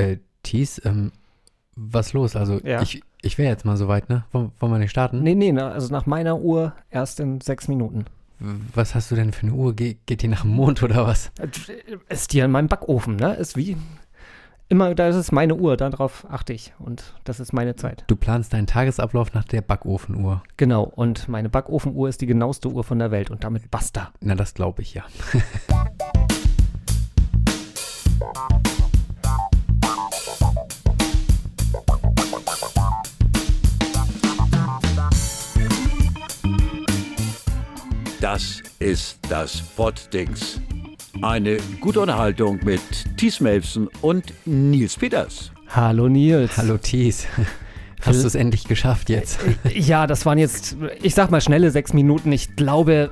Äh, 0.00 0.18
Thies, 0.42 0.80
ähm, 0.84 1.12
was 1.76 2.12
los? 2.12 2.36
Also 2.36 2.60
Ja. 2.64 2.82
ich, 2.82 3.02
ich 3.22 3.38
wäre 3.38 3.50
jetzt 3.50 3.64
mal 3.64 3.76
soweit, 3.76 4.08
ne? 4.08 4.24
Wollen, 4.32 4.50
wollen 4.58 4.72
wir 4.72 4.78
nicht 4.78 4.90
starten? 4.90 5.22
Nee, 5.22 5.34
nee, 5.34 5.56
also 5.58 5.92
nach 5.92 6.06
meiner 6.06 6.38
Uhr 6.38 6.72
erst 6.90 7.20
in 7.20 7.40
sechs 7.40 7.68
Minuten. 7.68 8.04
Was 8.74 8.94
hast 8.94 9.10
du 9.10 9.16
denn 9.16 9.32
für 9.32 9.42
eine 9.46 9.52
Uhr? 9.54 9.74
Ge 9.76 9.96
geht 10.06 10.22
die 10.22 10.28
nach 10.28 10.42
dem 10.42 10.52
Mond 10.52 10.82
oder 10.82 11.06
was? 11.06 11.30
Äh, 11.38 11.48
Ist 12.08 12.32
die 12.32 12.38
in 12.38 12.50
meinem 12.50 12.68
Backofen, 12.68 13.16
ne? 13.16 13.34
Ist 13.34 13.56
wie. 13.56 13.76
Immer, 14.70 14.94
da 14.94 15.08
ist 15.08 15.16
es 15.16 15.30
meine 15.32 15.56
Uhr, 15.56 15.76
darauf 15.76 16.24
achte 16.30 16.52
ich. 16.54 16.72
Und 16.78 17.12
das 17.24 17.38
ist 17.40 17.52
meine 17.52 17.74
Zeit. 17.76 18.04
Du 18.06 18.14
planst 18.16 18.52
deinen 18.54 18.66
Tagesablauf 18.68 19.34
nach 19.34 19.44
der 19.44 19.60
Backofenuhr. 19.62 20.42
Genau. 20.56 20.84
Und 20.84 21.28
meine 21.28 21.48
Backofenuhr 21.50 22.08
ist 22.08 22.20
die 22.22 22.26
genaueste 22.26 22.68
Uhr 22.68 22.84
von 22.84 22.98
der 22.98 23.10
Welt 23.10 23.30
und 23.30 23.42
damit 23.44 23.70
basta. 23.70 24.12
Na, 24.20 24.34
das 24.36 24.54
glaube 24.54 24.80
ich 24.82 24.94
ja. 24.94 25.04
Das 38.20 38.62
ist 38.78 39.18
das 39.30 39.62
Poddings. 39.62 40.60
Eine 41.22 41.56
gute 41.80 42.00
Unterhaltung 42.00 42.60
mit 42.62 42.82
Thies 43.16 43.40
Melfsen 43.40 43.88
und 44.02 44.34
Nils 44.44 44.96
Peters. 44.96 45.50
Hallo 45.68 46.06
Nils. 46.06 46.54
Hallo 46.58 46.76
Thies. 46.76 47.26
Hast 48.02 48.22
du 48.22 48.26
es 48.26 48.34
endlich 48.34 48.64
geschafft 48.64 49.08
jetzt? 49.08 49.40
Ja, 49.72 50.06
das 50.06 50.26
waren 50.26 50.36
jetzt, 50.36 50.76
ich 51.00 51.14
sag 51.14 51.30
mal, 51.30 51.40
schnelle 51.40 51.70
sechs 51.70 51.94
Minuten. 51.94 52.30
Ich 52.30 52.56
glaube, 52.56 53.10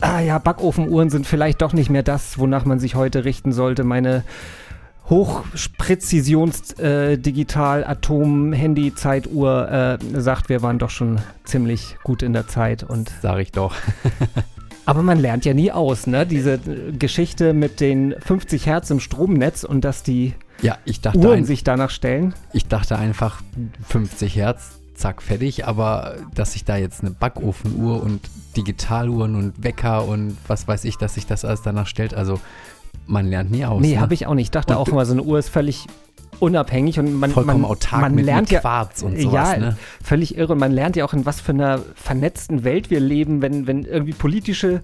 ah 0.00 0.18
ja, 0.18 0.38
Backofenuhren 0.38 1.08
sind 1.08 1.24
vielleicht 1.24 1.62
doch 1.62 1.72
nicht 1.72 1.90
mehr 1.90 2.02
das, 2.02 2.36
wonach 2.36 2.64
man 2.64 2.80
sich 2.80 2.96
heute 2.96 3.24
richten 3.24 3.52
sollte. 3.52 3.84
Meine 3.84 4.24
Hochpräzisions 5.08 6.72
äh, 6.78 7.14
äh, 7.14 7.18
sagt, 10.20 10.48
wir 10.48 10.62
waren 10.62 10.78
doch 10.78 10.90
schon 10.90 11.20
ziemlich 11.44 11.96
gut 12.02 12.22
in 12.22 12.32
der 12.32 12.48
Zeit 12.48 12.82
und 12.82 13.12
Sag 13.22 13.38
ich 13.38 13.52
doch. 13.52 13.74
aber 14.84 15.02
man 15.02 15.20
lernt 15.20 15.44
ja 15.44 15.54
nie 15.54 15.70
aus, 15.70 16.06
ne? 16.06 16.26
Diese 16.26 16.54
äh, 16.54 16.92
Geschichte 16.98 17.52
mit 17.52 17.80
den 17.80 18.14
50 18.18 18.66
Hertz 18.66 18.90
im 18.90 19.00
Stromnetz 19.00 19.62
und 19.62 19.84
dass 19.84 20.02
die 20.02 20.34
Ja, 20.60 20.78
ich 20.84 21.00
dachte, 21.00 21.18
Uhren 21.18 21.38
ein, 21.38 21.44
sich 21.44 21.62
danach 21.62 21.90
stellen. 21.90 22.34
ich 22.52 22.66
dachte 22.66 22.98
einfach 22.98 23.42
50 23.88 24.34
Hertz, 24.34 24.80
zack, 24.94 25.22
fertig. 25.22 25.66
Aber 25.66 26.16
dass 26.34 26.54
sich 26.54 26.64
da 26.64 26.76
jetzt 26.76 27.02
eine 27.02 27.12
Backofenuhr 27.12 28.02
und 28.02 28.20
Digitaluhren 28.56 29.36
und 29.36 29.62
Wecker 29.62 30.06
und 30.06 30.36
was 30.48 30.66
weiß 30.66 30.84
ich, 30.84 30.96
dass 30.96 31.14
sich 31.14 31.26
das 31.26 31.44
alles 31.44 31.62
danach 31.62 31.86
stellt, 31.86 32.14
also 32.14 32.40
man 33.06 33.26
lernt 33.26 33.50
nie 33.50 33.64
aus. 33.64 33.80
Nee, 33.80 33.94
ne? 33.94 34.00
habe 34.00 34.14
ich 34.14 34.26
auch 34.26 34.34
nicht. 34.34 34.46
Ich 34.46 34.50
dachte 34.50 34.74
Und 34.74 34.80
auch 34.80 34.88
immer, 34.88 35.04
so 35.06 35.12
eine 35.12 35.22
Uhr 35.22 35.38
ist 35.38 35.48
völlig 35.48 35.86
unabhängig 36.40 36.98
und 36.98 37.14
man, 37.14 37.30
Vollkommen 37.30 37.62
man, 37.62 37.70
autark 37.70 38.02
man 38.02 38.14
mit, 38.14 38.26
lernt 38.26 38.42
mit 38.42 38.50
ja, 38.50 38.60
Quarz 38.60 39.02
und 39.02 39.18
sowas, 39.18 39.52
ja, 39.52 39.56
ne? 39.56 39.76
völlig 40.02 40.36
irre. 40.36 40.52
Und 40.52 40.58
man 40.58 40.72
lernt 40.72 40.96
ja 40.96 41.04
auch, 41.04 41.12
in 41.12 41.24
was 41.24 41.40
für 41.40 41.52
einer 41.52 41.80
vernetzten 41.94 42.64
Welt 42.64 42.90
wir 42.90 43.00
leben, 43.00 43.42
wenn, 43.42 43.66
wenn 43.66 43.84
irgendwie 43.84 44.12
politische 44.12 44.82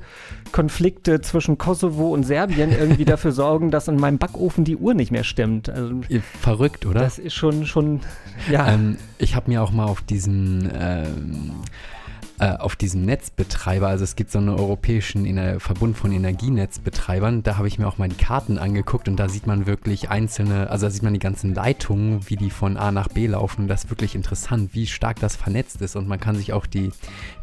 Konflikte 0.50 1.20
zwischen 1.20 1.58
Kosovo 1.58 2.12
und 2.12 2.24
Serbien 2.24 2.72
irgendwie 2.78 3.04
dafür 3.04 3.32
sorgen, 3.32 3.70
dass 3.70 3.88
in 3.88 3.96
meinem 3.96 4.18
Backofen 4.18 4.64
die 4.64 4.76
Uhr 4.76 4.94
nicht 4.94 5.12
mehr 5.12 5.24
stimmt. 5.24 5.68
Also 5.68 6.00
Verrückt, 6.40 6.86
oder? 6.86 7.00
das 7.00 7.18
ist 7.18 7.34
schon, 7.34 7.66
schon, 7.66 8.00
ja. 8.50 8.72
Ähm, 8.72 8.96
ich 9.18 9.36
habe 9.36 9.50
mir 9.50 9.62
auch 9.62 9.72
mal 9.72 9.86
auf 9.86 10.00
diesen 10.02 10.70
ähm, 10.78 11.52
äh, 12.42 12.56
auf 12.58 12.74
diesem 12.74 13.04
Netzbetreiber, 13.04 13.86
also 13.86 14.02
es 14.02 14.16
gibt 14.16 14.32
so 14.32 14.38
einen 14.38 14.48
europäischen 14.48 15.24
Ener 15.26 15.60
Verbund 15.60 15.96
von 15.96 16.10
Energienetzbetreibern, 16.10 17.44
da 17.44 17.56
habe 17.56 17.68
ich 17.68 17.78
mir 17.78 17.86
auch 17.86 17.98
mal 17.98 18.08
die 18.08 18.16
Karten 18.16 18.58
angeguckt 18.58 19.06
und 19.06 19.14
da 19.14 19.28
sieht 19.28 19.46
man 19.46 19.66
wirklich 19.66 20.10
einzelne, 20.10 20.68
also 20.68 20.86
da 20.86 20.90
sieht 20.90 21.04
man 21.04 21.12
die 21.12 21.20
ganzen 21.20 21.54
Leitungen, 21.54 22.28
wie 22.28 22.34
die 22.34 22.50
von 22.50 22.76
A 22.76 22.90
nach 22.90 23.06
B 23.06 23.28
laufen. 23.28 23.68
Das 23.68 23.84
ist 23.84 23.90
wirklich 23.90 24.16
interessant, 24.16 24.70
wie 24.74 24.88
stark 24.88 25.20
das 25.20 25.36
vernetzt 25.36 25.80
ist 25.82 25.94
und 25.94 26.08
man 26.08 26.18
kann 26.18 26.34
sich 26.34 26.52
auch 26.52 26.66
die, 26.66 26.90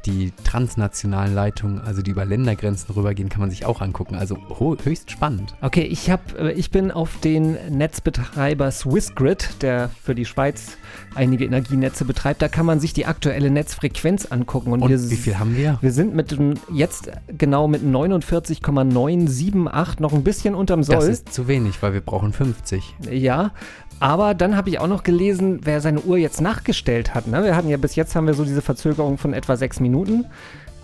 die 0.05 0.33
transnationalen 0.43 1.33
Leitungen, 1.33 1.79
also 1.79 2.01
die 2.01 2.11
über 2.11 2.25
Ländergrenzen 2.25 2.93
rübergehen, 2.93 3.29
kann 3.29 3.39
man 3.39 3.51
sich 3.51 3.65
auch 3.65 3.79
angucken. 3.79 4.15
Also 4.15 4.37
höchst 4.83 5.11
spannend. 5.11 5.55
Okay, 5.61 5.83
ich, 5.83 6.09
hab, 6.09 6.37
äh, 6.37 6.51
ich 6.51 6.71
bin 6.71 6.91
auf 6.91 7.21
den 7.21 7.57
Netzbetreiber 7.69 8.69
Swissgrid, 8.69 9.61
der 9.61 9.91
für 10.03 10.13
die 10.13 10.25
Schweiz 10.25 10.77
einige 11.15 11.45
Energienetze 11.45 12.03
betreibt. 12.03 12.41
Da 12.41 12.49
kann 12.49 12.65
man 12.65 12.81
sich 12.81 12.91
die 12.91 13.05
aktuelle 13.05 13.49
Netzfrequenz 13.49 14.25
angucken. 14.25 14.73
Und, 14.73 14.81
Und 14.81 14.88
wir, 14.89 15.09
wie 15.09 15.15
viel 15.15 15.39
haben 15.39 15.55
wir? 15.55 15.77
wir 15.81 15.91
sind 15.91 16.15
mit 16.15 16.35
jetzt 16.73 17.11
genau 17.37 17.67
mit 17.67 17.83
49,978 17.83 19.99
noch 19.99 20.13
ein 20.13 20.23
bisschen 20.23 20.55
unterm 20.55 20.83
Soll. 20.83 20.95
Das 20.95 21.07
ist 21.07 21.33
zu 21.33 21.47
wenig, 21.47 21.81
weil 21.81 21.93
wir 21.93 22.01
brauchen 22.01 22.33
50. 22.33 22.95
Ja, 23.11 23.51
aber 23.99 24.33
dann 24.33 24.55
habe 24.55 24.69
ich 24.69 24.79
auch 24.79 24.87
noch 24.87 25.03
gelesen, 25.03 25.61
wer 25.63 25.81
seine 25.81 26.01
Uhr 26.01 26.17
jetzt 26.17 26.41
nachgestellt 26.41 27.13
hat. 27.13 27.27
Ne? 27.27 27.43
Wir 27.43 27.55
hatten 27.55 27.69
ja 27.69 27.77
bis 27.77 27.95
jetzt 27.95 28.15
haben 28.15 28.27
wir 28.27 28.33
so 28.33 28.45
diese 28.45 28.61
Verzögerung 28.61 29.17
von 29.17 29.33
etwa 29.33 29.57
sechs 29.57 29.79
Minuten. 29.79 30.25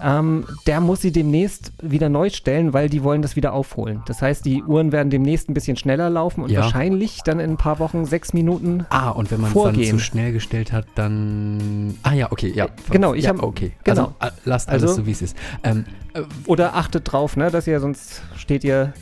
Ähm, 0.03 0.45
der 0.67 0.81
muss 0.81 1.01
sie 1.01 1.11
demnächst 1.11 1.71
wieder 1.81 2.09
neu 2.09 2.29
stellen, 2.29 2.73
weil 2.73 2.89
die 2.89 3.01
wollen 3.03 3.21
das 3.21 3.35
wieder 3.35 3.53
aufholen. 3.53 4.01
Das 4.07 4.21
heißt, 4.21 4.43
die 4.45 4.61
Uhren 4.63 4.91
werden 4.91 5.09
demnächst 5.09 5.49
ein 5.49 5.53
bisschen 5.53 5.77
schneller 5.77 6.09
laufen 6.09 6.43
und 6.43 6.51
Ja. 6.51 6.61
wahrscheinlich 6.61 7.19
dann 7.23 7.39
in 7.39 7.51
ein 7.51 7.57
paar 7.57 7.79
Wochen 7.79 8.05
sechs 8.05 8.33
Minuten. 8.33 8.85
Ah, 8.89 9.09
und 9.11 9.31
wenn 9.31 9.39
man 9.41 9.51
es 9.55 9.63
dann 9.63 9.81
zu 9.83 9.99
schnell 9.99 10.33
gestellt 10.33 10.71
hat, 10.73 10.85
dann. 10.95 11.95
Ah 12.03 12.13
ja, 12.13 12.31
okay, 12.31 12.51
ja. 12.53 12.67
genau, 12.91 13.13
ich 13.13 13.23
ja, 13.23 13.29
hab- 13.29 13.41
okay. 13.43 13.71
genau. 13.83 14.13
Also 14.19 14.35
lasst 14.45 14.69
alles 14.69 14.83
Also- 14.83 14.95
so, 14.95 15.05
wie 15.05 15.11
es 15.11 15.21
ist. 15.21 15.37
Ähm, 15.63 15.85
äh, 16.13 16.21
Oder 16.45 16.75
achtet 16.75 17.11
drauf, 17.11 17.37
ne, 17.37 17.49
dass 17.49 17.65
ihr 17.67 17.79
sonst 17.79 18.21
steht 18.35 18.63
ihr 18.63 18.93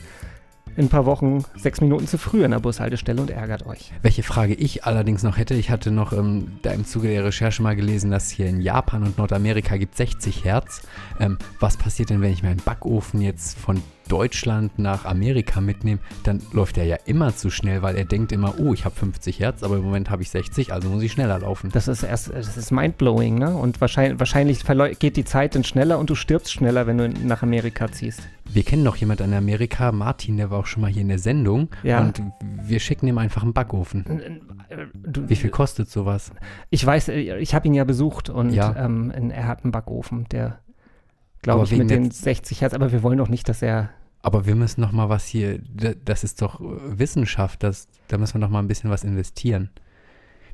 in 0.76 0.86
ein 0.86 0.90
paar 0.90 1.06
Wochen 1.06 1.44
sechs 1.56 1.82
Minuten 1.82 2.08
zu 2.08 2.18
früh 2.18 2.44
an 2.44 2.52
der 2.52 2.60
Bushaltestelle 2.60 3.22
und 3.22 3.30
ärgert 3.30 3.66
euch. 3.66 3.92
welche 4.02 4.24
Frage 4.24 4.54
ich 4.54 4.86
allerdings 4.86 5.24
noch 5.24 5.38
hätte, 5.38 5.54
ich 5.54 5.70
hatte 5.70 5.92
noch 5.92 6.14
ähm, 6.14 6.54
da 6.62 6.72
im 6.72 6.86
Zuge 6.86 7.08
der 7.10 7.24
Recherche 7.24 7.62
mal 7.62 7.76
gelesen, 7.76 8.12
dass 8.12 8.30
hier 8.30 8.48
in 8.48 8.62
Japan 8.62 9.04
und 9.04 9.18
Nordamerika 9.18 9.78
gibt 9.78 9.96
60 9.96 10.46
Hertz. 10.46 10.82
Ähm, 11.20 11.38
was 11.60 11.78
passiert 11.78 12.10
denn, 12.10 12.22
wenn 12.22 12.32
ich 12.32 12.44
meinen 12.44 12.58
Backofen 12.58 13.22
jetzt 13.22 13.58
von 13.58 13.82
Deutschland 14.08 14.80
nach 14.80 15.06
Amerika 15.06 15.62
mitnehme? 15.62 16.00
Dann 16.24 16.42
läuft 16.52 16.78
er 16.78 16.86
ja 16.86 16.98
immer 17.06 17.36
zu 17.36 17.50
schnell, 17.50 17.82
weil 17.82 17.96
er 17.96 18.06
denkt 18.06 18.32
immer, 18.32 18.60
oh, 18.60 18.74
ich 18.74 18.86
habe 18.86 18.96
50 18.96 19.40
Hertz, 19.40 19.64
aber 19.64 19.78
im 19.78 19.84
Moment 19.84 20.10
habe 20.10 20.22
ich 20.22 20.30
60, 20.30 20.74
also 20.74 20.90
muss 20.90 21.04
ich 21.04 21.12
schneller 21.12 21.40
laufen. 21.40 21.70
Das 21.72 21.88
ist 21.88 22.04
erst, 22.04 22.32
das 22.34 22.58
ist 22.58 22.72
mindblowing, 22.72 23.38
ne? 23.38 23.56
Und 23.56 23.80
wahrscheinlich, 23.82 24.20
wahrscheinlich 24.20 24.64
geht 25.00 25.18
die 25.18 25.26
Zeit 25.26 25.56
dann 25.56 25.64
schneller 25.64 26.00
und 26.00 26.10
du 26.10 26.16
stirbst 26.16 26.52
schneller, 26.52 26.88
wenn 26.88 26.98
du 26.98 27.10
nach 27.10 27.44
Amerika 27.44 27.92
ziehst. 27.92 28.22
Wir 28.54 28.64
kennen 28.64 28.84
doch 28.86 28.96
jemand 28.98 29.20
in 29.22 29.34
Amerika, 29.34 29.92
Martin, 29.92 30.38
der 30.38 30.52
war 30.52 30.60
auch 30.60 30.66
schon 30.66 30.82
mal 30.82 30.92
hier 30.92 31.02
in 31.02 31.08
der 31.08 31.20
Sendung. 31.20 31.70
Ja. 31.82 32.02
Und 32.02 32.22
wir 32.42 32.80
schicken 32.80 33.08
ihm 33.08 33.18
einfach 33.18 33.44
einen 33.44 33.54
Backofen. 33.54 34.06
Äh, 34.06 34.40
Du, 34.94 35.28
Wie 35.30 35.36
viel 35.36 35.50
kostet 35.50 35.90
sowas? 35.90 36.32
Ich 36.70 36.86
weiß, 36.86 37.10
äh, 37.10 37.38
ich 37.38 37.54
habe 37.56 37.68
ihn 37.68 37.74
ja 37.74 37.84
besucht 37.84 38.30
und 38.30 38.52
Ja. 38.52 38.76
ähm, 38.76 39.12
er 39.12 39.48
hat 39.48 39.64
einen 39.64 39.72
Backofen, 39.72 40.26
der, 40.30 40.60
glaube 41.42 41.66
ich, 41.66 41.72
mit 41.76 41.90
den 41.90 42.04
der- 42.04 42.12
60 42.12 42.62
Hertz, 42.62 42.74
aber 42.74 42.92
wir 42.92 43.04
wollen 43.04 43.18
doch 43.18 43.30
nicht, 43.30 43.48
dass 43.50 43.62
er. 43.62 43.90
Aber 44.22 44.46
wir 44.46 44.56
müssen 44.56 44.82
noch 44.82 44.92
mal 44.92 45.10
was 45.10 45.26
hier, 45.26 45.60
das 46.06 46.24
ist 46.24 46.42
doch 46.42 46.60
äh, 46.62 47.00
Wissenschaft, 47.00 47.62
das, 47.64 47.88
da 48.08 48.18
müssen 48.18 48.36
wir 48.36 48.40
noch 48.40 48.50
mal 48.50 48.60
ein 48.60 48.68
bisschen 48.68 48.90
was 48.90 49.04
investieren. 49.04 49.70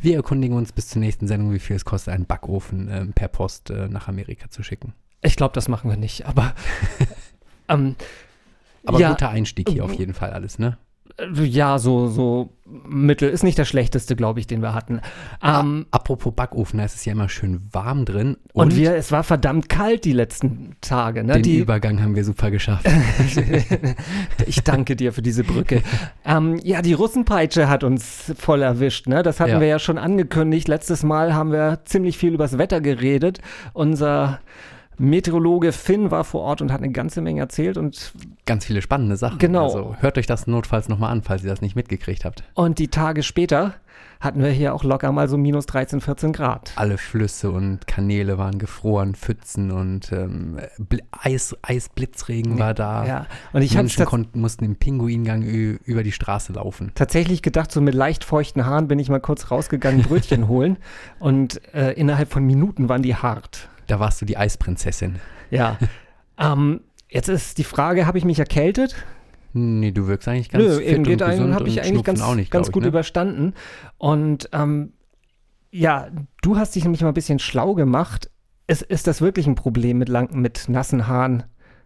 Wir 0.01 0.15
erkundigen 0.15 0.55
uns 0.57 0.71
bis 0.71 0.87
zur 0.87 1.01
nächsten 1.01 1.27
Sendung, 1.27 1.53
wie 1.53 1.59
viel 1.59 1.75
es 1.75 1.85
kostet, 1.85 2.13
einen 2.13 2.25
Backofen 2.25 2.89
ähm, 2.91 3.13
per 3.13 3.27
Post 3.27 3.69
äh, 3.69 3.87
nach 3.89 4.07
Amerika 4.07 4.49
zu 4.49 4.63
schicken. 4.63 4.93
Ich 5.21 5.35
glaube, 5.35 5.53
das 5.53 5.67
machen 5.67 5.89
wir 5.89 5.97
nicht, 5.97 6.25
aber. 6.25 6.53
ähm, 7.69 7.95
Aber 8.85 8.99
ja, 8.99 9.09
guter 9.09 9.29
Einstieg 9.29 9.69
hier 9.69 9.85
auf 9.85 9.93
jeden 9.93 10.13
Fall 10.13 10.31
alles, 10.31 10.59
ne? 10.59 10.77
äh, 11.17 11.43
ja, 11.43 11.79
so, 11.79 12.07
so 12.07 12.53
mittel. 12.87 13.29
Ist 13.29 13.43
nicht 13.43 13.57
der 13.57 13.65
schlechteste, 13.65 14.15
glaube 14.15 14.39
ich, 14.39 14.47
den 14.47 14.61
wir 14.61 14.73
hatten. 14.73 15.01
Ähm, 15.43 15.85
Apropos 15.91 16.33
Backofen, 16.33 16.77
da 16.77 16.85
ist 16.85 16.95
es 16.95 17.05
ja 17.05 17.13
immer 17.13 17.29
schön 17.29 17.61
warm 17.71 18.05
drin. 18.05 18.37
und, 18.53 18.75
wir, 18.75 18.95
es 18.95 19.11
war 19.11 19.23
verdammt 19.23 19.69
kalt 19.69 20.05
die 20.05 20.13
letzten 20.13 20.75
Tage. 20.81 21.23
Ne? 21.23 21.33
den 21.33 21.43
die, 21.43 21.57
Übergang 21.57 22.01
haben 22.01 22.15
wir 22.15 22.23
super 22.23 22.51
geschafft. 22.51 22.87
ich 24.45 24.63
danke 24.63 24.95
dir 24.95 25.13
für 25.13 25.21
diese 25.21 25.43
Brücke. 25.43 25.81
ähm, 26.25 26.59
ja, 26.63 26.81
die 26.81 26.93
Russenpeitsche 26.93 27.69
hat 27.69 27.83
uns 27.83 28.33
voll 28.37 28.61
erwischt. 28.61 29.07
Ne? 29.07 29.23
Das 29.23 29.39
hatten 29.39 29.53
Ja. 29.53 29.59
wir 29.59 29.67
ja 29.67 29.79
schon 29.79 29.97
angekündigt. 29.97 30.67
Letztes 30.67 31.03
Mal 31.03 31.33
haben 31.33 31.51
wir 31.51 31.79
ziemlich 31.85 32.17
viel 32.17 32.33
übers 32.33 32.57
Wetter 32.57 32.81
geredet. 32.81 33.39
Unser 33.73 34.39
Meteorologe 34.99 35.71
Finn 35.71 36.11
war 36.11 36.23
vor 36.23 36.41
Ort 36.41 36.61
und 36.61 36.71
hat 36.71 36.81
eine 36.81 36.91
ganze 36.91 37.21
Menge 37.21 37.39
erzählt. 37.41 37.77
Und, 37.77 38.13
Ganz 38.45 38.65
viele 38.65 38.81
spannende 38.81 39.15
Sachen. 39.17 39.39
Genau. 39.39 39.65
Also 39.65 39.95
hört 39.99 40.17
euch 40.17 40.27
das 40.27 40.45
notfalls 40.47 40.89
nochmal 40.89 41.11
an, 41.11 41.23
falls 41.23 41.43
ihr 41.43 41.49
das 41.49 41.61
nicht 41.61 41.75
mitgekriegt 41.75 42.25
habt. 42.25 42.43
und 42.53 42.79
die 42.79 42.89
Tage 42.89 43.23
später 43.23 43.75
hatten 44.21 44.41
wir 44.43 44.49
hier 44.49 44.73
auch 44.73 44.83
locker 44.83 45.11
mal 45.13 45.29
so 45.29 45.37
minus 45.37 45.65
13, 45.67 46.01
14 46.01 46.33
Grad. 46.33 46.73
Alle 46.75 46.97
Flüsse 46.97 47.51
und 47.51 47.87
Kanäle 47.87 48.37
waren 48.37 48.59
gefroren, 48.59 49.15
Pfützen 49.15 49.71
und 49.71 50.11
ähm, 50.11 50.59
Eis, 51.11 51.55
Eisblitzregen 51.61 52.59
war 52.59 52.73
da. 52.73 53.05
Ja, 53.05 53.25
und 53.53 53.61
ich 53.61 53.75
Menschen 53.75 54.03
konnten, 54.05 54.41
mussten 54.41 54.65
im 54.65 54.75
Pinguingang 54.75 55.41
über 55.43 56.03
die 56.03 56.11
Straße 56.11 56.51
laufen. 56.53 56.91
tatsächlich 56.95 57.41
gedacht, 57.41 57.71
so 57.71 57.79
mit 57.79 57.95
leicht 57.95 58.25
feuchten 58.25 58.65
Haaren 58.65 58.89
bin 58.89 58.99
ich 58.99 59.07
mal 59.09 59.21
kurz 59.21 59.51
rausgegangen, 59.51 60.01
Brötchen 60.01 60.47
holen. 60.49 60.77
Und 61.19 61.61
äh, 61.73 61.93
innerhalb 61.93 62.29
von 62.31 62.43
Minuten 62.45 62.89
waren 62.89 63.01
die 63.01 63.15
hart. 63.15 63.69
Da 63.89 63.99
warst 63.99 64.21
du 64.21 64.25
die 64.25 64.37
Eisprinzessin. 64.37 65.15
Ja. 65.49 65.77
ähm, 66.37 66.81
jetzt 67.09 67.27
ist 67.27 67.57
die 67.57 67.63
Frage, 67.63 68.05
habe 68.05 68.19
ich 68.19 68.25
mich 68.25 68.37
erkältet? 68.37 68.95
Nee, 69.53 69.91
du 69.91 70.05
wirkst 70.05 70.27
eigentlich 70.27 70.49
ganz 70.49 70.63
Nö, 70.63 70.77
fit 70.77 70.87
eben 70.87 71.03
geht 71.03 71.21
und 71.23 71.29
gesund 71.29 71.53
habe 71.55 71.67
ich 71.67 71.77
und 71.77 71.85
eigentlich 71.85 72.03
ganz, 72.03 72.21
auch 72.21 72.35
nicht, 72.35 72.51
ganz 72.51 72.67
ich, 72.67 72.73
gut 72.73 72.83
ne? 72.83 72.89
überstanden. 72.89 73.55
Und 73.97 74.47
ähm, 74.53 74.93
ja, 75.71 76.09
du 76.43 76.57
hast 76.57 76.75
dich 76.75 76.83
nämlich 76.83 77.01
mal 77.01 77.07
ein 77.07 77.15
bisschen 77.15 77.39
schlau 77.39 77.73
gemacht. 77.73 78.29
Ist, 78.67 78.83
ist 78.83 79.07
das 79.07 79.21
wirklich 79.21 79.47
ein 79.47 79.55
Problem, 79.55 79.97
mit, 79.97 80.07
lang, 80.07 80.39
mit 80.39 80.69
nassen 80.69 81.07
Haaren 81.07 81.45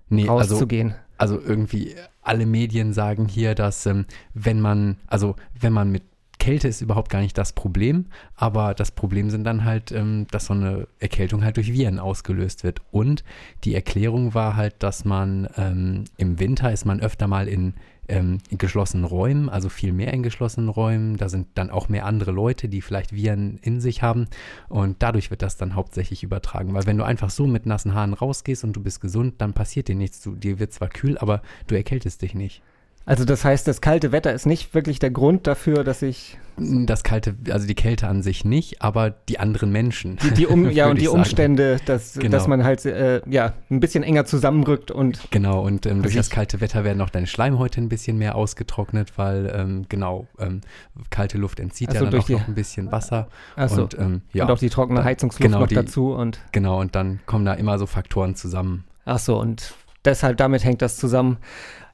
Nee, 0.10 0.28
also 0.28 0.56
rauszugehen? 0.56 0.96
also 1.18 1.40
irgendwie 1.40 1.96
alle 2.22 2.46
Medien 2.46 2.92
sagen 2.92 3.30
hier, 3.30 3.56
dass 3.56 3.86
ähm, 3.86 4.06
wenn 4.34 4.60
man, 4.60 4.98
also 5.08 5.38
wenn 5.58 5.72
man 5.72 5.90
mit 5.90 6.04
Kälte 6.44 6.68
ist 6.68 6.82
überhaupt 6.82 7.10
gar 7.10 7.22
nicht 7.22 7.38
das 7.38 7.54
Problem, 7.54 8.08
aber 8.36 8.74
das 8.74 8.92
Problem 8.92 9.30
sind 9.30 9.46
dann 9.46 9.64
halt, 9.64 9.94
ähm, 9.94 10.28
dass 10.30 10.48
so 10.48 10.54
eine 10.54 10.90
Erkältung 11.00 11.42
halt 11.42 11.56
durch 11.56 11.72
Viren 11.72 12.00
ausgelöst 12.00 12.66
wird. 12.66 12.82
Und 12.92 13.24
die 13.64 13.74
Erklärung 13.74 14.34
war 14.34 14.58
halt, 14.58 14.76
dass 14.84 15.06
man 15.06 15.48
ähm, 15.56 16.04
im 16.18 16.42
Winter 16.42 16.70
ist 16.74 16.84
man 16.84 17.00
öfter 17.00 17.28
mal 17.28 17.48
in, 17.48 17.76
ähm, 18.10 18.40
in 18.50 18.58
geschlossenen 18.58 19.06
Räumen, 19.06 19.48
also 19.48 19.70
viel 19.70 19.94
mehr 19.94 20.12
in 20.12 20.22
geschlossenen 20.22 20.68
Räumen. 20.68 21.16
Da 21.16 21.30
sind 21.30 21.48
dann 21.54 21.70
auch 21.70 21.88
mehr 21.88 22.06
andere 22.06 22.32
Leute, 22.32 22.68
die 22.68 22.82
vielleicht 22.82 23.14
Viren 23.14 23.58
in 23.62 23.80
sich 23.80 24.02
haben. 24.02 24.28
Und 24.68 24.98
dadurch 25.02 25.32
wird 25.32 25.44
das 25.44 25.56
dann 25.56 25.76
hauptsächlich 25.76 26.24
übertragen. 26.24 26.74
Weil 26.74 26.86
wenn 26.86 26.98
du 26.98 27.06
einfach 27.06 27.30
so 27.30 27.48
mit 27.48 27.66
nassen 27.66 27.94
Haaren 27.94 28.14
rausgehst 28.14 28.66
und 28.66 28.74
du 28.74 28.84
bist 28.84 29.00
gesund, 29.00 29.36
dann 29.38 29.54
passiert 29.54 29.88
dir 29.88 29.96
nichts. 29.96 30.20
Du, 30.20 30.36
dir 30.36 30.60
wird 30.60 30.74
zwar 30.74 30.90
kühl, 30.90 31.18
aber 31.18 31.42
du 31.68 31.76
erkältest 31.76 32.22
dich 32.22 32.36
nicht. 32.36 32.62
Also 33.06 33.26
das 33.26 33.44
heißt, 33.44 33.68
das 33.68 33.82
kalte 33.82 34.14
Wetter 34.14 34.32
ist 34.34 34.46
nicht 34.46 34.74
wirklich 34.74 34.98
der 34.98 35.12
Grund 35.12 35.46
dafür, 35.46 35.84
dass 35.84 36.02
ich 36.02 36.38
Das 36.58 37.04
kalte, 37.04 37.36
also 37.50 37.68
die 37.68 37.76
Kälte 37.76 38.08
an 38.08 38.24
sich 38.24 38.46
nicht, 38.46 38.82
aber 38.82 39.10
die 39.10 39.40
anderen 39.40 39.74
Menschen. 39.74 40.16
die, 40.24 40.32
die 40.32 40.48
um, 40.48 40.70
ja 40.72 40.88
und 40.90 41.02
die 41.02 41.06
sagen. 41.08 41.18
Umstände, 41.18 41.78
dass, 41.86 42.14
Genau. 42.14 42.30
dass 42.32 42.48
man 42.48 42.64
halt 42.64 42.86
äh, 42.86 43.22
ja 43.30 43.52
ein 43.70 43.82
bisschen 43.82 44.04
enger 44.04 44.24
zusammenrückt 44.24 44.90
und 44.90 45.20
Genau, 45.32 45.62
und 45.66 45.86
ähm, 45.86 45.96
durch 46.02 46.14
Also 46.16 46.20
das 46.20 46.30
kalte 46.30 46.62
Wetter 46.62 46.86
werden 46.86 47.02
auch 47.02 47.10
deine 47.10 47.28
Schleimhäute 47.28 47.82
ein 47.82 47.90
bisschen 47.90 48.18
mehr 48.18 48.36
ausgetrocknet, 48.36 49.18
weil 49.18 49.52
ähm, 49.54 49.86
genau, 49.90 50.28
ähm, 50.40 50.62
kalte 51.10 51.38
Luft 51.38 51.60
entzieht 51.60 51.90
Ach 51.90 51.96
ja 51.96 52.00
so, 52.00 52.06
dann 52.06 52.12
durch 52.12 52.24
auch 52.24 52.28
die- 52.28 52.34
noch 52.36 52.48
ein 52.48 52.56
bisschen 52.56 52.90
Wasser. 52.94 53.28
achso, 53.58 53.82
Und 53.84 54.00
ähm, 54.00 54.22
ja, 54.32 54.46
und 54.46 54.52
auch 54.52 54.60
die 54.60 54.70
trockene 54.70 55.04
Heizungsluft 55.04 55.42
genau, 55.42 55.60
noch 55.60 55.68
die- 55.68 55.76
dazu 55.76 56.14
und 56.14 56.40
genau, 56.54 56.80
und 56.80 56.96
dann 56.96 57.20
kommen 57.26 57.44
da 57.44 57.54
immer 57.56 57.78
so 57.80 57.86
Faktoren 57.86 58.36
zusammen. 58.36 58.86
Ach 59.04 59.20
so, 59.20 59.38
und 59.42 59.74
deshalb 60.06 60.38
damit 60.38 60.64
hängt 60.64 60.82
das 60.82 60.96
zusammen. 60.96 61.36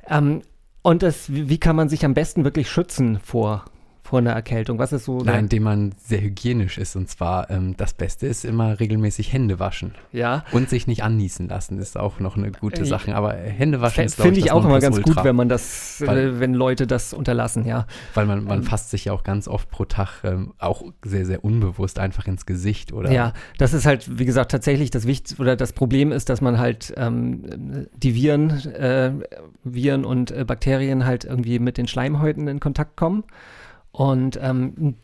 Ähm, 0.07 0.41
und 0.89 1.03
das, 1.03 1.31
wie, 1.31 1.49
wie 1.49 1.59
kann 1.59 1.75
man 1.75 1.87
sich 1.87 2.03
am 2.03 2.15
besten 2.15 2.43
wirklich 2.43 2.69
schützen 2.69 3.19
vor, 3.23 3.63
vor 4.09 4.19
einer 4.19 4.31
Erkältung? 4.31 4.79
Was 4.79 4.91
ist 4.91 5.05
so? 5.05 5.19
Nein, 5.19 5.41
indem 5.45 5.63
man 5.63 5.93
sehr 6.03 6.21
hygienisch 6.21 6.77
ist. 6.79 6.95
Und 6.95 7.09
zwar, 7.09 7.49
ähm, 7.51 7.75
das 7.77 7.93
Beste 7.93 8.25
ist 8.27 8.43
immer 8.43 8.79
regelmäßig 8.79 9.31
Hände 9.31 9.59
waschen. 9.59 9.93
ja. 10.11 10.43
Und 10.51 10.69
sich 10.69 10.87
nicht 10.87 11.03
anniesen 11.03 11.47
lassen, 11.47 11.77
ist 11.77 11.97
auch 11.97 12.19
noch 12.19 12.35
eine 12.35 12.51
gute 12.51 12.81
Äh, 12.81 12.85
Sache. 12.85 13.15
Aber 13.15 13.33
Hände 13.33 13.81
waschen 13.81 14.03
ist, 14.05 14.15
Finde 14.19 14.39
ich 14.39 14.45
das 14.45 14.53
auch 14.53 14.65
immer 14.65 14.79
ganz 14.79 14.95
Nonplusultra. 14.95 15.21
gut, 15.21 15.27
wenn 15.29 15.35
man 15.35 15.47
das, 15.49 16.01
Weil- 16.05 16.17
äh, 16.17 16.39
wenn 16.39 16.53
Leute 16.53 16.87
das 16.87 17.13
unterlassen, 17.13 17.65
ja. 17.65 17.85
Weil 18.15 18.25
man, 18.25 18.43
man 18.45 18.57
Ähm, 18.59 18.63
fasst 18.63 18.89
sich 18.89 19.05
ja 19.05 19.13
auch 19.13 19.23
ganz 19.23 19.47
oft 19.47 19.69
pro 19.69 19.85
Tag 19.85 20.23
ähm, 20.23 20.53
auch 20.57 20.83
sehr, 21.05 21.25
sehr 21.25 21.43
unbewusst 21.45 21.99
einfach 21.99 22.25
ins 22.27 22.45
Gesicht 22.45 22.91
oder 22.93 23.11
Ja, 23.11 23.33
das 23.59 23.73
ist 23.73 23.85
halt, 23.85 24.17
wie 24.19 24.25
gesagt, 24.25 24.51
tatsächlich 24.51 24.89
das 24.89 25.05
Wichtigste 25.05 25.41
oder 25.41 25.55
das 25.55 25.73
Problem 25.73 26.11
ist, 26.11 26.29
dass 26.29 26.41
man 26.41 26.57
halt 26.57 26.93
ähm, 26.97 27.87
die 27.95 28.15
Viren, 28.15 28.49
äh, 28.73 29.11
Viren 29.63 30.03
und 30.05 30.31
äh, 30.31 30.43
Bakterien 30.45 31.05
halt 31.05 31.25
irgendwie 31.25 31.59
mit 31.59 31.77
den 31.77 31.87
Schleimhäuten 31.87 32.47
in 32.47 32.59
Kontakt 32.59 32.97
kommen. 32.97 33.23
Und 33.91 34.39
ähm, 34.41 34.95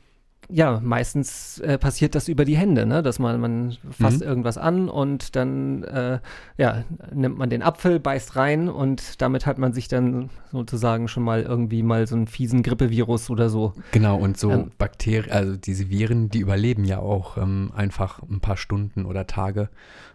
ja, 0.48 0.80
meistens 0.80 1.58
äh, 1.60 1.80
passiert 1.80 2.14
das 2.14 2.28
über 2.28 2.46
die 2.46 2.56
Hände, 2.56 2.86
ne? 2.86 3.02
dass 3.02 3.18
man, 3.18 3.42
man 3.42 3.78
fasst 3.90 4.22
Mhm. 4.22 4.28
irgendwas 4.28 4.60
an 4.60 4.90
und 4.90 5.36
dann 5.36 5.84
äh, 5.86 6.20
ja, 6.58 6.84
nimmt 7.12 7.40
man 7.40 7.50
den 7.50 7.64
Apfel, 7.64 8.00
beißt 8.00 8.36
rein 8.36 8.70
und 8.70 9.22
damit 9.24 9.48
hat 9.48 9.58
man 9.58 9.74
sich 9.74 9.88
dann 9.88 10.30
sozusagen 10.52 11.08
schon 11.08 11.24
mal 11.24 11.42
irgendwie 11.42 11.82
mal 11.82 12.06
so 12.06 12.16
einen 12.16 12.28
fiesen 12.28 12.62
Grippevirus 12.62 13.32
oder 13.32 13.50
so. 13.50 13.74
Genau, 13.92 14.18
und 14.18 14.38
so 14.38 14.52
Ähm, 14.52 14.72
Bakterien, 14.78 15.32
also 15.32 15.58
diese 15.58 15.90
Viren, 15.90 16.30
die 16.30 16.40
überleben 16.42 16.86
ja 16.86 17.00
auch 17.00 17.38
ähm, 17.38 17.72
einfach 17.76 18.22
ein 18.22 18.40
paar 18.40 18.58
Stunden 18.58 19.06
oder 19.06 19.26
Tage 19.26 19.70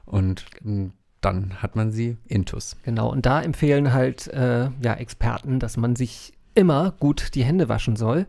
und 0.05 0.45
m, 0.65 0.93
dann 1.21 1.61
hat 1.61 1.75
man 1.75 1.91
sie 1.91 2.17
intus. 2.29 2.77
Genau, 2.85 3.11
und 3.11 3.27
da 3.27 3.43
empfehlen 3.43 3.93
halt 3.93 4.29
äh, 4.29 4.69
ja, 4.81 4.95
Experten, 4.95 5.59
dass 5.59 5.77
man 5.77 5.97
sich 5.97 6.35
immer 6.55 6.93
gut 6.99 7.35
die 7.35 7.45
Hände 7.45 7.69
waschen 7.69 7.97
soll. 7.97 8.27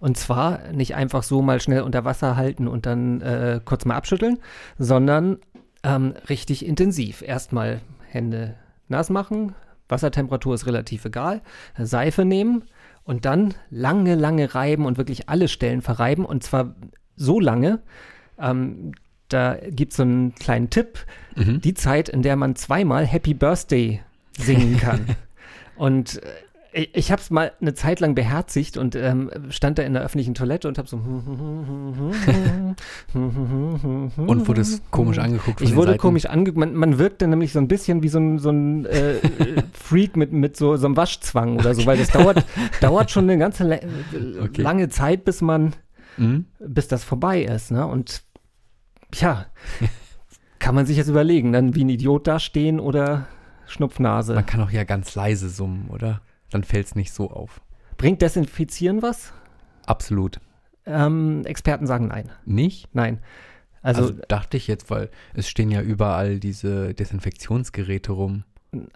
Und 0.00 0.16
zwar 0.16 0.68
nicht 0.72 0.94
einfach 0.94 1.22
so 1.24 1.42
mal 1.42 1.60
schnell 1.60 1.82
unter 1.82 2.04
Wasser 2.04 2.36
halten 2.36 2.68
und 2.68 2.86
dann 2.86 3.20
äh, 3.20 3.60
kurz 3.64 3.84
mal 3.84 3.96
abschütteln, 3.96 4.38
sondern 4.78 5.38
ähm, 5.82 6.14
richtig 6.28 6.64
intensiv. 6.64 7.22
Erstmal 7.22 7.80
Hände 8.08 8.54
nass 8.88 9.10
machen, 9.10 9.54
Wassertemperatur 9.88 10.54
ist 10.54 10.66
relativ 10.66 11.04
egal, 11.04 11.42
Seife 11.76 12.24
nehmen 12.24 12.64
und 13.04 13.24
dann 13.24 13.54
lange, 13.70 14.14
lange 14.14 14.54
reiben 14.54 14.86
und 14.86 14.98
wirklich 14.98 15.28
alle 15.28 15.48
Stellen 15.48 15.82
verreiben. 15.82 16.24
Und 16.24 16.44
zwar 16.44 16.74
so 17.16 17.40
lange, 17.40 17.80
ähm, 18.38 18.92
da 19.28 19.56
gibt 19.70 19.92
es 19.92 19.96
so 19.96 20.04
einen 20.04 20.34
kleinen 20.34 20.70
Tipp, 20.70 20.98
Mhm. 21.34 21.60
die 21.60 21.74
Zeit, 21.74 22.08
in 22.08 22.22
der 22.22 22.36
man 22.36 22.56
zweimal 22.56 23.06
Happy 23.06 23.34
Birthday 23.34 24.00
singen 24.36 24.76
kann. 24.78 25.06
und 25.76 26.22
äh, 26.22 26.26
ich, 26.72 26.90
ich 26.94 27.12
habe 27.12 27.20
es 27.22 27.30
mal 27.30 27.52
eine 27.60 27.74
Zeit 27.74 28.00
lang 28.00 28.14
beherzigt 28.14 28.76
und 28.76 28.94
ähm, 28.94 29.30
stand 29.50 29.78
da 29.78 29.82
in 29.82 29.92
der 29.94 30.02
öffentlichen 30.02 30.34
Toilette 30.34 30.68
und 30.68 30.78
habe 30.78 30.88
so. 30.88 30.96
Und 33.14 34.48
wurde 34.48 34.60
es 34.60 34.82
komisch 34.90 35.18
angeguckt 35.18 35.60
Ich 35.60 35.74
wurde 35.74 35.92
Seiten? 35.92 36.00
komisch 36.00 36.26
angeguckt. 36.26 36.58
Man, 36.58 36.74
man 36.74 36.98
wirkte 36.98 37.26
nämlich 37.26 37.52
so 37.52 37.58
ein 37.58 37.68
bisschen 37.68 38.02
wie 38.02 38.08
so 38.08 38.18
ein, 38.18 38.38
so 38.38 38.50
ein 38.50 38.86
äh, 38.86 39.16
äh, 39.16 39.20
Freak 39.72 40.16
mit, 40.16 40.32
mit 40.32 40.56
so, 40.56 40.76
so 40.76 40.86
einem 40.86 40.96
Waschzwang 40.96 41.56
oder 41.58 41.74
so, 41.74 41.86
weil 41.86 41.98
das 41.98 42.08
dauert, 42.10 42.44
dauert 42.80 43.10
schon 43.10 43.24
eine 43.24 43.38
ganze 43.38 43.64
le- 43.64 43.80
Okay. 44.42 44.62
lange 44.62 44.88
Zeit, 44.88 45.24
bis 45.24 45.40
man, 45.40 45.74
Mhm. 46.16 46.46
bis 46.58 46.88
das 46.88 47.04
vorbei 47.04 47.42
ist. 47.42 47.70
Ne? 47.70 47.86
Und 47.86 48.22
ja, 49.14 49.46
kann 50.58 50.74
man 50.74 50.84
sich 50.84 50.96
jetzt 50.96 51.08
überlegen, 51.08 51.52
dann 51.52 51.74
wie 51.76 51.84
ein 51.84 51.88
Idiot 51.88 52.26
dastehen 52.26 52.80
oder 52.80 53.26
Schnupfnase. 53.66 54.34
Man 54.34 54.44
kann 54.46 54.60
auch 54.60 54.70
ja 54.70 54.82
ganz 54.84 55.14
leise 55.14 55.48
summen, 55.48 55.88
oder? 55.90 56.20
Dann 56.50 56.64
fällt 56.64 56.86
es 56.86 56.94
nicht 56.94 57.12
so 57.12 57.30
auf. 57.30 57.60
Bringt 57.96 58.22
Desinfizieren 58.22 59.02
was? 59.02 59.32
Absolut. 59.86 60.40
Ähm, 60.86 61.44
Experten 61.44 61.86
sagen 61.86 62.08
nein. 62.08 62.30
Nicht? 62.44 62.94
Nein. 62.94 63.20
Also, 63.82 64.02
Also, 64.02 64.14
dachte 64.28 64.56
ich 64.56 64.66
jetzt, 64.66 64.90
weil 64.90 65.10
es 65.34 65.48
stehen 65.48 65.70
ja 65.70 65.82
überall 65.82 66.38
diese 66.40 66.94
Desinfektionsgeräte 66.94 68.12
rum. 68.12 68.44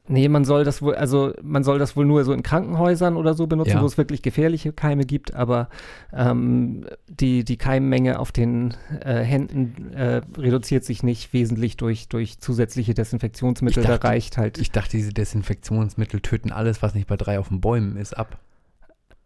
Nee, 0.06 0.28
man 0.28 0.44
soll 0.44 0.64
das 0.64 0.82
wohl, 0.82 0.94
also 0.94 1.32
man 1.42 1.64
soll 1.64 1.78
das 1.78 1.96
wohl 1.96 2.04
nur 2.04 2.24
so 2.24 2.32
in 2.32 2.42
Krankenhäusern 2.42 3.16
oder 3.16 3.34
so 3.34 3.46
benutzen, 3.46 3.70
Ja. 3.76 3.82
wo 3.82 3.86
es 3.86 3.96
wirklich 3.96 4.20
gefährliche 4.22 4.72
Keime 4.72 5.04
gibt, 5.06 5.34
aber 5.34 5.68
ähm, 6.12 6.84
die, 7.08 7.44
die 7.44 7.56
Keimmenge 7.56 8.18
auf 8.18 8.32
den 8.32 8.74
äh, 9.04 9.20
Händen 9.22 9.92
äh, 9.94 10.20
reduziert 10.36 10.84
sich 10.84 11.02
nicht 11.02 11.32
wesentlich 11.32 11.76
durch, 11.78 12.08
durch 12.08 12.38
zusätzliche 12.38 12.92
Desinfektionsmittel. 12.94 13.82
Ich 13.82 13.88
dachte- 13.88 14.00
da 14.00 14.08
reicht 14.08 14.36
halt. 14.36 14.58
Ich 14.58 14.70
dachte, 14.72 14.96
diese 14.96 15.12
Desinfektionsmittel 15.12 16.20
töten 16.20 16.52
alles, 16.52 16.82
was 16.82 16.94
nicht 16.94 17.06
bei 17.06 17.16
drei 17.16 17.38
auf 17.38 17.48
den 17.48 17.60
Bäumen 17.60 17.96
ist, 17.96 18.12
ab. 18.16 18.38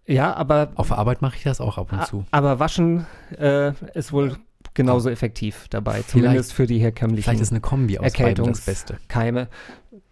ja, 0.07 0.33
aber, 0.35 0.71
Auf 0.77 0.89
der 0.89 0.99
Arbeit 0.99 1.23
mache 1.23 1.37
ich 1.37 1.43
das 1.43 1.61
auch 1.61 1.79
ab 1.79 1.93
und 1.93 2.07
zu. 2.07 2.25
aber 2.31 2.61
Waschen 2.61 3.07
äh, 3.39 3.73
ist 3.95 4.13
wohl 4.13 4.37
genauso 4.75 5.09
effektiv 5.09 5.67
dabei, 5.71 6.03
zumindest 6.03 6.53
für 6.53 6.67
die 6.67 6.79
herkömmlichen. 6.79 7.23
Vielleicht 7.25 7.41
ist 7.41 7.51
eine 7.51 7.61
Kombi 7.63 7.99
aus 7.99 8.13
beidem 8.13 8.45
das 8.47 8.61
Beste. 8.61 8.99
Keime. 9.09 9.49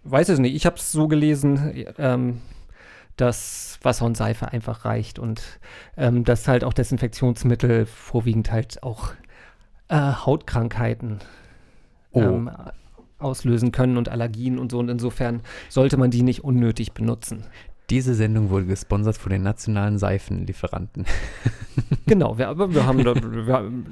Weiß 0.04 0.28
es 0.28 0.38
nicht. 0.38 0.54
Ich 0.54 0.66
habe 0.66 0.76
es 0.76 0.92
so 0.92 1.08
gelesen, 1.08 1.84
ähm, 1.98 2.40
dass 3.16 3.78
Wasser 3.82 4.04
und 4.06 4.16
Seife 4.16 4.50
einfach 4.52 4.84
reicht 4.84 5.18
und 5.18 5.42
ähm, 5.96 6.24
dass 6.24 6.48
halt 6.48 6.64
auch 6.64 6.72
Desinfektionsmittel 6.72 7.86
vorwiegend 7.86 8.50
halt 8.50 8.82
auch 8.82 9.12
äh, 9.88 9.96
Hautkrankheiten 9.96 11.18
Oh. 12.16 12.20
ähm, 12.20 12.50
auslösen 13.18 13.72
können 13.72 13.96
und 13.96 14.08
Allergien 14.08 14.58
und 14.60 14.70
so. 14.70 14.78
Und 14.78 14.88
insofern 14.88 15.40
sollte 15.68 15.96
man 15.96 16.12
die 16.12 16.22
nicht 16.22 16.44
unnötig 16.44 16.92
benutzen. 16.92 17.44
Diese 17.90 18.14
Sendung 18.14 18.50
wurde 18.50 18.66
gesponsert 18.66 19.16
von 19.16 19.30
den 19.32 19.42
nationalen 19.42 19.98
Seifenlieferanten. 19.98 21.06
genau, 22.06 22.38
wir, 22.38 22.48
aber 22.48 22.72
wir 22.72 22.86
haben, 22.86 23.02
da, 23.02 23.14
wir, 23.46 23.52
haben- 23.52 23.86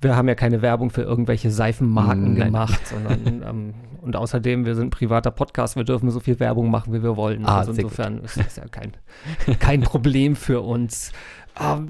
wir 0.00 0.16
haben 0.16 0.28
ja 0.28 0.34
keine 0.34 0.62
Werbung 0.62 0.90
für 0.90 1.02
irgendwelche 1.02 1.50
Seifenmarken 1.50 2.34
Nein. 2.34 2.46
gemacht, 2.46 2.86
sondern 2.86 3.42
ähm, 3.46 3.74
und 4.00 4.16
außerdem, 4.16 4.64
wir 4.64 4.74
sind 4.74 4.86
ein 4.86 4.90
privater 4.90 5.30
Podcast, 5.30 5.76
wir 5.76 5.84
dürfen 5.84 6.10
so 6.10 6.20
viel 6.20 6.40
Werbung 6.40 6.70
machen, 6.70 6.92
wie 6.94 7.02
wir 7.02 7.16
wollen. 7.16 7.44
Ah, 7.44 7.58
also 7.58 7.72
sehr 7.72 7.84
gut. 7.84 7.92
insofern 7.92 8.18
ist 8.24 8.38
das 8.38 8.56
ja 8.56 8.66
kein, 8.66 8.96
kein 9.58 9.82
Problem 9.82 10.36
für 10.36 10.62
uns. 10.62 11.12
Ähm, 11.60 11.88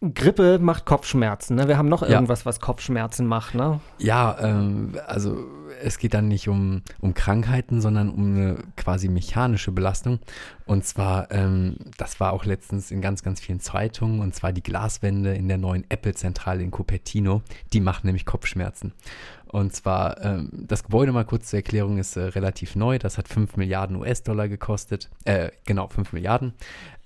Grippe 0.00 0.58
macht 0.60 0.84
Kopfschmerzen. 0.84 1.56
Ne? 1.56 1.66
Wir 1.66 1.76
haben 1.76 1.88
noch 1.88 2.02
Ja. 2.02 2.10
irgendwas, 2.10 2.46
was 2.46 2.60
Kopfschmerzen 2.60 3.26
macht. 3.26 3.54
Ne? 3.54 3.80
Ja, 3.98 4.36
ähm, 4.40 4.96
also 5.06 5.44
es 5.82 5.98
geht 5.98 6.14
dann 6.14 6.28
nicht 6.28 6.48
um, 6.48 6.82
um 7.00 7.14
Krankheiten, 7.14 7.80
sondern 7.80 8.08
um 8.08 8.24
eine 8.34 8.56
quasi 8.76 9.08
mechanische 9.08 9.72
Belastung. 9.72 10.20
Und 10.66 10.84
zwar, 10.84 11.30
ähm, 11.32 11.76
das 11.96 12.20
war 12.20 12.32
auch 12.32 12.44
letztens 12.44 12.90
in 12.90 13.00
ganz, 13.00 13.22
ganz 13.22 13.40
vielen 13.40 13.60
Zeitungen, 13.60 14.20
und 14.20 14.34
zwar 14.34 14.52
die 14.52 14.62
Glaswände 14.62 15.34
in 15.34 15.48
der 15.48 15.58
neuen 15.58 15.84
Apple-Zentrale 15.88 16.62
in 16.62 16.70
Cupertino, 16.70 17.42
die 17.72 17.80
machen 17.80 18.06
nämlich 18.06 18.24
Kopfschmerzen. 18.26 18.92
Und 19.46 19.74
zwar, 19.74 20.22
ähm, 20.22 20.50
das 20.52 20.84
Gebäude 20.84 21.10
mal 21.10 21.24
kurz 21.24 21.48
zur 21.48 21.58
Erklärung 21.58 21.98
ist 21.98 22.16
äh, 22.16 22.20
relativ 22.24 22.76
neu, 22.76 22.98
das 22.98 23.16
hat 23.16 23.28
5 23.28 23.56
Milliarden 23.56 23.96
US-Dollar 23.96 24.46
gekostet, 24.48 25.08
äh, 25.24 25.50
genau, 25.64 25.88
5 25.88 26.12
Milliarden, 26.12 26.52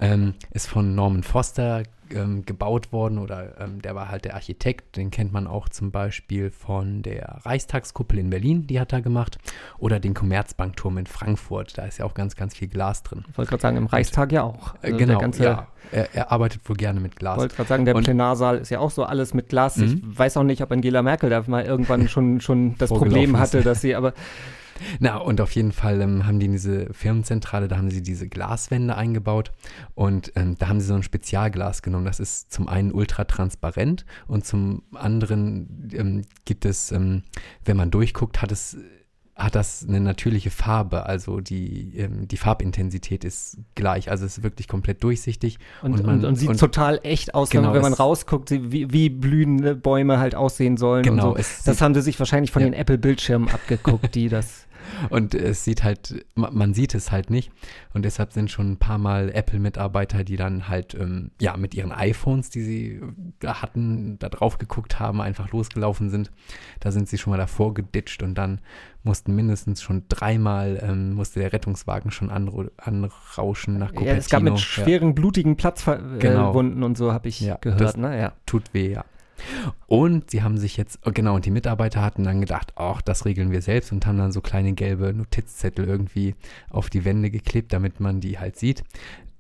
ähm, 0.00 0.34
ist 0.50 0.66
von 0.66 0.94
Norman 0.94 1.22
Foster 1.22 1.84
ähm, 2.14 2.44
gebaut 2.46 2.92
worden 2.92 3.18
oder 3.18 3.60
ähm, 3.60 3.80
der 3.82 3.94
war 3.94 4.08
halt 4.10 4.24
der 4.24 4.34
Architekt, 4.34 4.96
den 4.96 5.10
kennt 5.10 5.32
man 5.32 5.46
auch 5.46 5.68
zum 5.68 5.90
Beispiel 5.90 6.50
von 6.50 7.02
der 7.02 7.38
Reichstagskuppel 7.44 8.18
in 8.18 8.30
Berlin, 8.30 8.66
die 8.66 8.78
hat 8.80 8.92
er 8.92 9.00
gemacht, 9.02 9.38
oder 9.78 10.00
den 10.00 10.14
Commerzbankturm 10.14 10.98
in 10.98 11.06
Frankfurt, 11.06 11.76
da 11.78 11.84
ist 11.84 11.98
ja 11.98 12.04
auch 12.04 12.14
ganz, 12.14 12.36
ganz 12.36 12.54
viel 12.56 12.68
Glas 12.68 13.02
drin. 13.02 13.24
Ich 13.30 13.38
wollte 13.38 13.50
gerade 13.50 13.62
sagen, 13.62 13.76
im 13.76 13.86
Reichstag 13.86 14.32
ja 14.32 14.42
auch. 14.42 14.74
Äh, 14.76 14.86
Also 14.88 14.96
genau, 14.98 15.18
ganze, 15.18 15.44
ja, 15.44 15.66
er, 15.90 16.14
er 16.14 16.32
arbeitet 16.32 16.68
wohl 16.68 16.76
gerne 16.76 17.00
mit 17.00 17.12
Ich 17.12 17.18
Glas. 17.18 17.38
wollte 17.38 17.56
gerade 17.56 17.68
sagen, 17.68 17.84
der 17.84 17.96
Und- 17.96 18.04
Plenarsaal 18.04 18.58
ist 18.58 18.70
ja 18.70 18.78
auch 18.78 18.90
so 18.90 19.04
alles 19.04 19.34
mit 19.34 19.48
Glas. 19.48 19.76
Ich 19.78 19.94
Mhm. 20.02 20.18
weiß 20.18 20.36
auch 20.36 20.42
nicht, 20.44 20.62
ob 20.62 20.70
Angela 20.72 21.02
Merkel 21.02 21.30
da 21.30 21.42
mal 21.46 21.64
irgendwann 21.64 22.08
schon, 22.08 22.40
schon 22.40 22.76
das 22.78 22.90
Problem 22.90 23.38
hatte, 23.38 23.62
dass 23.62 23.80
sie 23.80 23.94
aber 23.94 24.12
Na, 25.00 25.16
und 25.16 25.40
auf 25.40 25.52
jeden 25.52 25.72
Fall 25.72 26.00
ähm, 26.00 26.26
haben 26.26 26.38
die 26.40 26.46
in 26.46 26.52
diese 26.52 26.92
Firmenzentrale, 26.92 27.68
da 27.68 27.76
haben 27.76 27.90
sie 27.90 28.02
diese 28.02 28.28
Glaswände 28.28 28.96
eingebaut 28.96 29.52
und 29.94 30.32
ähm, 30.36 30.56
da 30.58 30.68
haben 30.68 30.80
sie 30.80 30.86
so 30.86 30.94
ein 30.94 31.02
Spezialglas 31.02 31.82
genommen. 31.82 32.04
Das 32.04 32.20
ist 32.20 32.52
zum 32.52 32.68
einen 32.68 32.92
ultra 32.92 33.24
transparent 33.24 34.04
und 34.26 34.44
zum 34.46 34.82
anderen 34.94 35.90
ähm, 35.94 36.22
gibt 36.44 36.64
es, 36.64 36.92
ähm, 36.92 37.22
wenn 37.64 37.76
man 37.76 37.90
durchguckt, 37.90 38.42
hat 38.42 38.52
es 38.52 38.76
hat 39.34 39.54
das 39.54 39.84
eine 39.88 39.98
natürliche 39.98 40.50
Farbe, 40.50 41.06
also 41.06 41.40
die, 41.40 41.96
ähm, 41.96 42.28
die 42.28 42.36
Farbintensität 42.36 43.24
ist 43.24 43.56
gleich, 43.74 44.10
also 44.10 44.26
es 44.26 44.36
ist 44.38 44.44
wirklich 44.44 44.68
komplett 44.68 45.02
durchsichtig. 45.02 45.58
und, 45.82 45.94
Und 45.94 46.04
man- 46.06 46.24
und, 46.26 46.36
sieht 46.36 46.50
und- 46.50 46.60
total 46.60 47.00
echt 47.02 47.34
aus, 47.34 47.48
Genau, 47.48 47.72
wenn, 47.72 47.80
man 47.80 47.94
rausguckt, 47.94 48.50
wie, 48.50 48.92
wie 48.92 49.08
blühende 49.08 49.74
Bäume 49.74 50.18
halt 50.18 50.34
aussehen 50.34 50.76
sollen. 50.76 51.02
Genau, 51.02 51.30
so. 51.30 51.36
Das 51.38 51.64
sieht- 51.64 51.80
haben 51.80 51.94
sie 51.94 52.02
sich 52.02 52.18
wahrscheinlich 52.18 52.52
von 52.52 52.60
Ja. 52.60 52.68
den 52.68 52.74
Apple-Bildschirmen 52.74 53.48
abgeguckt, 53.48 54.14
die 54.14 54.28
das. 54.28 54.66
Und 55.10 55.34
es 55.34 55.64
sieht 55.64 55.82
halt, 55.84 56.24
ma- 56.34 56.50
man 56.52 56.74
sieht 56.74 56.94
es 56.94 57.10
halt 57.12 57.30
nicht. 57.30 57.50
Und 57.94 58.04
deshalb 58.04 58.32
sind 58.32 58.50
schon 58.50 58.72
ein 58.72 58.76
paar 58.78 58.98
Mal 58.98 59.30
Apple-Mitarbeiter, 59.34 60.24
die 60.24 60.36
dann 60.36 60.68
halt, 60.68 60.94
ähm, 60.94 61.30
ja, 61.40 61.56
mit 61.56 61.74
ihren 61.74 61.92
iPhones, 61.92 62.50
die 62.50 62.62
sie 62.62 63.00
da 63.40 63.62
hatten, 63.62 64.18
da 64.18 64.28
drauf 64.28 64.58
geguckt 64.58 64.98
haben, 65.00 65.20
einfach 65.20 65.50
losgelaufen 65.52 66.10
sind. 66.10 66.30
Da 66.80 66.90
sind 66.90 67.08
sie 67.08 67.18
schon 67.18 67.30
mal 67.32 67.36
davor 67.36 67.74
geditscht 67.74 68.22
und 68.22 68.34
dann 68.36 68.60
mussten 69.04 69.34
mindestens 69.34 69.82
schon 69.82 70.04
dreimal, 70.08 70.78
ähm, 70.82 71.14
musste 71.14 71.40
der 71.40 71.52
Rettungswagen 71.52 72.10
schon 72.12 72.30
anru 72.30 72.66
anrauschen 72.76 73.78
nach 73.78 73.88
Cupertino. 73.90 74.10
Ja, 74.12 74.16
es 74.18 74.28
gab 74.30 74.42
mit 74.42 74.52
Ja. 74.52 74.58
schweren, 74.58 75.14
blutigen 75.14 75.56
Platzwunden 75.56 76.16
äh, 76.16 76.18
Genau. 76.20 76.54
Wunden 76.54 76.82
und 76.82 76.96
so, 76.96 77.12
habe 77.12 77.28
ich 77.28 77.40
Ja, 77.40 77.56
gehört. 77.60 77.80
das- 77.80 77.96
Ne? 77.96 78.18
Ja. 78.18 78.32
tut 78.46 78.72
weh, 78.74 78.92
ja. 78.92 79.04
Und 79.86 80.30
sie 80.30 80.42
haben 80.42 80.58
sich 80.58 80.76
jetzt, 80.76 80.98
oh, 81.04 81.10
genau, 81.12 81.34
und 81.34 81.44
die 81.44 81.50
Mitarbeiter 81.50 82.02
hatten 82.02 82.24
dann 82.24 82.40
gedacht, 82.40 82.72
ach, 82.76 83.02
das 83.02 83.24
regeln 83.24 83.50
wir 83.50 83.62
selbst 83.62 83.92
und 83.92 84.06
haben 84.06 84.18
dann 84.18 84.32
so 84.32 84.40
kleine 84.40 84.72
gelbe 84.72 85.12
Notizzettel 85.12 85.86
irgendwie 85.86 86.34
auf 86.70 86.90
die 86.90 87.04
Wände 87.04 87.30
geklebt, 87.30 87.72
damit 87.72 88.00
man 88.00 88.20
die 88.20 88.38
halt 88.38 88.56
sieht. 88.56 88.84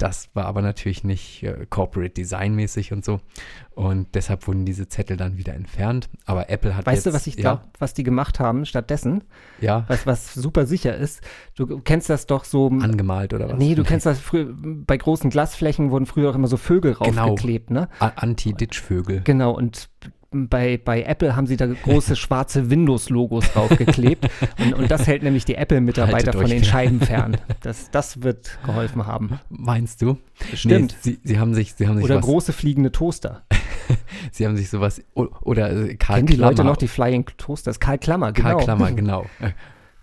Das 0.02 0.30
war 0.34 0.46
aber 0.46 0.62
natürlich 0.62 1.04
nicht 1.04 1.44
äh, 1.44 1.64
Corporate 1.70 2.10
Design 2.12 2.56
mäßig 2.56 2.92
und 2.92 3.04
so. 3.04 3.20
Und 3.70 4.14
deshalb 4.16 4.48
wurden 4.48 4.64
diese 4.64 4.88
Zettel 4.88 5.16
dann 5.16 5.38
wieder 5.38 5.54
entfernt. 5.54 6.08
Aber 6.26 6.50
Apple 6.50 6.76
hat 6.76 6.86
Weißt 6.86 7.06
jetzt, 7.06 7.12
du, 7.12 7.16
was 7.16 7.26
ich 7.28 7.36
ja, 7.36 7.40
glaube, 7.40 7.62
was 7.78 7.94
die 7.94 8.02
gemacht 8.02 8.40
haben 8.40 8.66
stattdessen? 8.66 9.22
Ja, 9.60 9.84
Was, 9.86 10.04
was 10.04 10.34
super 10.34 10.66
sicher 10.66 10.96
ist. 10.96 11.20
Du 11.54 11.78
kennst 11.80 12.10
das 12.10 12.26
doch 12.26 12.44
so. 12.44 12.66
angemalt 12.66 13.32
oder 13.32 13.48
was? 13.48 13.58
Nee, 13.58 13.76
du 13.76 13.84
kennst 13.84 14.04
das 14.06 14.18
früher, 14.18 14.52
bei 14.52 14.96
großen 14.96 15.30
Glasflächen 15.30 15.92
wurden 15.92 16.06
früher 16.06 16.30
auch 16.30 16.34
immer 16.34 16.48
so 16.48 16.56
Vögel 16.56 16.94
Genau. 16.94 17.28
raufgeklebt, 17.28 17.70
ne? 17.70 17.88
Anti-Ditch-Vögel. 18.00 19.20
Genau, 19.22 19.52
und 19.52 19.88
bei, 20.32 20.78
bei 20.82 21.02
Apple 21.02 21.36
haben 21.36 21.46
sie 21.46 21.56
da 21.56 21.66
große 21.66 22.16
schwarze 22.16 22.70
Windows-Logos 22.70 23.52
draufgeklebt. 23.52 24.28
und, 24.58 24.74
und 24.74 24.90
das 24.90 25.06
hält 25.06 25.22
nämlich 25.22 25.44
die 25.44 25.54
Apple-Mitarbeiter 25.54 26.32
von 26.32 26.46
den. 26.46 26.62
Scheiben 26.64 27.00
fern. 27.00 27.36
Das, 27.60 27.90
das 27.90 28.22
wird 28.22 28.58
geholfen 28.64 29.06
haben. 29.06 29.40
Meinst 29.48 30.02
du? 30.02 30.18
Stimmt. 30.54 30.96
Nee, 31.04 31.12
sie, 31.12 31.20
sie 31.24 31.38
haben 31.38 31.54
sich, 31.54 31.74
sie 31.74 31.88
haben 31.88 31.96
sich 31.96 32.04
Oder 32.04 32.16
was, 32.16 32.24
große 32.24 32.52
fliegende 32.52 32.92
Toaster. 32.92 33.42
sie 34.32 34.46
haben 34.46 34.56
sich 34.56 34.70
sowas, 34.70 35.02
oder 35.14 35.70
äh, 35.70 35.94
Karl 35.96 36.18
Kennen 36.18 36.26
die 36.26 36.36
Leute 36.36 36.64
noch 36.64 36.76
die 36.76 36.88
Flying 36.88 37.26
Toasters? 37.36 37.80
Karl 37.80 37.98
Klammer, 37.98 38.32
genau. 38.32 38.48
Karl 38.48 38.64
Klammer, 38.64 38.92
genau. 38.92 39.26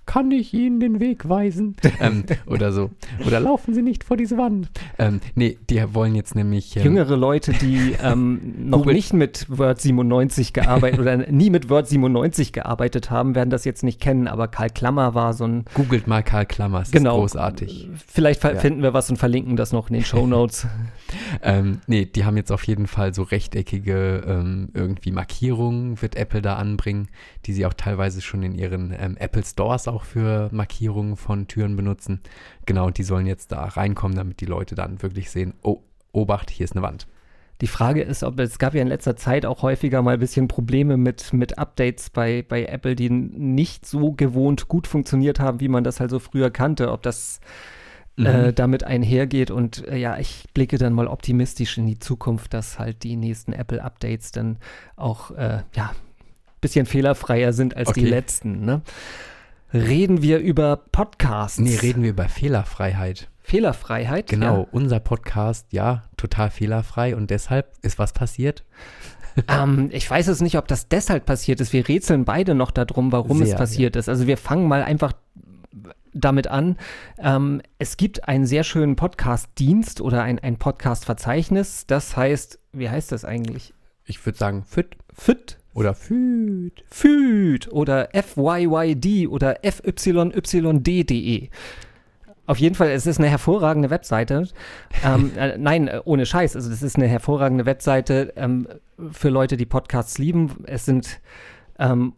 Kann 0.10 0.32
ich 0.32 0.56
Ihnen 0.56 0.80
den 0.80 1.00
Weg 1.00 1.30
weisen? 1.30 1.76
ähm, 2.02 2.24
oder 2.48 2.72
so. 2.72 2.90
Oder 3.28 3.40
laufen 3.40 3.76
Sie 3.76 3.84
nicht 3.84 4.04
vor 4.04 4.18
diese 4.18 4.40
Wand. 4.40 4.68
Ähm, 4.98 5.22
nee, 5.36 5.60
die 5.70 5.84
wollen 5.94 6.16
jetzt 6.16 6.34
nämlich. 6.34 6.76
Ähm, 6.78 6.84
Jüngere 6.84 7.16
Leute, 7.16 7.54
die 7.54 7.96
ähm, 8.02 8.40
noch 8.70 8.80
Google- 8.80 8.96
nicht 8.96 9.14
mit 9.14 9.46
Word 9.56 9.80
97 9.80 10.54
gearbeitet 10.54 11.00
oder 11.00 11.16
nie 11.18 11.52
mit 11.52 11.70
Word 11.70 11.88
97 11.88 12.54
gearbeitet 12.54 13.12
haben, 13.12 13.36
werden 13.36 13.52
das 13.52 13.66
jetzt 13.66 13.84
nicht 13.84 14.02
kennen, 14.02 14.28
aber 14.28 14.48
Karl 14.48 14.72
Klammer 14.72 15.14
war 15.14 15.34
so 15.36 15.46
ein 15.46 15.66
Googelt 15.76 16.08
mal 16.08 16.24
Karl 16.24 16.48
Klammer, 16.48 16.82
es 16.82 16.90
Genau. 16.90 17.18
ist 17.24 17.34
großartig. 17.34 17.88
Vielleicht 18.08 18.42
ver- 18.42 18.56
Ja. 18.56 18.60
finden 18.60 18.82
wir 18.82 18.96
was 18.96 19.12
und 19.12 19.18
verlinken 19.18 19.58
das 19.58 19.72
noch 19.74 19.90
in 19.90 19.94
den 19.94 20.04
Show 20.06 20.26
Notes. 20.26 20.66
Ähm, 21.42 21.82
nee, 21.88 22.06
die 22.06 22.24
haben 22.26 22.38
jetzt 22.38 22.52
auf 22.52 22.64
jeden 22.66 22.86
Fall 22.86 23.14
so 23.16 23.24
rechteckige 23.24 24.24
ähm, 24.28 24.70
irgendwie 24.74 25.12
Markierungen, 25.12 26.02
wird 26.02 26.16
Apple 26.16 26.42
da 26.42 26.56
anbringen, 26.58 27.08
die 27.46 27.54
sie 27.54 27.66
auch 27.66 27.74
teilweise 27.74 28.22
schon 28.22 28.44
in 28.44 28.54
ihren 28.56 28.94
ähm, 29.00 29.16
Apple 29.18 29.44
Stores 29.44 29.88
auch 29.88 29.99
für 30.04 30.50
Markierungen 30.52 31.16
von 31.16 31.48
Türen 31.48 31.76
benutzen. 31.76 32.22
Genau, 32.66 32.88
und 32.88 32.98
die 32.98 33.04
sollen 33.04 33.26
jetzt 33.26 33.52
da 33.52 33.64
reinkommen, 33.66 34.16
damit 34.18 34.42
die 34.42 34.46
Leute 34.46 34.76
dann 34.76 35.02
wirklich 35.02 35.30
sehen, 35.30 35.54
oh, 35.64 35.82
Obacht, 36.12 36.50
hier 36.50 36.64
ist 36.64 36.74
eine 36.74 36.82
Wand. 36.82 37.08
Die 37.62 37.68
Frage 37.68 38.02
ist, 38.02 38.24
ob 38.24 38.40
es 38.40 38.58
gab 38.58 38.74
ja 38.74 38.82
in 38.82 38.88
letzter 38.88 39.18
Zeit 39.18 39.46
auch 39.46 39.64
häufiger 39.64 40.02
mal 40.02 40.14
ein 40.14 40.20
bisschen 40.20 40.48
Probleme 40.48 40.96
mit, 40.96 41.34
mit 41.34 41.58
Updates 41.60 42.10
bei, 42.10 42.44
bei 42.48 42.66
Apple, 42.66 42.96
die 42.96 43.10
nicht 43.10 43.86
so 43.86 44.14
gewohnt 44.14 44.70
gut 44.70 44.88
funktioniert 44.88 45.40
haben, 45.40 45.60
wie 45.60 45.68
man 45.68 45.84
das 45.84 46.00
halt 46.00 46.10
so 46.10 46.20
früher 46.20 46.52
kannte. 46.52 46.90
Ob 46.92 47.04
das 47.04 47.42
äh, 48.18 48.54
damit 48.54 48.84
einhergeht 48.84 49.52
und 49.52 49.88
äh, 49.88 49.98
ja, 49.98 50.18
ich 50.18 50.46
blicke 50.54 50.78
dann 50.78 50.94
mal 50.94 51.08
optimistisch 51.08 51.78
in 51.78 51.88
die 51.88 52.00
Zukunft, 52.00 52.54
dass 52.54 52.80
halt 52.80 53.04
die 53.04 53.16
nächsten 53.16 53.54
Apple-Updates 53.54 54.32
dann 54.32 54.58
auch 54.96 55.32
äh, 55.32 55.60
ja 55.76 55.92
bisschen 56.62 56.86
fehlerfreier 56.86 57.54
sind 57.54 57.76
als 57.76 57.94
die 57.94 58.02
Okay. 58.02 58.10
letzten. 58.10 58.66
Ne? 58.66 58.82
Reden 59.74 60.22
wir 60.22 60.40
über 60.40 60.78
Podcasts. 60.78 61.60
Nee, 61.60 61.76
reden 61.76 62.02
wir 62.02 62.10
über 62.10 62.28
Fehlerfreiheit. 62.28 63.30
Fehlerfreiheit. 63.42 64.28
Genau, 64.28 64.68
unser 64.72 65.00
Podcast, 65.00 65.68
ja, 65.72 66.04
total 66.18 66.50
fehlerfrei 66.50 67.16
und 67.16 67.30
deshalb 67.30 67.72
ist 67.82 68.00
was 68.00 68.14
passiert. 68.14 68.64
Ja. 68.70 68.76
Ähm, 69.48 69.90
ich 69.94 70.10
weiß 70.10 70.28
es 70.28 70.42
nicht, 70.42 70.58
ob 70.58 70.68
das 70.68 70.90
deshalb 70.90 71.26
passiert 71.26 71.62
ist. 71.62 71.72
Wir 71.72 71.88
rätseln 71.88 72.26
beide 72.26 72.56
noch 72.56 72.72
darum, 72.72 73.14
warum 73.14 73.42
es 73.42 73.50
Sehr, 73.50 73.58
passiert 73.58 73.96
ist. 73.96 74.10
Also 74.10 74.28
wir 74.28 74.36
fangen 74.36 74.68
mal 74.68 74.84
einfach 74.84 75.14
damit 76.14 76.48
an. 76.48 76.78
Ähm, 77.20 77.62
es 77.78 77.96
gibt 77.96 78.28
einen 78.28 78.46
sehr 78.46 78.64
schönen 78.64 78.98
Podcast-Dienst 78.98 80.02
oder 80.02 80.24
ein, 80.24 80.40
ein 80.40 80.58
Podcast-Verzeichnis. 80.58 81.86
Das 81.88 82.18
heißt, 82.18 82.60
wie 82.74 82.90
heißt 82.90 83.14
das 83.14 83.24
eigentlich? 83.24 83.74
Ich 84.10 84.26
würde 84.26 84.38
sagen, 84.38 84.64
fit 84.64 84.98
FIT, 85.14 85.58
oder 85.74 85.94
füt. 85.94 86.84
FÜD 86.90 87.72
oder 87.72 88.10
FYYD 88.12 89.28
oder 89.30 89.60
FYYD.de. 89.64 91.50
Auf 92.48 92.58
jeden 92.58 92.74
Fall, 92.74 92.90
es 92.90 93.06
ist 93.06 93.20
eine 93.20 93.30
hervorragende 93.30 93.92
Webseite. 93.92 94.48
ähm, 95.06 95.32
äh, 95.38 95.58
nein, 95.58 95.88
äh, 95.88 96.02
ohne 96.04 96.26
Scheiß. 96.26 96.56
Also, 96.56 96.72
es 96.72 96.82
ist 96.82 96.96
eine 96.96 97.08
hervorragende 97.08 97.68
Webseite 97.68 98.34
ähm, 98.36 98.68
für 99.12 99.30
Leute, 99.30 99.56
die 99.56 99.68
Podcasts 99.68 100.18
lieben. 100.18 100.64
Es 100.66 100.86
sind 100.86 101.22
ähm, 101.78 102.14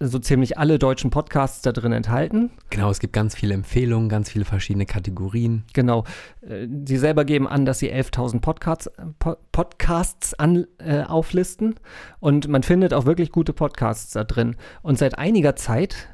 so 0.00 0.18
ziemlich 0.20 0.58
alle 0.58 0.78
deutschen 0.78 1.10
Podcasts 1.10 1.60
da 1.62 1.72
drin 1.72 1.90
enthalten. 1.92 2.50
Genau, 2.70 2.88
es 2.90 3.00
gibt 3.00 3.12
ganz 3.12 3.34
viele 3.34 3.54
Empfehlungen, 3.54 4.08
ganz 4.08 4.30
viele 4.30 4.44
verschiedene 4.44 4.86
Kategorien. 4.86 5.64
Genau. 5.72 6.04
Äh, 6.40 6.68
Sie 6.84 6.96
selber 6.98 7.24
geben 7.24 7.48
an, 7.48 7.64
dass 7.64 7.80
sie 7.80 7.92
11.000 7.92 8.40
Podcasts, 8.40 8.86
äh, 8.86 8.92
Po- 9.18 9.36
Podcasts 9.52 10.34
an, 10.34 10.66
äh, 10.78 11.02
auflisten. 11.02 11.74
Und 12.20 12.46
man 12.48 12.62
findet 12.62 12.94
auch 12.94 13.06
wirklich 13.06 13.32
gute 13.32 13.52
Podcasts 13.52 14.12
da 14.12 14.22
drin. 14.24 14.56
Und 14.82 14.98
seit 14.98 15.18
einiger 15.18 15.56
Zeit 15.56 16.08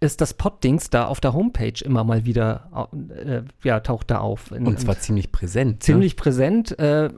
ist 0.00 0.20
das 0.20 0.34
Poddings 0.34 0.90
da 0.90 1.06
auf 1.06 1.20
der 1.20 1.32
Homepage 1.32 1.74
immer 1.84 2.02
mal 2.02 2.24
wieder, 2.24 2.90
äh, 3.24 3.42
ja, 3.62 3.78
taucht 3.78 4.10
da 4.10 4.18
auf. 4.18 4.50
In, 4.50 4.66
Und 4.66 4.80
zwar 4.80 4.98
ziemlich 4.98 5.30
präsent. 5.30 5.84
ziemlich 5.84 6.16
präsent, 6.16 6.76
äh, 6.80 7.08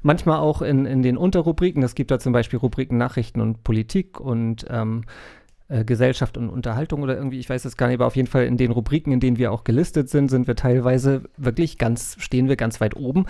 manchmal 0.00 0.38
auch 0.38 0.62
in, 0.62 0.86
in 0.86 1.02
den 1.02 1.18
Unterrubriken. 1.18 1.82
Es 1.82 1.94
gibt 1.94 2.10
da 2.10 2.18
zum 2.18 2.32
Beispiel 2.32 2.58
Rubriken 2.58 2.96
Nachrichten 2.96 3.42
und 3.42 3.64
Politik 3.64 4.18
und 4.18 4.64
ähm, 4.70 5.02
äh, 5.72 5.84
Gesellschaft 5.84 6.36
und 6.36 6.50
Unterhaltung 6.50 7.02
oder 7.02 7.16
irgendwie, 7.16 7.38
ich 7.38 7.48
weiß 7.48 7.64
es 7.64 7.76
gar 7.76 7.86
nicht, 7.86 7.94
aber 7.94 8.06
auf 8.06 8.16
jeden 8.16 8.28
Fall 8.28 8.44
in 8.44 8.58
den 8.58 8.70
Rubriken, 8.70 9.10
in 9.10 9.20
denen 9.20 9.38
wir 9.38 9.52
auch 9.52 9.64
gelistet 9.64 10.10
sind, 10.10 10.28
sind 10.28 10.46
wir 10.46 10.54
teilweise 10.54 11.22
wirklich 11.38 11.78
ganz, 11.78 12.16
stehen 12.18 12.48
wir 12.48 12.56
ganz 12.56 12.80
weit 12.80 12.94
oben. 12.94 13.24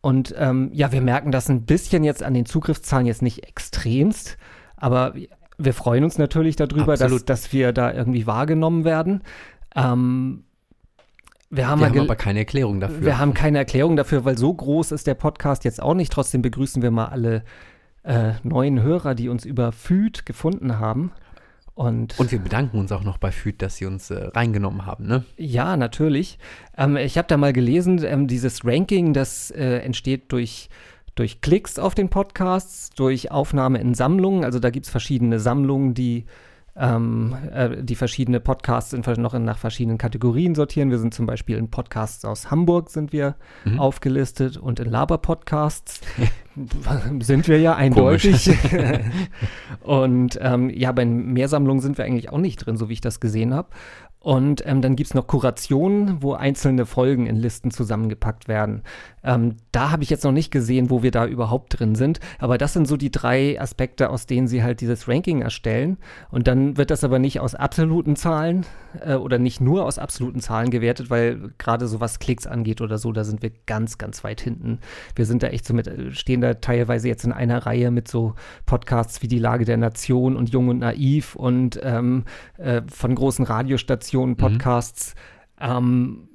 Und 0.00 0.34
ähm, 0.36 0.70
ja, 0.72 0.90
wir 0.90 1.00
merken 1.00 1.30
das 1.30 1.48
ein 1.48 1.66
bisschen 1.66 2.02
jetzt 2.02 2.22
an 2.22 2.34
den 2.34 2.46
Zugriffszahlen 2.46 3.06
jetzt 3.06 3.22
nicht 3.22 3.46
extremst, 3.46 4.38
aber 4.76 5.14
wir 5.56 5.72
freuen 5.72 6.04
uns 6.04 6.18
natürlich 6.18 6.56
darüber, 6.56 6.96
dass, 6.96 7.24
dass 7.24 7.52
wir 7.52 7.72
da 7.72 7.92
irgendwie 7.92 8.26
wahrgenommen 8.26 8.84
werden. 8.84 9.22
Ähm, 9.76 10.44
wir 11.50 11.68
haben, 11.68 11.80
Wir 11.80 11.88
haben 11.88 12.00
aber 12.00 12.16
keine 12.16 12.40
Erklärung 12.40 12.80
dafür. 12.80 13.02
wir 13.02 13.18
haben 13.18 13.34
keine 13.34 13.58
Erklärung 13.58 13.96
dafür, 13.96 14.24
weil 14.24 14.36
so 14.36 14.52
groß 14.52 14.92
ist 14.92 15.06
der 15.06 15.14
Podcast 15.14 15.64
jetzt 15.64 15.80
auch 15.80 15.94
nicht. 15.94 16.12
Trotzdem 16.12 16.42
begrüßen 16.42 16.82
wir 16.82 16.90
mal 16.90 17.06
alle 17.06 17.44
äh, 18.02 18.32
neuen 18.42 18.82
Hörer, 18.82 19.14
die 19.14 19.28
uns 19.28 19.44
über 19.44 19.72
Feed 19.72 20.26
gefunden 20.26 20.78
haben. 20.78 21.12
Und, 21.78 22.18
Und 22.18 22.32
wir 22.32 22.40
bedanken 22.40 22.76
uns 22.76 22.90
auch 22.90 23.04
noch 23.04 23.18
bei 23.18 23.30
Füd, 23.30 23.62
dass 23.62 23.76
sie 23.76 23.86
uns 23.86 24.10
äh, 24.10 24.30
reingenommen 24.34 24.84
haben, 24.84 25.06
ne? 25.06 25.24
ja, 25.36 25.76
natürlich. 25.76 26.40
Ähm, 26.76 26.96
ich 26.96 27.16
habe 27.16 27.28
da 27.28 27.36
mal 27.36 27.52
gelesen, 27.52 28.02
ähm, 28.04 28.26
dieses 28.26 28.64
Ranking, 28.64 29.12
das 29.12 29.52
äh, 29.52 29.78
entsteht 29.78 30.32
durch, 30.32 30.70
durch 31.14 31.40
Klicks 31.40 31.78
auf 31.78 31.94
den 31.94 32.08
Podcasts, 32.08 32.90
durch 32.90 33.30
Aufnahme 33.30 33.78
in 33.78 33.94
Sammlungen. 33.94 34.44
Also 34.44 34.58
da 34.58 34.70
gibt 34.70 34.86
es 34.86 34.90
verschiedene 34.90 35.38
Sammlungen, 35.38 35.94
die 35.94 36.24
ähm, 36.78 37.36
äh, 37.52 37.82
die 37.82 37.94
verschiedene 37.94 38.40
Podcasts 38.40 38.92
in, 38.92 39.02
noch 39.20 39.34
in, 39.34 39.44
nach 39.44 39.58
verschiedenen 39.58 39.98
Kategorien 39.98 40.54
sortieren. 40.54 40.90
Wir 40.90 40.98
sind 40.98 41.12
zum 41.12 41.26
Beispiel 41.26 41.56
in 41.56 41.70
Podcasts 41.70 42.24
aus 42.24 42.50
Hamburg 42.50 42.90
sind 42.90 43.12
wir 43.12 43.34
Mhm. 43.64 43.80
aufgelistet 43.80 44.56
und 44.56 44.78
in 44.80 44.90
Laber-Podcasts 44.90 46.00
sind 47.20 47.48
wir 47.48 47.60
ja 47.60 47.74
eindeutig. 47.74 48.50
und 49.82 50.38
ähm, 50.40 50.70
ja, 50.70 50.92
bei 50.92 51.04
Mehrsammlungen 51.04 51.80
sind 51.80 51.98
wir 51.98 52.04
eigentlich 52.04 52.30
auch 52.30 52.38
nicht 52.38 52.64
drin, 52.64 52.76
so 52.76 52.88
wie 52.88 52.94
ich 52.94 53.00
das 53.00 53.20
gesehen 53.20 53.54
habe. 53.54 53.68
Und 54.20 54.66
ähm, 54.66 54.82
dann 54.82 54.96
gibt 54.96 55.08
es 55.08 55.14
noch 55.14 55.28
Kurationen, 55.28 56.22
wo 56.22 56.34
einzelne 56.34 56.86
Folgen 56.86 57.26
in 57.26 57.36
Listen 57.36 57.70
zusammengepackt 57.70 58.48
werden. 58.48 58.82
Ähm, 59.28 59.56
da 59.72 59.90
habe 59.90 60.02
ich 60.02 60.08
jetzt 60.08 60.24
noch 60.24 60.32
nicht 60.32 60.50
gesehen, 60.50 60.88
wo 60.88 61.02
wir 61.02 61.10
da 61.10 61.26
überhaupt 61.26 61.78
drin 61.78 61.94
sind. 61.94 62.18
Aber 62.38 62.56
das 62.56 62.72
sind 62.72 62.88
so 62.88 62.96
die 62.96 63.10
drei 63.10 63.60
Aspekte, 63.60 64.08
aus 64.08 64.24
denen 64.24 64.48
sie 64.48 64.62
halt 64.62 64.80
dieses 64.80 65.06
Ranking 65.06 65.42
erstellen. 65.42 65.98
Und 66.30 66.46
dann 66.48 66.78
wird 66.78 66.90
das 66.90 67.04
aber 67.04 67.18
nicht 67.18 67.38
aus 67.38 67.54
absoluten 67.54 68.16
Zahlen 68.16 68.64
äh, 69.04 69.16
oder 69.16 69.38
nicht 69.38 69.60
nur 69.60 69.84
aus 69.84 69.98
absoluten 69.98 70.40
Zahlen 70.40 70.70
gewertet, 70.70 71.10
weil 71.10 71.50
gerade 71.58 71.88
so 71.88 72.00
was 72.00 72.20
Klicks 72.20 72.46
angeht 72.46 72.80
oder 72.80 72.96
so, 72.96 73.12
da 73.12 73.22
sind 73.22 73.42
wir 73.42 73.52
ganz, 73.66 73.98
ganz 73.98 74.24
weit 74.24 74.40
hinten. 74.40 74.78
Wir 75.14 75.26
sind 75.26 75.42
da 75.42 75.48
echt 75.48 75.66
so 75.66 75.74
mit, 75.74 75.88
äh, 75.88 76.10
stehen 76.12 76.40
da 76.40 76.54
teilweise 76.54 77.08
jetzt 77.08 77.26
in 77.26 77.32
einer 77.32 77.66
Reihe 77.66 77.90
mit 77.90 78.08
so 78.08 78.34
Podcasts 78.64 79.20
wie 79.20 79.28
Die 79.28 79.38
Lage 79.38 79.66
der 79.66 79.76
Nation 79.76 80.36
und 80.36 80.48
Jung 80.48 80.68
und 80.68 80.78
Naiv 80.78 81.36
und 81.36 81.78
ähm, 81.82 82.24
äh, 82.56 82.80
von 82.90 83.14
großen 83.14 83.44
Radiostationen, 83.44 84.38
Podcasts. 84.38 85.14
Ähm, 85.60 86.28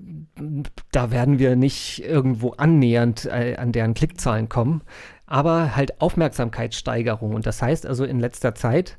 da 0.92 1.12
werden 1.12 1.39
wir 1.39 1.56
nicht 1.56 2.03
irgendwo 2.03 2.51
annähernd 2.51 3.25
äh, 3.25 3.56
an 3.58 3.72
deren 3.72 3.94
Klickzahlen 3.94 4.50
kommen, 4.50 4.82
aber 5.25 5.75
halt 5.75 6.01
Aufmerksamkeitssteigerung. 6.01 7.34
Und 7.34 7.46
das 7.46 7.62
heißt 7.62 7.86
also 7.86 8.03
in 8.03 8.20
letzter 8.20 8.56
Zeit 8.56 8.98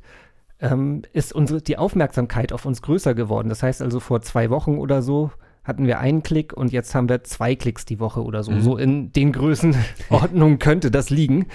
ähm, 0.61 1.03
ist 1.13 1.33
unsere, 1.33 1.61
die 1.61 1.77
Aufmerksamkeit 1.77 2.53
auf 2.53 2.65
uns 2.65 2.83
größer 2.83 3.15
geworden. 3.15 3.49
Das 3.49 3.63
heißt 3.63 3.83
also 3.83 4.01
vor 4.01 4.23
zwei 4.23 4.51
Wochen 4.51 4.79
oder 4.79 5.03
so 5.03 5.31
hatten 5.65 5.87
wir 5.87 5.99
einen 5.99 6.23
Klick 6.23 6.53
und 6.53 6.73
jetzt 6.73 6.95
haben 6.95 7.09
wir 7.09 7.25
zwei 7.25 7.57
Klicks 7.57 7.87
die 7.87 7.99
Woche 7.99 8.23
oder 8.23 8.43
so. 8.43 8.53
Mhm. 8.53 8.61
So 8.61 8.77
in 8.77 9.13
den 9.13 9.33
Größenordnungen 9.33 10.59
könnte 10.61 10.91
das 10.91 11.11
liegen. 11.11 11.47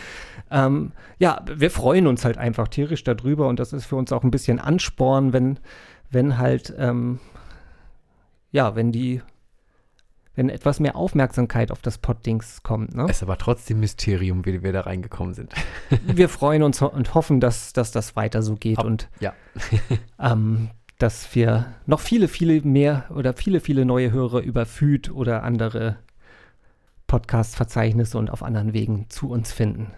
Ähm, 0.52 0.94
ja, 1.20 1.44
wir 1.46 1.70
freuen 1.70 2.08
uns 2.08 2.26
halt 2.26 2.38
einfach 2.38 2.68
tierisch 2.68 3.04
darüber 3.04 3.48
und 3.48 3.60
das 3.60 3.72
ist 3.72 3.86
für 3.86 3.96
uns 3.96 4.12
auch 4.12 4.24
ein 4.24 4.32
bisschen 4.32 4.60
Ansporn, 4.60 5.32
wenn, 5.32 5.60
wenn 6.10 6.40
halt, 6.40 6.74
ähm, 6.78 7.20
ja, 8.52 8.76
wenn 8.76 8.92
die, 8.92 9.22
wenn 10.36 10.50
etwas 10.50 10.80
mehr 10.80 10.96
Aufmerksamkeit 10.96 11.72
auf 11.72 11.82
das 11.82 11.98
Poddings 11.98 12.64
kommt. 12.64 12.96
Ne? 12.96 13.06
Es 13.10 13.18
ist 13.18 13.24
aber 13.24 13.38
trotzdem 13.38 13.80
Mysterium, 13.80 14.46
wie 14.46 14.64
wir 14.64 14.74
da 14.74 14.82
reingekommen 14.82 15.34
sind. 15.34 15.54
wir 16.06 16.30
freuen 16.30 16.64
uns 16.64 16.82
und 16.82 17.14
hoffen, 17.14 17.40
dass, 17.40 17.74
dass 17.74 17.92
das 17.92 18.16
weiter 18.16 18.42
so 18.42 18.56
geht 18.56 18.80
Ab- 18.80 18.86
und 18.86 19.10
ja. 19.20 19.34
ähm, 20.20 20.70
dass 20.98 21.34
wir 21.34 21.74
noch 21.86 22.00
viele, 22.00 22.28
viele 22.28 22.62
mehr 22.62 23.06
oder 23.10 23.34
viele, 23.34 23.62
viele 23.62 23.86
neue 23.86 24.12
Hörer 24.12 24.42
über 24.42 24.66
Feed 24.66 25.12
oder 25.12 25.44
andere 25.44 25.98
Podcast-Verzeichnisse 27.08 28.18
und 28.18 28.30
auf 28.30 28.44
anderen 28.44 28.74
Wegen 28.74 29.10
zu 29.10 29.30
uns 29.30 29.52
finden. 29.52 29.94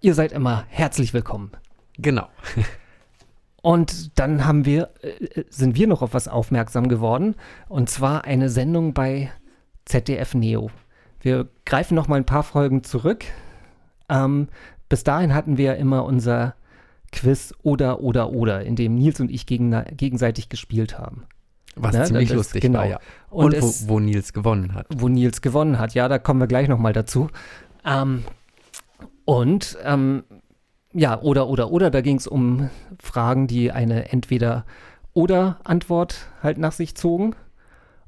Ihr 0.00 0.14
seid 0.14 0.32
immer 0.32 0.64
herzlich 0.68 1.14
willkommen. 1.14 1.52
Genau. 1.98 2.28
Und 3.62 4.18
dann 4.18 4.44
haben 4.46 4.64
wir, 4.64 4.90
äh, 5.02 5.42
sind 5.50 5.74
wir 5.76 5.86
noch 5.86 6.02
auf 6.02 6.14
was 6.14 6.28
aufmerksam 6.28 6.88
geworden, 6.88 7.34
und 7.68 7.90
zwar 7.90 8.24
eine 8.24 8.48
Sendung 8.48 8.94
bei 8.94 9.30
ZDF 9.84 10.34
Neo. 10.34 10.70
Wir 11.20 11.48
greifen 11.64 11.94
noch 11.94 12.06
mal 12.08 12.16
ein 12.16 12.26
paar 12.26 12.42
Folgen 12.44 12.84
zurück. 12.84 13.24
Ähm, 14.08 14.48
bis 14.88 15.02
dahin 15.02 15.34
hatten 15.34 15.56
wir 15.56 15.76
immer 15.76 16.04
unser 16.04 16.54
Quiz 17.10 17.54
oder 17.62 18.00
oder 18.00 18.30
oder, 18.32 18.62
in 18.64 18.76
dem 18.76 18.94
Nils 18.94 19.18
und 19.20 19.30
ich 19.30 19.46
gegen, 19.46 19.70
gegenseitig 19.96 20.48
gespielt 20.48 20.98
haben. 20.98 21.24
Was 21.74 21.94
Ne, 21.96 22.04
ziemlich 22.04 22.28
das- 22.28 22.36
lustig 22.36 22.62
genau. 22.62 22.78
war, 22.80 22.86
ja. 22.86 22.98
Und, 23.30 23.46
Und, 23.46 23.54
es, 23.54 23.88
wo, 23.88 23.94
wo 23.94 24.00
Nils 24.00 24.32
gewonnen 24.32 24.74
hat. 24.74 24.86
wo 24.96 25.08
Nils 25.08 25.42
gewonnen 25.42 25.78
hat. 25.78 25.94
Ja, 25.94 26.08
da 26.08 26.18
kommen 26.18 26.40
wir 26.40 26.46
gleich 26.46 26.68
noch 26.68 26.78
mal 26.78 26.92
dazu. 26.92 27.28
Ähm, 27.84 28.24
und 29.24 29.76
ähm, 29.84 30.24
ja, 30.96 31.20
oder, 31.20 31.48
oder, 31.48 31.70
oder, 31.70 31.90
da 31.90 32.00
ging 32.00 32.16
es 32.16 32.26
um 32.26 32.70
Fragen, 32.98 33.46
die 33.46 33.70
eine 33.70 34.10
entweder 34.12 34.64
oder 35.12 35.58
Antwort 35.62 36.28
halt 36.42 36.56
nach 36.58 36.72
sich 36.72 36.94
zogen. 36.94 37.34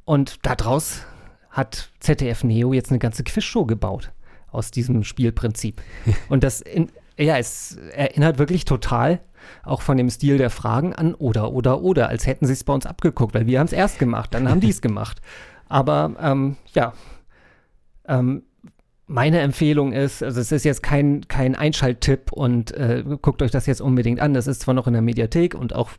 Und 0.04 0.46
daraus 0.46 1.02
hat 1.50 1.90
ZDF 2.00 2.44
Neo 2.44 2.72
jetzt 2.72 2.90
eine 2.90 2.98
ganze 2.98 3.24
Quizshow 3.24 3.66
gebaut 3.66 4.10
aus 4.50 4.70
diesem 4.70 5.04
Spielprinzip. 5.04 5.82
Und 6.30 6.44
das, 6.44 6.62
in, 6.62 6.90
ja, 7.18 7.36
es 7.36 7.76
erinnert 7.92 8.38
wirklich 8.38 8.64
total 8.64 9.20
auch 9.62 9.82
von 9.82 9.98
dem 9.98 10.08
Stil 10.08 10.38
der 10.38 10.50
Fragen 10.50 10.94
an 10.94 11.14
oder, 11.14 11.52
oder, 11.52 11.82
oder, 11.82 12.08
als 12.08 12.26
hätten 12.26 12.46
sie 12.46 12.54
es 12.54 12.64
bei 12.64 12.72
uns 12.72 12.86
abgeguckt, 12.86 13.34
weil 13.34 13.46
wir 13.46 13.60
haben 13.60 13.66
es 13.66 13.72
erst 13.72 13.98
gemacht, 13.98 14.32
dann 14.32 14.48
haben 14.48 14.60
die 14.60 14.70
es 14.70 14.80
gemacht. 14.82 15.20
Aber 15.68 16.14
ähm, 16.20 16.56
ja, 16.72 16.94
ähm, 18.06 18.44
meine 19.08 19.40
Empfehlung 19.40 19.92
ist, 19.92 20.22
also 20.22 20.38
es 20.38 20.52
ist 20.52 20.64
jetzt 20.64 20.82
kein, 20.82 21.26
kein 21.28 21.54
Einschalttipp 21.54 22.30
und 22.30 22.72
äh, 22.72 23.02
guckt 23.22 23.40
euch 23.40 23.50
das 23.50 23.64
jetzt 23.64 23.80
unbedingt 23.80 24.20
an. 24.20 24.34
Das 24.34 24.46
ist 24.46 24.60
zwar 24.60 24.74
noch 24.74 24.86
in 24.86 24.92
der 24.92 25.02
Mediathek 25.02 25.54
und 25.54 25.74
auch 25.74 25.90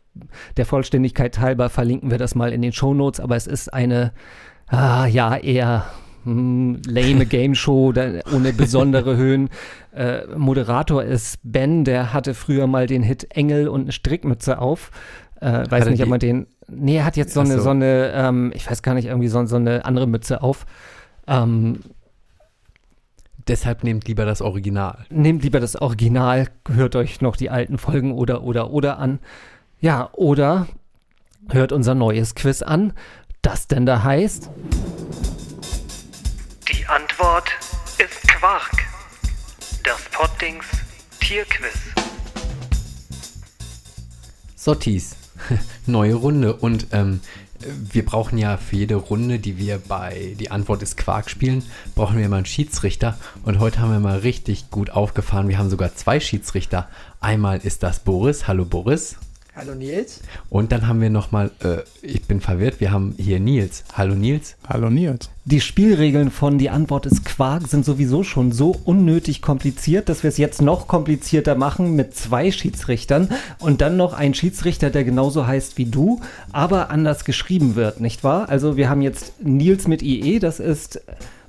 der 0.57 0.67
Vollständigkeit 0.67 1.39
halber 1.39 1.69
verlinken 1.69 2.11
wir 2.11 2.19
das 2.19 2.35
mal 2.35 2.53
in 2.53 2.61
den 2.61 2.71
Shownotes, 2.71 3.19
aber 3.19 3.35
es 3.35 3.47
ist 3.47 3.73
eine, 3.73 4.13
ah, 4.67 5.07
ja, 5.07 5.35
eher 5.35 5.87
hm, 6.23 6.83
lame 6.87 7.25
Game 7.25 7.55
Show 7.55 7.91
ohne 8.31 8.53
besondere 8.53 9.17
Höhen. 9.17 9.49
Äh, 9.91 10.27
Moderator 10.37 11.03
ist 11.03 11.39
Ben, 11.41 11.85
der 11.85 12.13
hatte 12.13 12.35
früher 12.35 12.67
mal 12.67 12.85
den 12.85 13.01
Hit 13.01 13.35
Engel 13.35 13.69
und 13.69 13.81
eine 13.81 13.91
Strickmütze 13.91 14.59
auf. 14.59 14.91
Äh, 15.41 15.63
weiß 15.67 15.89
nicht, 15.89 16.03
ob 16.03 16.09
man 16.09 16.19
den. 16.19 16.45
Nee, 16.67 16.97
er 16.97 17.05
hat 17.05 17.17
jetzt 17.17 17.33
so 17.33 17.39
eine, 17.39 17.55
so. 17.55 17.61
so 17.61 17.69
eine, 17.71 18.11
ähm, 18.13 18.51
ich 18.53 18.69
weiß 18.69 18.83
gar 18.83 18.93
nicht, 18.93 19.05
irgendwie 19.07 19.29
so, 19.29 19.43
so 19.47 19.55
eine 19.55 19.83
andere 19.85 20.05
Mütze 20.05 20.43
auf. 20.43 20.67
Ähm, 21.27 21.79
Deshalb 23.49 23.83
nehmt 23.83 24.07
lieber 24.07 24.25
das 24.25 24.43
Original. 24.43 25.07
nehmt 25.09 25.41
lieber 25.41 25.59
das 25.59 25.75
Original, 25.75 26.49
hört 26.67 26.95
euch 26.95 27.19
noch 27.19 27.35
die 27.35 27.49
alten 27.49 27.79
Folgen 27.79 28.13
oder 28.13 28.43
oder 28.43 28.69
oder 28.69 28.99
an. 28.99 29.17
Ja, 29.81 30.09
oder 30.13 30.67
hört 31.49 31.71
unser 31.71 31.95
neues 31.95 32.35
Quiz 32.35 32.61
an, 32.61 32.93
das 33.41 33.65
denn 33.65 33.87
da 33.87 34.03
heißt. 34.03 34.51
Die 36.71 36.85
Antwort 36.85 37.49
ist 37.97 38.21
Quark. 38.27 38.71
Das 39.83 39.99
Pottings 40.11 40.67
Tierquiz. 41.19 41.79
Sottis. 44.55 45.15
Neue 45.87 46.13
Runde. 46.13 46.53
Und 46.53 46.85
ähm, 46.91 47.21
wir 47.65 48.05
brauchen 48.05 48.37
ja 48.37 48.57
für 48.57 48.77
jede 48.77 48.95
Runde, 48.95 49.39
die 49.39 49.57
wir 49.57 49.79
bei 49.79 50.35
Die 50.39 50.51
Antwort 50.51 50.81
ist 50.81 50.97
Quark 50.97 51.29
spielen, 51.29 51.63
brauchen 51.95 52.17
wir 52.17 52.25
immer 52.25 52.37
einen 52.37 52.45
Schiedsrichter. 52.45 53.17
Und 53.43 53.59
heute 53.59 53.79
haben 53.79 53.91
wir 53.91 53.99
mal 53.99 54.19
richtig 54.19 54.69
gut 54.69 54.89
aufgefahren. 54.89 55.47
Wir 55.47 55.57
haben 55.57 55.69
sogar 55.69 55.95
zwei 55.95 56.19
Schiedsrichter. 56.19 56.87
Einmal 57.19 57.59
ist 57.59 57.83
das 57.83 57.99
Boris. 57.99 58.47
Hallo 58.47 58.65
Boris. 58.65 59.17
Hallo 59.55 59.73
Nils. 59.75 60.21
Und 60.49 60.71
dann 60.71 60.87
haben 60.87 61.01
wir 61.01 61.09
nochmal, 61.09 61.51
äh, 61.63 61.77
ich 62.01 62.21
bin 62.23 62.39
verwirrt, 62.39 62.79
wir 62.79 62.91
haben 62.91 63.15
hier 63.17 63.39
Nils. 63.39 63.83
Hallo 63.93 64.15
Nils. 64.15 64.55
Hallo 64.67 64.89
Nils. 64.89 65.29
Die 65.43 65.59
Spielregeln 65.59 66.31
von 66.31 66.57
Die 66.59 66.69
Antwort 66.69 67.05
ist 67.07 67.25
Quark 67.25 67.67
sind 67.67 67.83
sowieso 67.83 68.23
schon 68.23 68.51
so 68.51 68.79
unnötig 68.85 69.41
kompliziert, 69.41 70.07
dass 70.07 70.23
wir 70.23 70.29
es 70.29 70.37
jetzt 70.37 70.61
noch 70.61 70.87
komplizierter 70.87 71.55
machen 71.55 71.95
mit 71.95 72.15
zwei 72.15 72.51
Schiedsrichtern 72.51 73.29
und 73.59 73.81
dann 73.81 73.97
noch 73.97 74.13
ein 74.13 74.33
Schiedsrichter, 74.33 74.91
der 74.91 75.03
genauso 75.03 75.45
heißt 75.45 75.77
wie 75.77 75.85
du, 75.85 76.21
aber 76.53 76.89
anders 76.89 77.25
geschrieben 77.25 77.75
wird, 77.75 77.99
nicht 77.99 78.23
wahr? 78.23 78.47
Also 78.49 78.77
wir 78.77 78.89
haben 78.89 79.01
jetzt 79.01 79.43
Nils 79.43 79.87
mit 79.87 80.01
IE, 80.03 80.39
das 80.39 80.59
ist 80.59 81.01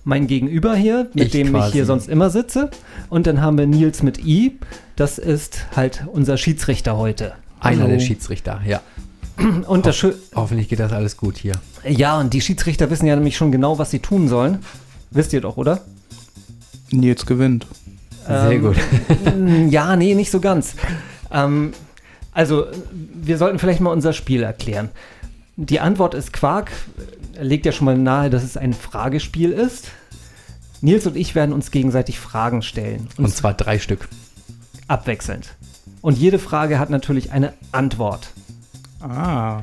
mein 0.02 0.26
Gegenüber 0.26 0.74
hier, 0.74 1.10
mit 1.12 1.26
Ich 1.26 1.32
dem 1.32 1.48
ich 1.48 1.52
quasi. 1.52 1.72
hier 1.72 1.84
sonst 1.84 2.08
immer 2.08 2.30
sitze. 2.30 2.70
Und 3.10 3.26
dann 3.26 3.42
haben 3.42 3.58
wir 3.58 3.66
Nils 3.66 4.02
mit 4.02 4.18
I, 4.24 4.58
das 4.96 5.18
ist 5.18 5.66
halt 5.76 6.06
unser 6.10 6.38
Schiedsrichter 6.38 6.96
heute. 6.96 7.34
Einer 7.60 7.82
Hallo. 7.82 7.92
der 7.92 8.00
Schiedsrichter, 8.00 8.60
ja. 8.66 8.80
Und 9.66 9.86
das 9.86 9.96
Schö 9.96 10.12
Hoffentlich 10.34 10.68
geht 10.68 10.80
das 10.80 10.92
alles 10.92 11.16
gut 11.16 11.36
hier. 11.38 11.52
ja, 11.86 12.18
und 12.18 12.34
die 12.34 12.40
Schiedsrichter 12.40 12.90
wissen 12.90 13.06
ja 13.06 13.14
nämlich 13.14 13.36
schon 13.36 13.52
genau, 13.52 13.78
was 13.78 13.90
sie 13.90 14.00
tun 14.00 14.28
sollen. 14.28 14.58
Wisst 15.10 15.32
ihr 15.32 15.40
doch, 15.40 15.56
oder? 15.56 15.80
Nils 16.90 17.24
gewinnt. 17.26 17.66
Sehr 18.26 18.50
Ähm, 18.50 18.62
gut. 18.62 18.76
Ja, 19.72 19.96
nee, 19.96 20.14
nicht 20.14 20.30
so 20.30 20.40
ganz. 20.40 20.74
Ähm, 21.30 21.72
also, 22.32 22.66
wir 22.92 23.38
sollten 23.38 23.58
vielleicht 23.58 23.80
mal 23.80 23.92
unser 23.92 24.12
Spiel 24.12 24.42
erklären. 24.42 24.90
Die 25.56 25.80
Antwort 25.80 26.14
ist 26.14 26.32
Quark. 26.32 26.70
Legt 27.40 27.64
ja 27.66 27.72
schon 27.72 27.86
mal 27.86 27.96
nahe, 27.98 28.28
dass 28.30 28.42
es 28.42 28.56
ein 28.56 28.74
Fragespiel 28.74 29.50
ist. 29.52 29.88
Nils 30.82 31.06
und 31.06 31.16
ich 31.16 31.34
werden 31.34 31.52
uns 31.52 31.70
gegenseitig 31.70 32.18
Fragen 32.20 32.62
stellen. 32.62 33.08
Und 33.16 33.24
Uns 33.26 33.36
zwar 33.36 33.54
drei 33.54 33.78
Stück. 33.78 34.08
abwechselnd. 34.88 35.50
Und 36.02 36.18
jede 36.18 36.38
Frage 36.38 36.78
hat 36.78 36.90
natürlich 36.90 37.32
eine 37.32 37.52
Antwort. 37.72 38.30
Ah. 39.00 39.60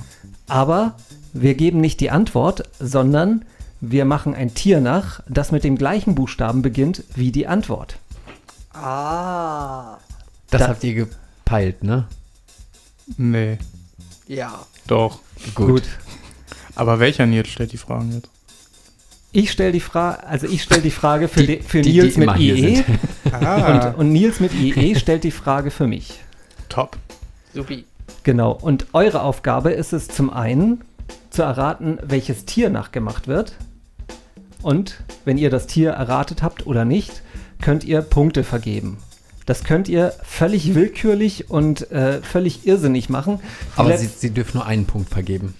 Aber 0.47 0.93
wir 1.33 1.55
geben 1.55 1.81
nicht 1.81 1.99
die 1.99 2.09
Antwort, 2.11 2.63
sondern 2.79 3.43
wir 3.81 4.05
machen 4.05 4.33
ein 4.33 4.53
Tier 4.53 4.81
nach, 4.81 5.21
das 5.27 5.51
mit 5.51 5.63
dem 5.63 5.77
gleichen 5.77 6.15
Buchstaben 6.15 6.61
beginnt 6.61 7.03
wie 7.15 7.31
die 7.31 7.47
Antwort. 7.47 7.97
Ah. 8.73 9.97
Das 10.49 10.61
Da- 10.61 10.67
habt 10.69 10.83
ihr 10.83 10.93
gepeilt, 10.93 11.83
ne? 11.83 12.05
Nee. 13.17 13.57
Ja. 14.27 14.65
Doch. 14.87 15.19
Gut. 15.55 15.83
Aber 16.75 16.99
welcher 16.99 17.25
Nils 17.25 17.49
stellt 17.49 17.71
die 17.71 17.77
Fragen 17.77 18.11
jetzt? 18.13 18.29
Ich 19.31 19.51
stelle 19.51 19.71
die 19.71 19.79
Frage, 19.81 20.25
also 20.25 20.47
ich 20.47 20.63
stelle 20.63 20.81
die 20.81 20.91
Frage 20.91 21.27
für, 21.27 21.41
Die- 21.41 21.57
die, 21.57 21.63
für 21.63 21.81
die- 21.81 21.91
Nils 21.93 22.13
die 22.15 22.19
mit 22.21 22.37
IE 22.39 22.75
sind. 22.75 22.85
Ah. 23.31 23.89
und, 23.89 23.95
und 23.97 24.11
Nils 24.13 24.39
mit 24.39 24.53
IE 24.53 24.95
stellt 24.95 25.23
die 25.25 25.31
Frage 25.31 25.69
für 25.69 25.85
mich. 25.85 26.19
Top. 26.77 26.95
Supi. 27.55 27.85
Genau. 28.21 28.51
Und 28.51 28.85
eure 28.93 29.23
Aufgabe 29.23 29.71
ist 29.71 29.93
es 29.93 30.07
zum 30.09 30.29
einen 30.29 30.81
zu 31.31 31.41
erraten, 31.41 31.97
welches 32.03 32.45
Tier 32.45 32.69
nachgemacht 32.69 33.27
wird. 33.27 33.53
Und 34.61 35.01
wenn 35.25 35.39
ihr 35.39 35.49
das 35.49 35.65
Tier 35.65 35.89
erratet 35.89 36.43
habt 36.43 36.67
oder 36.67 36.85
nicht, 36.85 37.23
könnt 37.63 37.83
ihr 37.83 38.01
Punkte 38.03 38.43
vergeben. 38.43 38.99
Das 39.47 39.63
könnt 39.63 39.89
ihr 39.89 40.13
völlig 40.21 40.75
willkürlich 40.75 41.49
und 41.49 41.89
äh, 41.89 42.21
völlig 42.21 42.67
irrsinnig 42.67 43.09
machen. 43.09 43.39
Die 43.39 43.79
Aber 43.79 43.97
sie, 43.97 44.05
sie 44.05 44.29
dürfen 44.29 44.57
nur 44.57 44.67
einen 44.67 44.85
Punkt 44.85 45.09
vergeben. 45.09 45.55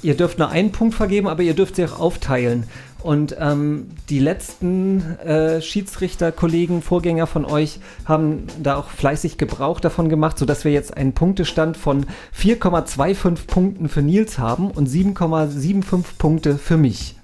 Ihr 0.00 0.16
dürft 0.16 0.38
nur 0.38 0.48
einen 0.48 0.72
Punkt 0.72 0.94
vergeben, 0.94 1.28
aber 1.28 1.42
ihr 1.42 1.52
dürft 1.52 1.76
sie 1.76 1.84
auch 1.84 2.00
aufteilen. 2.00 2.64
Und 3.06 3.36
ähm, 3.38 3.90
die 4.08 4.18
letzten 4.18 5.16
äh, 5.20 5.62
Schiedsrichterkollegen, 5.62 6.82
Vorgänger 6.82 7.28
von 7.28 7.44
euch, 7.44 7.78
haben 8.04 8.48
da 8.60 8.74
auch 8.74 8.88
fleißig 8.88 9.38
Gebrauch 9.38 9.78
davon 9.78 10.08
gemacht, 10.08 10.36
sodass 10.36 10.64
wir 10.64 10.72
jetzt 10.72 10.96
einen 10.96 11.12
Punktestand 11.12 11.76
von 11.76 12.06
4,25 12.36 13.46
Punkten 13.46 13.88
für 13.88 14.02
Nils 14.02 14.40
haben 14.40 14.72
und 14.72 14.88
7,75 14.88 16.02
Punkte 16.18 16.58
für 16.58 16.76
mich. 16.76 17.14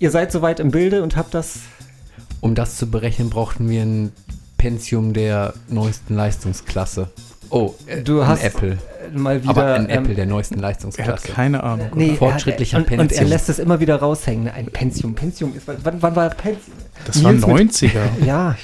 Ihr 0.00 0.10
seid 0.10 0.30
soweit 0.30 0.60
im 0.60 0.70
Bilde 0.70 1.02
und 1.02 1.16
habt 1.16 1.32
das. 1.32 1.60
Um 2.42 2.54
das 2.54 2.76
zu 2.76 2.90
berechnen, 2.90 3.30
brauchten 3.30 3.70
wir 3.70 3.80
ein 3.80 4.12
Pentium 4.58 5.14
der 5.14 5.54
neuesten 5.68 6.14
Leistungsklasse. 6.14 7.08
Oh, 7.50 7.74
äh, 7.86 8.02
Du 8.02 8.20
ein 8.20 8.26
hast 8.28 8.44
Apple. 8.44 8.78
mal 9.14 9.40
wieder. 9.42 9.50
Aber 9.50 9.74
ein 9.74 9.88
ähm, 9.88 9.98
Apple 10.04 10.14
der 10.14 10.26
neuesten 10.26 10.54
Er 10.54 10.58
hat 10.58 10.62
Leistungsklasse. 10.62 11.28
keine 11.32 11.62
Ahnung. 11.62 11.88
Nee, 11.94 12.10
er 12.10 12.16
fortschrittlicher 12.16 12.78
hat, 12.78 12.86
und, 12.86 12.92
und 12.92 12.98
er 13.00 13.06
Pentium. 13.08 13.28
lässt 13.30 13.48
es 13.48 13.58
immer 13.58 13.80
wieder 13.80 13.96
raushängen. 13.96 14.48
Ein 14.48 14.66
Pentium. 14.66 15.14
Pentium 15.14 15.54
ist. 15.56 15.66
Wann, 15.66 15.96
wann 16.00 16.16
war 16.16 16.30
Pentium? 16.30 16.62
Das 17.06 17.22
war 17.22 17.32
Nils 17.32 17.46
mit- 17.46 17.72
90er. 17.72 18.00
Ja. 18.26 18.56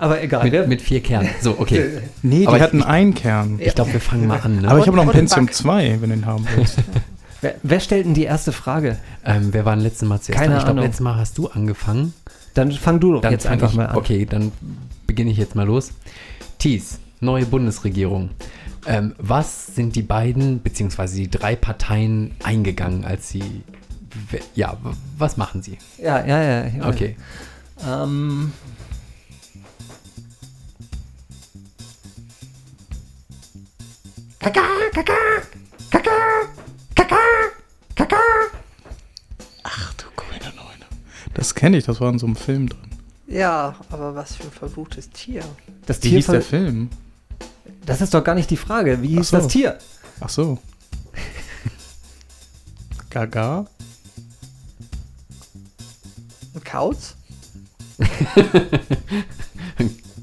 Aber 0.00 0.22
egal. 0.22 0.48
Mit, 0.48 0.68
mit 0.68 0.82
vier 0.82 1.00
Kernen. 1.02 1.28
So, 1.40 1.56
okay. 1.58 1.84
Nee, 2.22 2.40
die 2.40 2.46
Aber 2.46 2.56
ich- 2.56 2.62
hatten 2.62 2.82
einen 2.82 3.14
Kern. 3.14 3.58
Ich 3.60 3.74
glaube, 3.74 3.92
wir 3.92 4.00
fangen 4.00 4.26
mal 4.28 4.38
an. 4.40 4.60
Ne? 4.60 4.68
Aber 4.68 4.78
ich 4.78 4.86
habe 4.86 4.96
noch 4.96 5.04
ein 5.04 5.10
Pentium 5.10 5.46
Bug. 5.46 5.54
2, 5.54 5.98
wenn 6.00 6.10
du 6.10 6.16
den 6.16 6.26
haben 6.26 6.46
willst. 6.56 6.76
Wer, 7.40 7.54
wer 7.62 7.78
stellt 7.78 8.04
denn 8.04 8.14
die 8.14 8.24
erste 8.24 8.50
Frage? 8.50 8.96
ähm, 9.24 9.50
wer 9.52 9.64
war 9.64 9.76
denn 9.76 9.84
letztes 9.84 10.08
Mal 10.08 10.20
zuerst? 10.20 10.40
Keine 10.42 10.58
ich 10.58 10.64
glaube, 10.64 10.80
letztes 10.80 10.98
Mal 11.00 11.14
hast 11.14 11.38
du 11.38 11.46
angefangen. 11.46 12.12
Dann 12.54 12.72
fang 12.72 12.98
du 12.98 13.12
doch 13.12 13.20
Dann 13.20 13.30
jetzt 13.30 13.46
einfach 13.46 13.70
ich, 13.70 13.76
mal 13.76 13.86
an. 13.86 13.96
Okay, 13.96 14.26
dann 14.28 14.50
beginne 15.06 15.30
ich 15.30 15.36
jetzt 15.36 15.54
mal 15.54 15.64
los. 15.64 15.92
Thies, 16.58 16.98
neue 17.20 17.46
Bundesregierung. 17.46 18.30
Ähm, 18.86 19.14
was 19.18 19.74
sind 19.74 19.96
die 19.96 20.02
beiden, 20.02 20.62
beziehungsweise 20.62 21.16
die 21.16 21.30
drei 21.30 21.56
Parteien 21.56 22.34
eingegangen, 22.42 23.04
als 23.04 23.28
sie. 23.28 23.62
Ja, 24.54 24.76
was 25.16 25.36
machen 25.36 25.62
sie? 25.62 25.78
Ja, 25.98 26.24
ja, 26.24 26.42
ja. 26.42 26.66
ja. 26.66 26.88
Okay. 26.88 27.16
Ähm, 27.86 28.52
Ach 39.62 39.94
du 39.94 40.04
grüne 40.16 40.54
Neune. 40.56 40.86
Das 41.34 41.54
kenne 41.54 41.76
ich, 41.76 41.84
das 41.84 42.00
war 42.00 42.10
in 42.10 42.18
so 42.18 42.26
einem 42.26 42.36
Film 42.36 42.68
drin. 42.68 42.80
Ja, 43.26 43.74
aber 43.90 44.14
was 44.14 44.36
für 44.36 44.44
ein 44.44 44.50
verfluchtes 44.50 45.10
Tier. 45.10 45.44
das 45.86 45.98
Wie 45.98 46.08
Tier 46.08 46.18
hieß 46.18 46.26
der 46.28 46.42
Film? 46.42 46.88
Das 47.88 48.02
ist 48.02 48.12
doch 48.12 48.22
gar 48.22 48.34
nicht 48.34 48.50
die 48.50 48.58
Frage. 48.58 49.00
Wie 49.00 49.16
hieß 49.16 49.30
so. 49.30 49.38
das 49.38 49.48
Tier? 49.48 49.78
Ach 50.20 50.28
so. 50.28 50.58
Gaga? 53.10 53.66
Ein 56.54 56.64
Kauz? 56.64 57.14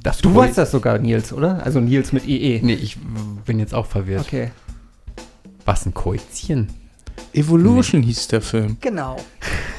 Das 0.04 0.20
Du 0.20 0.36
weißt 0.36 0.60
das 0.60 0.70
sogar, 0.70 1.00
Nils, 1.00 1.34
oder? 1.34 1.66
Also 1.66 1.80
Nils 1.80 2.14
mit 2.14 2.28
IE. 2.28 2.60
Nee, 2.62 2.76
ich 2.76 2.96
bin 3.44 3.58
jetzt 3.58 3.74
auch 3.74 3.88
verwirrt. 3.88 4.22
Okay. 4.28 4.52
Was, 5.66 5.88
ein 5.88 5.96
Koizchen? 5.96 6.70
Evolution 7.34 8.04
hieß 8.04 8.28
der 8.28 8.42
Film. 8.42 8.78
Genau. 8.82 9.18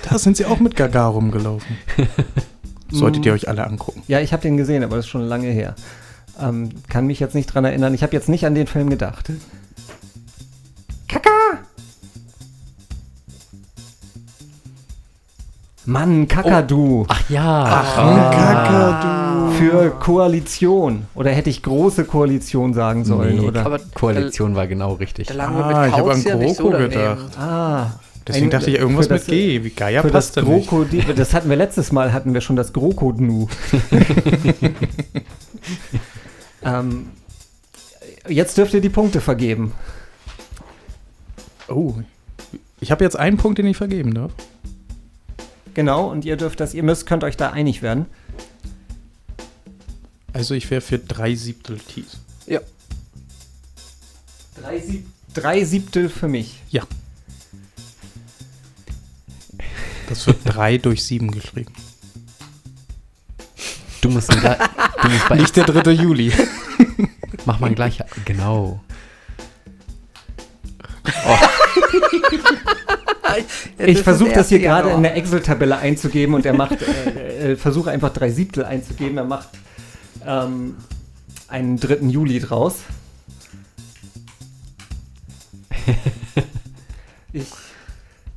Da 0.03 0.19
sind 0.19 0.37
sie 0.37 0.45
auch 0.45 0.59
mit 0.59 0.75
Gaga 0.75 1.07
rumgelaufen. 1.07 1.77
Solltet 2.91 3.25
ihr 3.25 3.35
euch 3.35 3.47
alle 3.49 3.65
angucken. 3.65 4.03
Ja, 4.09 4.19
ich 4.19 4.33
habe 4.33 4.43
den 4.43 4.57
gesehen, 4.57 4.83
aber 4.83 4.97
das 4.97 5.05
ist 5.05 5.11
schon 5.11 5.23
lange 5.23 5.47
her. 5.47 5.77
Ähm, 6.41 6.71
kann 6.89 7.07
mich 7.07 7.21
jetzt 7.21 7.35
nicht 7.35 7.47
dran 7.47 7.65
erinnern. 7.65 7.95
Ich 7.95 8.03
habe 8.03 8.13
jetzt 8.13 8.29
nicht 8.29 8.45
an 8.47 8.55
den 8.55 8.67
Film 8.67 8.91
gedacht. 8.91 9.31
Kaka! 11.09 11.31
Mann, 15.89 16.27
Kakadu. 16.27 17.05
Ach 17.09 17.31
ja. 17.31 17.85
Kakadu. 17.95 19.53
Für 19.53 19.91
Koalition. 19.91 21.05
Oder 21.15 21.31
hätte 21.31 21.49
ich 21.49 21.63
große 21.63 22.05
Koalition 22.05 22.75
sagen 22.75 23.05
sollen, 23.05 23.37
Nee, 23.37 23.47
oder? 23.47 23.65
Aber 23.65 23.79
Koalition 23.95 24.57
war 24.57 24.67
genau 24.67 24.95
richtig. 24.95 25.29
da 25.29 25.35
lagen 25.35 25.57
wir 25.57 25.65
Ah, 25.65 25.83
mit 25.83 25.91
ich 25.91 25.97
hab 25.97 26.01
Kauz 26.05 26.15
an 26.17 26.23
ja 26.25 26.33
so 26.33 26.39
GroKo 26.65 26.71
daneben. 26.73 26.91
gedacht. 26.91 27.39
ah. 27.39 27.87
Deswegen 28.27 28.47
ein- 28.47 28.51
dachte 28.51 28.71
ich 28.71 28.79
irgendwas 28.79 29.07
für 29.07 29.13
das- 29.15 29.29
mit 29.29 29.37
G. 29.37 29.63
Wie 29.63 29.71
Gaia 29.71 30.03
Für 30.03 30.11
das. 30.11 30.33
Krokodil, 30.33 31.05
das 31.15 31.33
hatten 31.33 31.49
wir 31.49 31.57
letztes 31.57 31.93
Mal, 31.93 32.13
hatten 32.13 32.35
wir 32.35 32.41
schon 32.41 32.57
das 32.57 32.73
Krokodnu. 32.73 33.47
ähm, 36.67 37.11
jetzt 38.29 38.59
dürft 38.59 38.75
ihr 38.75 38.81
die 38.81 38.91
Punkte 38.91 39.21
vergeben. 39.21 39.73
Oh. 41.69 41.95
Ich 42.81 42.91
habe 42.91 43.05
jetzt 43.05 43.17
einen 43.17 43.37
Punkt, 43.37 43.59
den 43.59 43.67
ich 43.67 43.77
vergeben 43.77 44.15
darf. 44.15 44.33
Genau, 45.75 46.11
und 46.11 46.25
ihr 46.25 46.37
dürft 46.37 46.61
das, 46.61 46.75
ihr 46.75 46.83
müsst, 46.83 47.07
könnt 47.07 47.25
euch 47.25 47.37
da 47.37 47.51
einig 47.51 47.83
werden. 47.83 48.07
Also 50.33 50.55
ich 50.55 50.71
wäre 50.71 50.81
für 50.81 50.99
drei 50.99 51.35
Siebtel 51.35 51.79
Tees. 51.79 52.19
Ja. 52.47 52.61
Drei, 54.61 54.81
Sieb 54.81 55.07
drei 55.35 55.65
Siebtel 55.65 56.09
für 56.09 56.29
mich. 56.29 56.63
Ja. 56.71 56.83
Das 60.09 60.27
wird 60.27 60.39
drei 60.45 60.79
durch 60.79 61.05
sieben 61.05 61.31
geschrieben. 61.31 61.73
Du 64.01 64.11
musst, 64.11 64.31
ein 64.31 64.41
Bei 65.29 65.37
Nicht 65.37 65.57
der 65.57 65.65
3. 65.65 65.91
Juli. 65.93 66.33
Mach 67.45 67.61
mal 67.61 67.75
gleich. 67.75 67.99
Genau. 68.25 68.81
Ja, 73.79 73.87
ich 73.87 74.03
versuche 74.03 74.33
das 74.33 74.49
hier 74.49 74.59
1. 74.59 74.65
gerade 74.65 74.89
in 74.89 74.95
Januar. 74.95 75.03
der 75.03 75.17
Excel-Tabelle 75.17 75.79
einzugeben 75.79 76.35
und 76.35 76.47
er 76.47 76.55
macht, 76.55 76.83
äh, 76.83 77.53
äh, 77.53 77.57
versuche 77.57 77.91
einfach 77.91 78.13
drei 78.13 78.31
Siebtel 78.31 78.65
einzugeben. 78.65 79.19
Er 79.19 79.25
macht 79.25 79.49
ähm, 80.27 80.77
einen 81.49 81.79
3. 81.79 82.07
Juli 82.07 82.41
draus. 82.41 82.77
Ich 87.33 87.45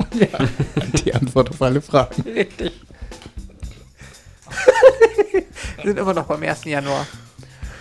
Die 1.05 1.13
Antwort 1.13 1.49
auf 1.49 1.61
alle 1.61 1.81
Fragen. 1.81 2.21
Richtig. 2.23 2.71
Wir 5.77 5.85
sind 5.85 5.99
immer 5.99 6.13
noch 6.13 6.25
beim 6.25 6.43
1. 6.43 6.65
Januar. 6.65 7.07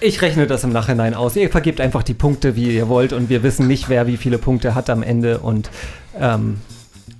Ich 0.01 0.23
rechne 0.23 0.47
das 0.47 0.63
im 0.63 0.71
Nachhinein 0.71 1.15
aus. 1.15 1.35
Ihr 1.35 1.51
vergebt 1.51 1.81
einfach 1.81 2.05
die 2.05 2.15
Punkte, 2.15 2.55
wie 2.55 2.73
ihr 2.73 2.89
wollt, 2.89 3.13
und 3.13 3.29
wir 3.29 3.43
wissen 3.43 3.67
nicht, 3.67 3.89
wer 3.89 4.07
wie 4.07 4.17
viele 4.17 4.39
Punkte 4.39 4.77
hat 4.77 4.91
am 4.91 5.03
Ende. 5.03 5.39
Und 5.39 5.71
ähm, 6.19 6.61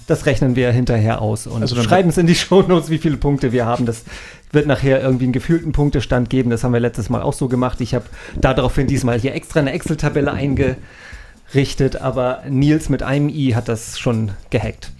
das 0.09 0.25
rechnen 0.25 0.57
wir 0.57 0.73
hinterher 0.73 1.21
aus 1.21 1.47
und 1.47 1.61
Also 1.61 1.81
schreiben 1.83 2.09
es 2.09 2.17
in 2.17 2.27
die 2.27 2.35
Shownotes, 2.35 2.91
wie 2.91 2.99
viele 2.99 3.19
Punkte 3.19 3.53
wir 3.53 3.67
haben. 3.67 3.87
Das 3.87 4.05
wird 4.51 4.67
nachher 4.67 5.03
irgendwie 5.03 5.27
einen 5.27 5.35
gefühlten 5.35 5.73
Punktestand 5.73 6.31
geben. 6.31 6.49
Das 6.51 6.65
haben 6.65 6.73
wir 6.73 6.81
letztes 6.81 7.11
Mal 7.11 7.23
auch 7.23 7.35
so 7.35 7.47
gemacht. 7.49 7.81
Ich 7.83 7.95
habe 7.95 8.07
daraufhin 8.35 8.87
diesmal 8.87 9.21
hier 9.21 9.35
extra 9.35 9.61
eine 9.61 9.73
Excel-Tabelle 9.73 10.33
einge, 10.33 10.77
richtet, 11.55 12.01
aber 12.01 12.43
Nils 12.49 12.89
mit 12.89 13.03
einem 13.03 13.29
I 13.29 13.55
hat 13.55 13.69
das 13.69 13.99
schon 13.99 14.33
gehackt. 14.49 14.93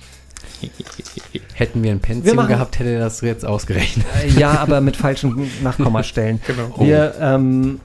Hätten 1.55 1.83
wir 1.83 1.91
ein 1.91 2.01
Pentium 2.01 2.47
gehabt, 2.47 2.79
hätte 2.79 2.91
er 2.91 3.01
das 3.01 3.21
jetzt 3.21 3.45
ausgerechnet. 3.45 4.07
Äh, 4.23 4.39
ja, 4.39 4.59
aber 4.59 4.81
mit 4.81 4.97
falschen 4.97 5.51
Nachkommastellen. 5.63 6.41
genau. 6.47 6.75
Wir, 6.79 7.15
ähm, 7.21 7.81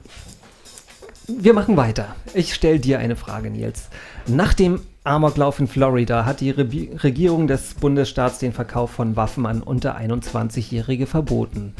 wir 1.26 1.54
machen 1.54 1.76
weiter. 1.76 2.14
Ich 2.34 2.54
stelle 2.54 2.78
dir 2.80 2.98
eine 2.98 3.16
Frage, 3.16 3.50
Nils. 3.50 3.88
Nach 4.26 4.54
dem 4.54 4.80
Amoklauf 5.04 5.60
in 5.60 5.66
Florida 5.66 6.24
hat 6.24 6.40
die 6.40 6.50
Re 6.50 6.66
Regierung 7.02 7.46
des 7.46 7.74
Bundesstaats 7.74 8.38
den 8.38 8.54
Verkauf 8.54 8.90
von 8.90 9.16
Waffen 9.16 9.44
an 9.44 9.62
unter 9.62 9.98
21-Jährige 9.98 11.06
verboten. 11.06 11.74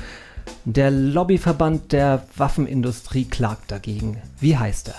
Der 0.66 0.90
Lobbyverband 0.90 1.92
der 1.92 2.26
Waffenindustrie 2.36 3.24
klagt 3.24 3.70
dagegen. 3.70 4.18
Wie 4.40 4.58
heißt 4.58 4.88
er? 4.88 4.96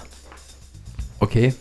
Okay. 1.20 1.54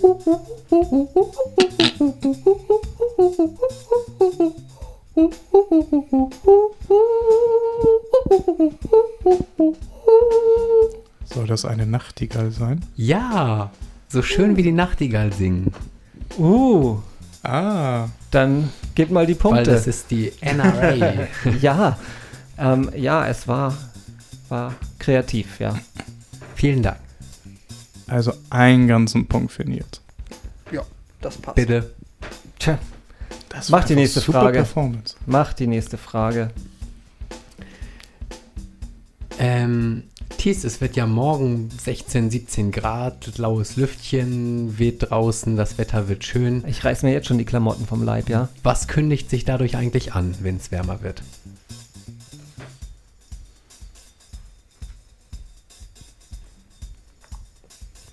Soll 11.32 11.46
das 11.46 11.64
eine 11.64 11.86
Nachtigall 11.86 12.50
sein? 12.50 12.84
Ja, 12.96 13.70
so 14.08 14.22
schön 14.22 14.56
wie 14.56 14.62
die 14.62 14.72
Nachtigall 14.72 15.32
singen. 15.32 15.72
Uh. 16.38 16.98
Ah. 17.42 18.08
Dann 18.30 18.70
gib 18.94 19.10
mal 19.10 19.26
die 19.26 19.34
Punkte. 19.34 19.58
Weil 19.58 19.64
das 19.64 19.86
ist 19.86 20.10
die 20.10 20.32
NRA. 20.40 21.26
ja. 21.60 21.98
Ähm, 22.58 22.90
ja, 22.96 23.26
es 23.28 23.46
war, 23.46 23.76
war 24.48 24.74
kreativ, 24.98 25.60
ja. 25.60 25.78
Vielen 26.54 26.82
Dank. 26.82 26.98
Also 28.06 28.32
einen 28.50 28.88
ganzen 28.88 29.26
Punkt 29.26 29.52
für 29.52 29.64
Nils. 29.64 30.00
Ja, 30.72 30.82
das 31.20 31.36
passt. 31.36 31.56
Bitte. 31.56 31.94
Tja. 32.58 32.78
Das 33.50 33.68
Mach 33.68 33.84
die 33.84 33.94
nächste 33.94 34.20
Frage. 34.20 34.58
Performance. 34.58 35.16
Mach 35.26 35.52
die 35.52 35.66
nächste 35.66 35.98
Frage. 35.98 36.50
Ähm, 39.38 40.04
Thies, 40.38 40.62
es 40.62 40.80
wird 40.80 40.94
ja 40.94 41.04
morgen 41.04 41.68
16, 41.68 42.30
17 42.30 42.70
Grad, 42.70 43.38
laues 43.38 43.74
Lüftchen, 43.74 44.78
weht 44.78 45.10
draußen, 45.10 45.56
das 45.56 45.78
Wetter 45.78 46.08
wird 46.08 46.22
schön. 46.22 46.62
Ich 46.68 46.84
reiß 46.84 47.02
mir 47.02 47.12
jetzt 47.12 47.26
schon 47.26 47.38
die 47.38 47.44
Klamotten 47.44 47.86
vom 47.86 48.04
Leib, 48.04 48.28
ja? 48.28 48.48
Was 48.62 48.86
kündigt 48.86 49.28
sich 49.30 49.44
dadurch 49.44 49.76
eigentlich 49.76 50.14
an, 50.14 50.36
wenn 50.40 50.56
es 50.56 50.70
wärmer 50.70 51.02
wird? 51.02 51.24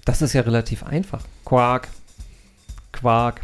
Das 0.03 0.23
ist 0.23 0.33
ja 0.33 0.41
relativ 0.41 0.81
einfach. 0.81 1.21
Quark, 1.45 1.89
Quark, 2.91 3.41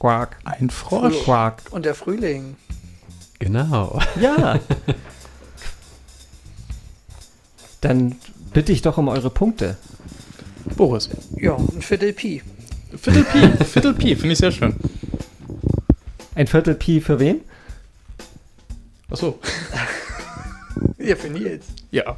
Quark. 0.00 0.36
Ein 0.44 0.70
Frosch. 0.70 1.22
Quark. 1.22 1.62
Und 1.70 1.84
der 1.84 1.94
Frühling. 1.94 2.56
Genau. 3.38 4.00
Ja. 4.20 4.58
Dann 7.80 8.16
bitte 8.52 8.72
ich 8.72 8.82
doch 8.82 8.98
um 8.98 9.08
eure 9.08 9.30
Punkte. 9.30 9.76
Boris. 10.76 11.08
Ja, 11.36 11.56
ein 11.56 11.82
Viertel 11.82 12.12
Pi. 12.12 12.42
Viertel 12.96 13.24
Pi, 13.24 13.64
Viertel 13.64 13.94
Pi, 13.94 14.16
finde 14.16 14.32
ich 14.32 14.38
sehr 14.38 14.52
schön. 14.52 14.74
Ein 16.34 16.46
Viertel 16.46 16.74
Pi 16.74 17.00
für 17.00 17.18
wen? 17.18 17.40
Achso. 19.10 19.38
ja, 20.98 21.16
für 21.16 21.28
Nils. 21.28 21.66
Ja. 21.90 22.16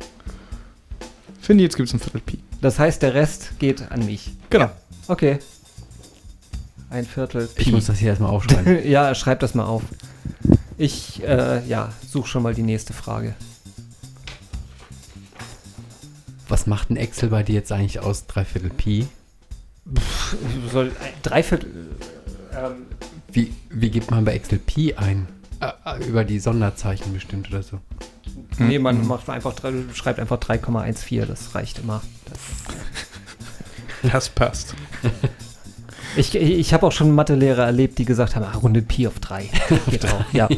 Für 1.40 1.54
Nils 1.54 1.76
gibt 1.76 1.88
es 1.88 1.94
ein 1.94 2.00
Viertel 2.00 2.20
Pi. 2.20 2.38
Das 2.60 2.78
heißt, 2.78 3.02
der 3.02 3.14
Rest 3.14 3.58
geht 3.58 3.90
an 3.90 4.04
mich. 4.04 4.32
Genau. 4.50 4.66
Ja. 4.66 4.76
Okay. 5.08 5.38
Ein 6.90 7.04
Viertel 7.04 7.46
Pi. 7.46 7.62
Ich 7.62 7.72
muss 7.72 7.86
das 7.86 7.98
hier 7.98 8.08
erstmal 8.08 8.30
aufschreiben. 8.30 8.88
ja, 8.88 9.14
schreib 9.14 9.40
das 9.40 9.54
mal 9.54 9.64
auf. 9.64 9.82
Ich, 10.76 11.22
äh, 11.22 11.66
ja, 11.66 11.92
suche 12.08 12.28
schon 12.28 12.42
mal 12.42 12.54
die 12.54 12.62
nächste 12.62 12.92
Frage. 12.92 13.34
Was 16.48 16.66
macht 16.66 16.90
ein 16.90 16.96
Excel 16.96 17.28
bei 17.28 17.42
dir 17.42 17.54
jetzt 17.54 17.72
eigentlich 17.72 18.00
aus 18.00 18.26
Dreiviertel 18.26 18.70
Pi? 18.70 19.06
Pff, 19.94 20.36
soll 20.72 20.92
Dreiviertel. 21.22 21.70
Ähm, 22.52 22.86
wie, 23.30 23.52
wie 23.70 23.90
gibt 23.90 24.10
man 24.10 24.24
bei 24.24 24.32
Excel 24.32 24.58
Pi 24.58 24.94
ein? 24.94 25.28
Äh, 25.60 25.72
äh 25.84 26.06
über 26.06 26.24
die 26.24 26.40
Sonderzeichen 26.40 27.12
bestimmt 27.12 27.48
oder 27.50 27.62
so. 27.62 27.78
Nee, 28.58 28.78
man 28.78 29.02
mhm. 29.02 29.08
macht 29.08 29.28
einfach, 29.28 29.54
schreibt 29.94 30.18
einfach 30.18 30.38
3,14, 30.38 31.26
das 31.26 31.54
reicht 31.54 31.78
immer. 31.80 32.02
Das, 34.02 34.12
das 34.12 34.28
passt. 34.30 34.74
Ich, 36.16 36.34
ich 36.34 36.74
habe 36.74 36.86
auch 36.86 36.92
schon 36.92 37.14
Mathelehrer 37.14 37.64
erlebt, 37.64 37.98
die 37.98 38.04
gesagt 38.04 38.34
haben, 38.34 38.44
ah, 38.44 38.56
Runde 38.56 38.82
Pi 38.82 39.06
auf 39.06 39.20
3. 39.20 39.48
Geht 39.90 40.06
auch, 40.06 40.24
ja. 40.32 40.48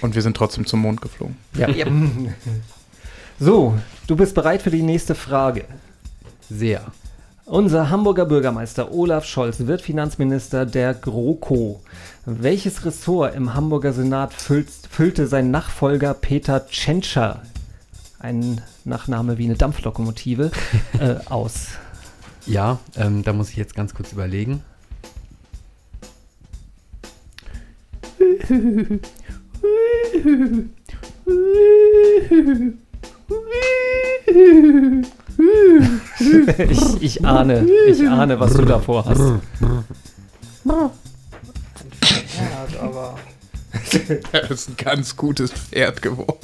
Und 0.00 0.14
wir 0.14 0.22
sind 0.22 0.36
trotzdem 0.36 0.64
zum 0.66 0.80
Mond 0.80 1.00
geflogen. 1.00 1.36
Ja. 1.54 1.68
ja. 1.68 1.86
So, 3.42 3.78
du 4.10 4.16
bist 4.16 4.34
bereit 4.34 4.60
für 4.60 4.72
die 4.72 4.82
nächste 4.82 5.14
Frage. 5.14 5.64
Sehr. 6.50 6.82
Unser 7.44 7.90
Hamburger 7.90 8.26
Bürgermeister 8.26 8.92
Olaf 8.92 9.24
Scholz 9.24 9.60
wird 9.60 9.82
Finanzminister 9.82 10.66
der 10.66 10.94
GroKo. 10.94 11.80
Welches 12.26 12.84
Ressort 12.84 13.36
im 13.36 13.54
Hamburger 13.54 13.92
Senat 13.92 14.34
füllt, 14.34 14.68
füllte 14.90 15.28
sein 15.28 15.52
Nachfolger 15.52 16.14
Peter 16.14 16.66
Tschentscher, 16.66 17.42
ein 18.18 18.60
Nachname 18.84 19.38
wie 19.38 19.44
eine 19.44 19.54
Dampflokomotive, 19.54 20.50
äh, 20.98 21.14
aus? 21.28 21.68
Ja, 22.46 22.80
ähm, 22.96 23.22
da 23.22 23.32
muss 23.32 23.50
ich 23.50 23.56
jetzt 23.56 23.76
ganz 23.76 23.94
kurz 23.94 24.12
überlegen. 24.12 24.64
ich, 36.70 37.02
ich 37.02 37.24
ahne, 37.24 37.66
ich 37.88 38.06
ahne, 38.08 38.38
was 38.40 38.54
du 38.54 38.64
davor 38.64 39.04
hast. 39.04 39.20
Ein 39.20 39.42
Pferd, 42.00 42.80
aber. 42.82 43.16
Er 44.32 44.50
ist 44.50 44.68
ein 44.68 44.76
ganz 44.76 45.16
gutes 45.16 45.52
Pferd 45.52 46.02
geworden. 46.02 46.38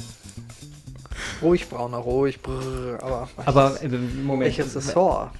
Ruhig, 1.41 1.69
brauner, 1.69 1.97
ruhig, 1.97 2.41
brrr, 2.41 2.97
aber. 3.01 3.29
Aber 3.45 3.81
äh, 3.83 3.87
Moment. 3.89 4.41
Welches 4.57 4.75
Ressort? 4.75 5.31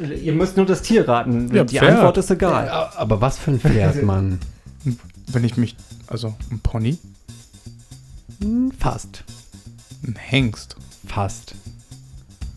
Ihr 0.00 0.32
müsst 0.32 0.56
nur 0.56 0.66
das 0.66 0.82
Tier 0.82 1.06
raten. 1.08 1.54
Ja, 1.54 1.64
Die 1.64 1.78
Pferd. 1.78 1.92
Antwort 1.96 2.18
ist 2.18 2.30
egal. 2.30 2.66
Ja, 2.66 2.92
aber 2.96 3.20
was 3.20 3.38
für 3.38 3.52
ein 3.52 3.60
Pferd, 3.60 4.02
Mann? 4.02 4.40
Wenn 5.28 5.44
ich 5.44 5.56
mich. 5.56 5.76
Also, 6.08 6.34
ein 6.50 6.60
Pony? 6.60 6.98
Fast. 8.78 9.24
Ein 10.06 10.16
Hengst. 10.16 10.76
Fast. 11.06 11.54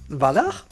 Ein 0.09 0.21
Wallach? 0.21 0.65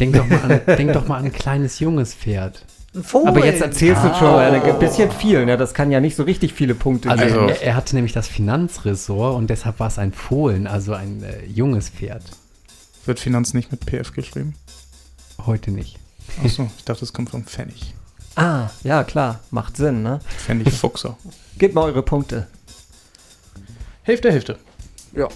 Denk 0.00 0.14
doch, 0.14 0.26
mal 0.26 0.42
an, 0.42 0.60
denk 0.76 0.92
doch 0.92 1.06
mal 1.06 1.18
an 1.18 1.26
ein 1.26 1.32
kleines 1.32 1.78
junges 1.78 2.14
Pferd. 2.14 2.64
Ein 2.94 3.04
Vogel. 3.04 3.28
Aber 3.28 3.44
jetzt 3.44 3.62
erzählst 3.62 4.02
du 4.02 4.14
schon 4.14 4.32
mal 4.32 4.52
ein 4.52 4.78
bisschen 4.78 5.10
viel. 5.10 5.46
Ne? 5.46 5.56
Das 5.56 5.72
kann 5.72 5.90
ja 5.90 6.00
nicht 6.00 6.16
so 6.16 6.24
richtig 6.24 6.52
viele 6.52 6.74
Punkte 6.74 7.10
also 7.10 7.24
geben. 7.24 7.48
Er, 7.48 7.62
er, 7.62 7.76
hatte 7.76 7.94
nämlich 7.94 8.12
das 8.12 8.26
Finanzressort 8.26 9.36
und 9.36 9.48
deshalb 9.48 9.78
war 9.80 9.86
es 9.88 9.98
ein 9.98 10.12
Fohlen, 10.12 10.66
also 10.66 10.94
ein 10.94 11.22
äh, 11.22 11.44
junges 11.46 11.90
Pferd. 11.90 12.22
Wird 13.04 13.20
Finanz 13.20 13.54
nicht 13.54 13.70
mit 13.70 13.86
PF 13.86 14.12
geschrieben? 14.12 14.54
Heute 15.44 15.70
nicht. 15.70 15.98
Achso, 16.42 16.68
ich 16.76 16.84
dachte, 16.84 17.04
es 17.04 17.12
kommt 17.12 17.30
vom 17.30 17.44
Pfennig. 17.44 17.94
Ah, 18.34 18.68
ja, 18.82 19.04
klar. 19.04 19.40
Macht 19.50 19.76
Sinn, 19.76 20.02
ne? 20.02 20.20
Pfennig 20.38 20.72
Fuchser. 20.72 21.16
Gebt 21.58 21.74
mal 21.74 21.82
eure 21.82 22.02
Punkte. 22.02 22.48
Hälfte, 24.02 24.30
Hälfte. 24.30 24.58
Ja. 25.16 25.28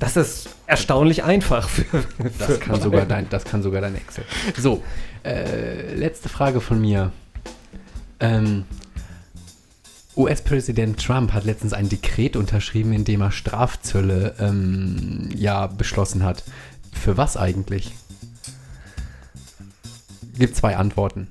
Das 0.00 0.16
ist 0.16 0.48
erstaunlich 0.66 1.22
einfach. 1.22 1.68
Für, 1.68 1.84
das, 2.38 2.58
kann 2.58 2.80
sogar 2.80 3.06
dein, 3.06 3.28
das 3.28 3.44
kann 3.44 3.62
sogar 3.62 3.80
dein 3.80 3.94
Excel. 3.94 4.24
So, 4.58 4.82
äh, 5.24 5.94
letzte 5.94 6.28
Frage 6.28 6.60
von 6.60 6.80
mir. 6.80 7.12
Ähm, 8.18 8.64
US-Präsident 10.16 11.00
Trump 11.00 11.32
hat 11.32 11.44
letztens 11.44 11.72
ein 11.72 11.88
Dekret 11.88 12.36
unterschrieben, 12.36 12.92
in 12.92 13.04
dem 13.04 13.20
er 13.20 13.30
Strafzölle 13.30 14.34
ähm, 14.40 15.28
ja, 15.36 15.68
beschlossen 15.68 16.24
hat. 16.24 16.42
Für 16.92 17.16
was 17.16 17.36
eigentlich? 17.36 17.92
Gibt 20.36 20.56
zwei 20.56 20.76
Antworten. 20.76 21.28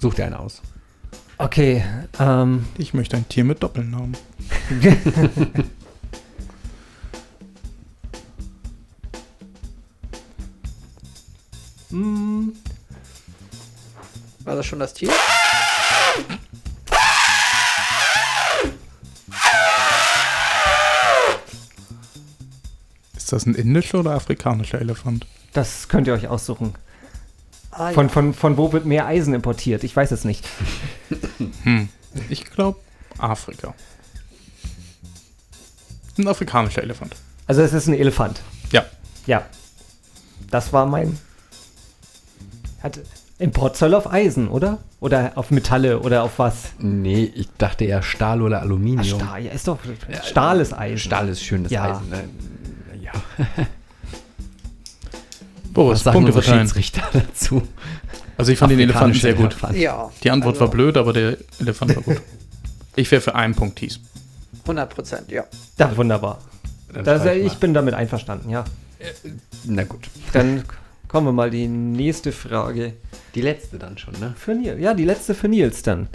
Such 0.00 0.14
dir 0.14 0.26
eine 0.26 0.40
aus. 0.40 0.60
Okay. 1.38 1.84
Ähm. 2.18 2.66
Ich 2.78 2.94
möchte 2.94 3.16
ein 3.16 3.28
Tier 3.28 3.44
mit 3.44 3.62
Doppelnamen. 3.62 4.16
Hm. 11.90 12.52
War 14.44 14.56
das 14.56 14.66
schon 14.66 14.78
das 14.78 14.94
Tier? 14.94 15.10
Ist 23.16 23.32
das 23.32 23.46
ein 23.46 23.54
indischer 23.54 24.00
oder 24.00 24.12
afrikanischer 24.12 24.80
Elefant? 24.80 25.26
Das 25.52 25.88
könnt 25.88 26.06
ihr 26.06 26.14
euch 26.14 26.28
aussuchen. 26.28 26.74
Ah, 27.70 27.92
von, 27.92 28.06
ja. 28.06 28.12
von, 28.12 28.34
von 28.34 28.56
wo 28.56 28.72
wird 28.72 28.84
mehr 28.86 29.06
Eisen 29.06 29.34
importiert? 29.34 29.84
Ich 29.84 29.94
weiß 29.94 30.10
es 30.10 30.24
nicht. 30.24 30.44
hm. 31.64 31.88
Ich 32.28 32.44
glaube 32.46 32.80
Afrika. 33.18 33.74
Ein 36.18 36.28
afrikanischer 36.28 36.82
Elefant. 36.82 37.14
Also 37.46 37.62
es 37.62 37.72
ist 37.72 37.86
ein 37.86 37.94
Elefant. 37.94 38.40
Ja. 38.72 38.84
Ja. 39.26 39.46
Das 40.50 40.72
war 40.72 40.86
mein. 40.86 41.18
Hat 42.82 43.00
Importzoll 43.38 43.94
auf 43.94 44.10
Eisen, 44.12 44.48
oder? 44.48 44.78
Oder 45.00 45.32
auf 45.34 45.50
Metalle 45.50 46.00
oder 46.00 46.22
auf 46.22 46.38
was? 46.38 46.72
Nee, 46.78 47.32
ich 47.34 47.48
dachte 47.56 47.84
eher 47.84 48.02
Stahl 48.02 48.42
oder 48.42 48.60
Aluminium. 48.60 49.18
Ach, 49.20 49.26
Stahl, 49.26 49.44
ja, 49.44 49.52
ist 49.52 49.66
doch. 49.66 49.78
Stahl 50.24 50.60
ist 50.60 50.72
Eisen. 50.74 50.98
Stahl 50.98 51.28
ist 51.28 51.42
schönes 51.42 51.70
ja. 51.70 51.90
Eisen. 51.90 52.10
Ne? 52.10 52.24
Ja. 53.02 53.12
Boris, 55.72 55.98
Was 56.04 56.04
sagen 56.04 56.24
Punkte 56.24 56.42
Schiedsrichter 56.42 57.02
dazu? 57.12 57.62
Also 58.36 58.52
ich 58.52 58.58
fand 58.58 58.72
den 58.72 58.80
Elefanten 58.80 59.18
sehr 59.18 59.34
gut. 59.34 59.52
Elefant. 59.52 59.76
Ja. 59.76 60.10
Die 60.22 60.30
Antwort 60.30 60.56
also. 60.56 60.60
war 60.62 60.70
blöd, 60.70 60.96
aber 60.96 61.12
der 61.12 61.36
Elefant 61.58 61.96
war 61.96 62.02
gut. 62.02 62.20
ich 62.96 63.10
wäre 63.10 63.20
für 63.20 63.34
einen 63.34 63.54
Punkt 63.54 63.76
Tees. 63.76 64.00
100 64.62 64.94
Prozent, 64.94 65.30
ja. 65.30 65.44
Ja, 65.78 65.96
wunderbar. 65.96 66.38
Das, 66.92 67.24
ich 67.24 67.54
bin 67.54 67.72
damit 67.72 67.94
einverstanden, 67.94 68.50
ja. 68.50 68.64
Äh, 68.98 69.30
na 69.64 69.84
gut. 69.84 70.08
Dann 70.32 70.64
kommen 71.10 71.26
wir 71.26 71.32
mal 71.32 71.50
die 71.50 71.66
nächste 71.66 72.30
Frage. 72.30 72.92
Die 73.34 73.40
letzte 73.40 73.80
dann 73.80 73.98
schon, 73.98 74.14
ne? 74.20 74.32
Für 74.36 74.54
Nils. 74.54 74.80
Ja, 74.80 74.94
die 74.94 75.04
letzte 75.04 75.34
für 75.34 75.48
Nils 75.48 75.82
dann. 75.82 76.06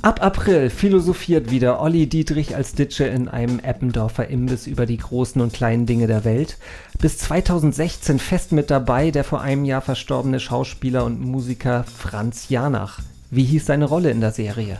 Ab 0.00 0.22
April 0.22 0.70
philosophiert 0.70 1.50
wieder 1.50 1.78
Olli 1.80 2.06
Dietrich 2.06 2.56
als 2.56 2.72
Ditsche 2.72 3.04
in 3.04 3.28
einem 3.28 3.58
Eppendorfer 3.58 4.28
Imbiss 4.28 4.66
über 4.66 4.86
die 4.86 4.96
großen 4.96 5.42
und 5.42 5.52
kleinen 5.52 5.84
Dinge 5.84 6.06
der 6.06 6.24
Welt. 6.24 6.56
Bis 7.00 7.18
2016 7.18 8.18
fest 8.18 8.52
mit 8.52 8.70
dabei 8.70 9.10
der 9.10 9.24
vor 9.24 9.42
einem 9.42 9.66
Jahr 9.66 9.82
verstorbene 9.82 10.40
Schauspieler 10.40 11.04
und 11.04 11.20
Musiker 11.20 11.84
Franz 11.84 12.48
Janach. 12.48 13.00
Wie 13.30 13.44
hieß 13.44 13.66
seine 13.66 13.84
Rolle 13.84 14.10
in 14.10 14.22
der 14.22 14.32
Serie? 14.32 14.78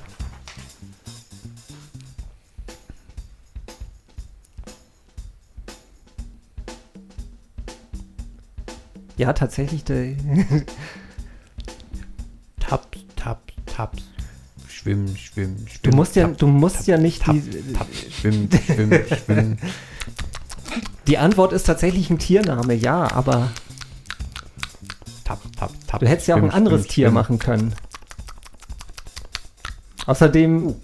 Ja, 9.16 9.32
tatsächlich. 9.32 9.84
Der 9.84 10.14
tap, 12.60 12.96
tap, 13.16 13.40
taps. 13.66 14.02
Schwimmen, 14.68 15.16
schwimmen, 15.16 15.58
schwimmen. 15.68 15.80
Du 15.82 15.90
musst 15.90 16.16
ja, 16.16 16.28
tap, 16.28 16.38
du 16.38 16.46
musst 16.46 16.76
tap, 16.76 16.86
ja 16.86 16.98
nicht 16.98 17.22
tap, 17.22 17.34
die. 17.34 17.72
Tap, 17.72 17.86
schwimmen, 18.10 18.48
schwimmen, 18.66 19.00
schwimmen. 19.24 19.58
Die 21.06 21.18
Antwort 21.18 21.52
ist 21.52 21.64
tatsächlich 21.64 22.10
ein 22.10 22.18
Tiername, 22.18 22.74
ja, 22.74 23.10
aber. 23.12 23.50
Tap, 25.24 25.40
tap, 25.56 25.72
tap. 25.86 26.00
Du 26.00 26.08
hättest 26.08 26.28
ja 26.28 26.34
auch 26.36 26.42
ein 26.42 26.50
anderes 26.50 26.82
schwimmen, 26.82 26.88
Tier 26.88 27.06
schwimmen. 27.06 27.14
machen 27.14 27.38
können. 27.38 27.74
Außerdem. 30.06 30.74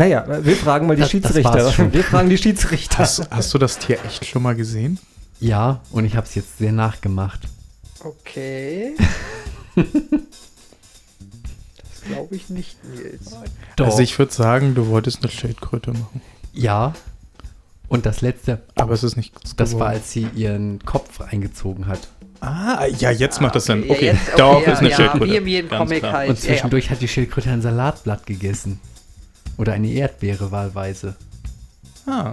Naja, 0.00 0.24
wir 0.26 0.56
fragen 0.56 0.86
mal 0.86 0.96
die 0.96 1.02
das, 1.02 1.10
Schiedsrichter. 1.10 1.52
Das 1.52 1.76
wir 1.76 2.04
fragen 2.04 2.30
die 2.30 2.38
Schiedsrichter. 2.38 3.00
Hast, 3.00 3.30
hast, 3.30 3.52
du 3.52 3.58
das 3.58 3.78
Tier 3.78 3.98
echt 4.02 4.24
schon 4.24 4.42
mal 4.42 4.54
gesehen? 4.54 4.98
Ja, 5.40 5.82
und 5.90 6.06
ich 6.06 6.16
habe 6.16 6.26
es 6.26 6.34
jetzt 6.34 6.56
sehr 6.56 6.72
nachgemacht. 6.72 7.40
Okay. 8.02 8.94
das 9.76 9.84
glaube 12.08 12.34
ich 12.34 12.48
nicht, 12.48 12.78
Nils. 12.94 13.36
Doch. 13.76 13.84
Also 13.84 13.98
ich 13.98 14.18
würde 14.18 14.32
sagen, 14.32 14.74
du 14.74 14.86
wolltest 14.86 15.22
eine 15.22 15.30
Schildkröte 15.30 15.90
machen. 15.90 16.22
Ja. 16.54 16.94
Und 17.88 18.06
das 18.06 18.22
letzte. 18.22 18.62
Aber 18.76 18.94
es 18.94 19.02
ist 19.02 19.18
nicht. 19.18 19.34
Das 19.58 19.78
war, 19.78 19.88
als 19.88 20.12
sie 20.12 20.28
ihren 20.34 20.82
Kopf 20.86 21.20
eingezogen 21.20 21.86
hat. 21.86 22.08
Ah, 22.40 22.86
ja, 22.86 23.10
jetzt 23.10 23.42
macht 23.42 23.54
das 23.54 23.66
Sinn. 23.66 23.84
Okay, 23.86 24.06
jetzt, 24.06 24.28
okay 24.28 24.36
darauf 24.38 24.66
ja, 24.66 24.72
ist 24.72 24.78
eine 24.78 24.88
ja, 24.88 24.96
Schildkröte. 24.96 25.44
Wie 25.44 25.58
im 25.58 25.68
Comic 25.68 26.02
halt. 26.04 26.30
Und 26.30 26.38
zwischendurch 26.38 26.86
ja. 26.86 26.92
hat 26.92 27.02
die 27.02 27.08
Schildkröte 27.08 27.50
ein 27.50 27.60
Salatblatt 27.60 28.24
gegessen. 28.24 28.80
Oder 29.60 29.74
eine 29.74 29.88
Erdbeere 29.88 30.50
wahlweise. 30.50 31.16
Ah. 32.06 32.32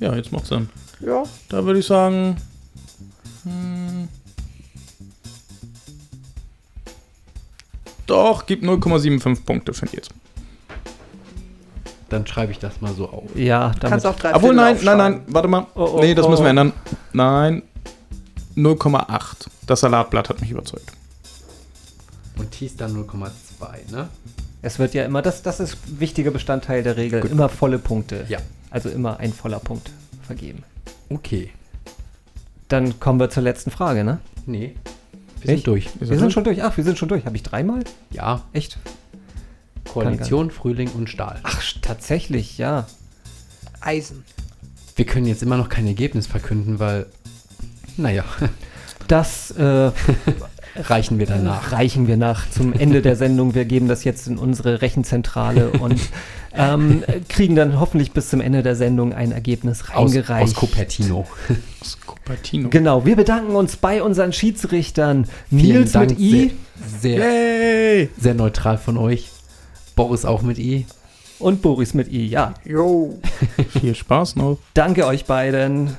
Ja, 0.00 0.14
jetzt 0.14 0.32
macht 0.32 0.44
Sinn. 0.44 0.68
Ja. 1.00 1.22
Da 1.48 1.64
würde 1.64 1.80
ich 1.80 1.86
sagen. 1.86 2.36
Hm, 3.44 4.06
doch, 8.06 8.44
gibt 8.44 8.64
0,75 8.64 9.46
Punkte 9.46 9.72
für 9.72 9.86
jetzt. 9.86 10.10
Dann 12.10 12.26
schreibe 12.26 12.52
ich 12.52 12.58
das 12.58 12.82
mal 12.82 12.92
so 12.92 13.08
auf. 13.08 13.34
Ja, 13.34 13.68
damit. 13.68 13.84
Kannst 13.84 14.06
auch 14.06 14.16
drei 14.16 14.34
Obwohl, 14.34 14.54
nein, 14.54 14.76
nein, 14.82 14.98
nein, 14.98 15.22
warte 15.28 15.48
mal. 15.48 15.66
Oh, 15.74 15.92
oh, 15.94 16.00
nee, 16.00 16.14
das 16.14 16.26
oh. 16.26 16.28
müssen 16.28 16.42
wir 16.42 16.50
ändern. 16.50 16.74
Nein, 17.14 17.62
0,8. 18.56 19.46
Das 19.66 19.80
Salatblatt 19.80 20.28
hat 20.28 20.42
mich 20.42 20.50
überzeugt. 20.50 20.92
Und 22.36 22.50
Tees 22.50 22.76
dann 22.76 22.94
0,2, 22.94 23.90
ne? 23.90 24.10
Es 24.62 24.78
wird 24.78 24.94
ja 24.94 25.04
immer, 25.04 25.22
das, 25.22 25.42
das 25.42 25.58
ist 25.58 25.76
wichtiger 26.00 26.30
Bestandteil 26.30 26.84
der 26.84 26.96
Regel, 26.96 27.20
Gut. 27.20 27.32
immer 27.32 27.48
volle 27.48 27.78
Punkte. 27.78 28.24
Ja. 28.28 28.38
Also 28.70 28.88
immer 28.88 29.18
ein 29.18 29.32
voller 29.32 29.58
Punkt 29.58 29.90
vergeben. 30.22 30.62
Okay. 31.10 31.50
Dann 32.68 32.98
kommen 33.00 33.18
wir 33.18 33.28
zur 33.28 33.42
letzten 33.42 33.72
Frage, 33.72 34.04
ne? 34.04 34.18
Nee. 34.46 34.76
Wir 35.40 35.50
Echt? 35.50 35.64
sind 35.64 35.66
durch. 35.66 35.88
Wir, 35.98 36.10
wir 36.10 36.18
sind, 36.18 36.32
schon 36.32 36.44
durch. 36.44 36.62
Ach, 36.62 36.76
wir 36.76 36.84
sind 36.84 36.96
schon 36.96 37.08
durch. 37.08 37.26
Habe 37.26 37.36
ich 37.36 37.42
dreimal? 37.42 37.82
Ja. 38.10 38.42
Echt? 38.52 38.78
Koalition, 39.84 40.50
Frühling 40.50 40.90
und 40.92 41.10
Stahl. 41.10 41.40
Ach, 41.42 41.62
tatsächlich, 41.82 42.56
ja. 42.56 42.86
Eisen. 43.80 44.24
Wir 44.94 45.04
können 45.04 45.26
jetzt 45.26 45.42
immer 45.42 45.56
noch 45.56 45.68
kein 45.68 45.86
Ergebnis 45.86 46.26
verkünden, 46.28 46.78
weil, 46.78 47.06
naja. 47.96 48.24
Das 49.08 49.50
äh, 49.50 49.90
reichen 50.76 51.18
wir 51.18 51.26
danach. 51.26 51.72
Reichen 51.72 52.06
wir 52.06 52.16
nach 52.16 52.48
zum 52.50 52.72
Ende 52.72 53.02
der 53.02 53.16
Sendung. 53.16 53.54
Wir 53.54 53.64
geben 53.64 53.88
das 53.88 54.04
jetzt 54.04 54.26
in 54.26 54.38
unsere 54.38 54.82
Rechenzentrale 54.82 55.70
und 55.70 56.00
ähm, 56.54 57.02
kriegen 57.28 57.56
dann 57.56 57.78
hoffentlich 57.78 58.12
bis 58.12 58.30
zum 58.30 58.40
Ende 58.40 58.62
der 58.62 58.76
Sendung 58.76 59.12
ein 59.12 59.32
Ergebnis 59.32 59.90
reingereicht. 59.90 60.56
Aus, 60.56 60.62
aus 60.62 60.70
Cupertino. 60.70 61.26
Aus 61.80 61.98
Cupertino. 62.06 62.68
Genau, 62.70 63.04
wir 63.04 63.16
bedanken 63.16 63.54
uns 63.54 63.76
bei 63.76 64.02
unseren 64.02 64.32
Schiedsrichtern. 64.32 65.26
Nils 65.50 65.92
Dank, 65.92 66.10
mit 66.10 66.20
I. 66.20 66.52
Sehr, 67.00 67.20
sehr, 67.20 68.08
sehr, 68.18 68.34
neutral 68.34 68.78
von 68.78 68.96
euch. 68.96 69.30
Boris 69.94 70.24
auch 70.24 70.42
mit 70.42 70.58
I. 70.58 70.86
Und 71.38 71.60
Boris 71.60 71.94
mit 71.94 72.10
I, 72.10 72.26
ja. 72.26 72.54
Jo. 72.64 73.18
Viel 73.80 73.94
Spaß 73.94 74.36
noch. 74.36 74.58
Danke 74.74 75.06
euch 75.06 75.24
beiden. 75.24 75.96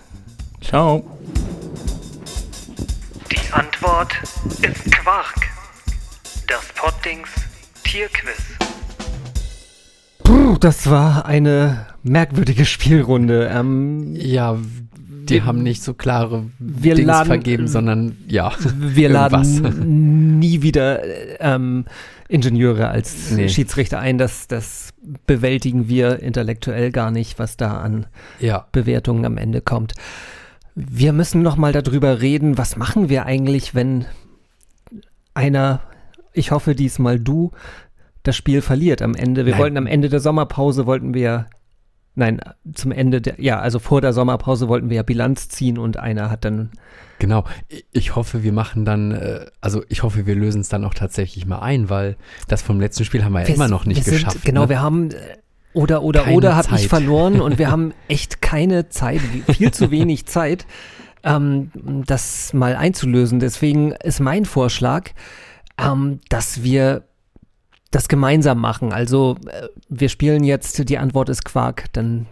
Ciao. 0.61 1.03
Antwort 3.53 4.11
ist 4.63 4.91
Quark. 4.91 5.35
Das 6.47 6.65
Pottings 6.75 7.29
Tierquiz. 7.83 8.41
Puh, 10.23 10.57
das 10.57 10.89
war 10.89 11.27
eine 11.27 11.85
merkwürdige 12.01 12.65
Spielrunde. 12.65 13.51
Ähm, 13.53 14.15
ja, 14.15 14.57
die 14.97 15.35
wir, 15.35 15.45
haben 15.45 15.61
nicht 15.61 15.83
so 15.83 15.93
klare 15.93 16.45
wir 16.57 16.95
Dings 16.95 17.05
laden, 17.05 17.27
vergeben, 17.27 17.67
sondern 17.67 18.17
ja. 18.27 18.51
Wir 18.79 19.09
laden 19.09 20.39
nie 20.39 20.63
wieder 20.63 21.01
ähm, 21.39 21.85
Ingenieure 22.27 22.89
als 22.89 23.29
nee. 23.31 23.49
Schiedsrichter 23.49 23.99
ein. 23.99 24.17
Das, 24.17 24.47
das 24.47 24.93
bewältigen 25.27 25.87
wir 25.87 26.23
intellektuell 26.23 26.91
gar 26.91 27.11
nicht, 27.11 27.37
was 27.37 27.55
da 27.55 27.77
an 27.77 28.07
ja. 28.39 28.65
Bewertungen 28.71 29.25
am 29.25 29.37
Ende 29.37 29.61
kommt. 29.61 29.93
Wir 30.75 31.13
müssen 31.13 31.41
noch 31.41 31.55
mal 31.55 31.71
darüber 31.71 32.21
reden, 32.21 32.57
was 32.57 32.77
machen 32.77 33.09
wir 33.09 33.25
eigentlich, 33.25 33.75
wenn 33.75 34.05
einer, 35.33 35.81
ich 36.33 36.51
hoffe 36.51 36.75
diesmal 36.75 37.19
du, 37.19 37.51
das 38.23 38.35
Spiel 38.35 38.61
verliert 38.61 39.01
am 39.01 39.15
Ende. 39.15 39.45
Wir 39.45 39.53
nein. 39.53 39.61
wollten 39.61 39.77
am 39.77 39.87
Ende 39.87 40.09
der 40.09 40.19
Sommerpause 40.19 40.85
wollten 40.85 41.13
wir 41.13 41.47
Nein, 42.15 42.41
zum 42.75 42.91
Ende 42.91 43.21
der, 43.21 43.41
ja, 43.41 43.59
also 43.59 43.79
vor 43.79 43.99
der 43.99 44.13
Sommerpause 44.13 44.67
wollten 44.67 44.89
wir 44.89 44.97
ja 44.97 45.03
Bilanz 45.03 45.49
ziehen 45.49 45.79
und 45.79 45.97
einer 45.97 46.29
hat 46.29 46.45
dann. 46.45 46.69
Genau, 47.17 47.45
ich 47.91 48.15
hoffe, 48.15 48.43
wir 48.43 48.53
machen 48.53 48.85
dann, 48.85 49.11
äh, 49.11 49.45
also 49.61 49.83
ich 49.89 50.03
hoffe, 50.03 50.27
wir 50.27 50.35
lösen 50.35 50.61
es 50.61 50.69
dann 50.69 50.83
auch 50.85 50.93
tatsächlich 50.93 51.47
mal 51.47 51.59
ein, 51.59 51.89
weil 51.89 52.17
das 52.47 52.61
vom 52.61 52.79
letzten 52.79 53.05
Spiel 53.05 53.23
haben 53.23 53.33
wir, 53.33 53.47
wir 53.47 53.55
immer 53.55 53.67
noch 53.67 53.85
nicht 53.85 54.05
geschafft. 54.05 54.33
Sind, 54.33 54.45
genau, 54.45 54.63
ne? 54.63 54.69
wir 54.69 54.81
haben 54.81 55.09
äh, 55.09 55.15
oder, 55.73 56.03
oder, 56.03 56.23
keine 56.23 56.35
oder 56.37 56.55
habe 56.55 56.75
ich 56.75 56.87
verloren 56.87 57.41
und 57.41 57.57
wir 57.57 57.71
haben 57.71 57.93
echt 58.07 58.41
keine 58.41 58.89
Zeit, 58.89 59.21
viel 59.21 59.71
zu 59.71 59.91
wenig 59.91 60.25
Zeit, 60.25 60.65
ähm, 61.23 61.71
das 62.05 62.53
mal 62.53 62.75
einzulösen. 62.75 63.39
Deswegen 63.39 63.91
ist 63.91 64.19
mein 64.19 64.45
Vorschlag, 64.45 65.11
ähm, 65.77 66.19
dass 66.29 66.63
wir 66.63 67.03
das 67.91 68.07
gemeinsam 68.07 68.59
machen. 68.59 68.91
Also 68.91 69.37
äh, 69.47 69.67
wir 69.89 70.09
spielen 70.09 70.43
jetzt, 70.43 70.89
die 70.89 70.97
Antwort 70.97 71.29
ist 71.29 71.45
Quark, 71.45 71.85
dann 71.93 72.25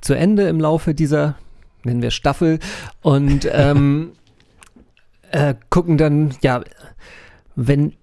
zu 0.00 0.14
Ende 0.14 0.48
im 0.48 0.60
Laufe 0.60 0.94
dieser, 0.94 1.36
nennen 1.84 2.02
wir 2.02 2.10
Staffel 2.10 2.58
und 3.02 3.48
ähm, 3.52 4.12
äh, 5.30 5.54
gucken 5.70 5.98
dann, 5.98 6.34
ja, 6.42 6.62
wenn 7.54 7.94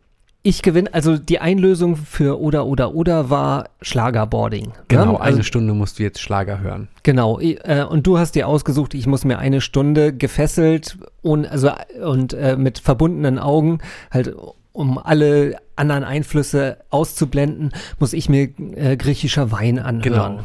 ich 0.45 0.61
gewinne, 0.61 0.93
also 0.93 1.17
die 1.17 1.39
Einlösung 1.39 1.95
für 1.95 2.39
oder 2.39 2.67
oder 2.67 2.93
oder 2.93 3.31
war 3.31 3.69
Schlagerboarding. 3.81 4.73
Genau, 4.89 5.13
ja? 5.13 5.19
also, 5.19 5.37
eine 5.37 5.43
Stunde 5.43 5.73
musst 5.73 5.97
du 5.97 6.03
jetzt 6.03 6.21
Schlager 6.21 6.59
hören. 6.59 6.87
Genau, 7.01 7.39
äh, 7.39 7.83
und 7.83 8.05
du 8.05 8.19
hast 8.19 8.35
dir 8.35 8.47
ausgesucht, 8.47 8.93
ich 8.93 9.07
muss 9.07 9.25
mir 9.25 9.39
eine 9.39 9.59
Stunde 9.59 10.13
gefesselt 10.13 10.99
und, 11.23 11.47
also, 11.47 11.71
und 12.03 12.35
äh, 12.35 12.57
mit 12.57 12.77
verbundenen 12.77 13.39
Augen, 13.39 13.79
halt 14.11 14.35
um 14.71 14.99
alle 14.99 15.57
anderen 15.75 16.03
Einflüsse 16.03 16.77
auszublenden, 16.91 17.71
muss 17.97 18.13
ich 18.13 18.29
mir 18.29 18.49
äh, 18.75 18.97
griechischer 18.97 19.51
Wein 19.51 19.79
anhören. 19.79 20.03
Genau. 20.03 20.39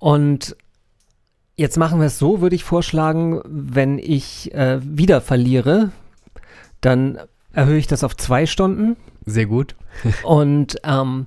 Und 0.00 0.56
jetzt 1.54 1.78
machen 1.78 2.00
wir 2.00 2.08
es 2.08 2.18
so, 2.18 2.40
würde 2.40 2.56
ich 2.56 2.64
vorschlagen, 2.64 3.40
wenn 3.44 4.00
ich 4.00 4.52
äh, 4.52 4.80
wieder 4.82 5.20
verliere, 5.20 5.92
dann 6.80 7.20
erhöhe 7.56 7.78
ich 7.78 7.86
das 7.86 8.04
auf 8.04 8.16
zwei 8.16 8.46
Stunden. 8.46 8.96
Sehr 9.24 9.46
gut. 9.46 9.74
und 10.22 10.76
ähm, 10.84 11.26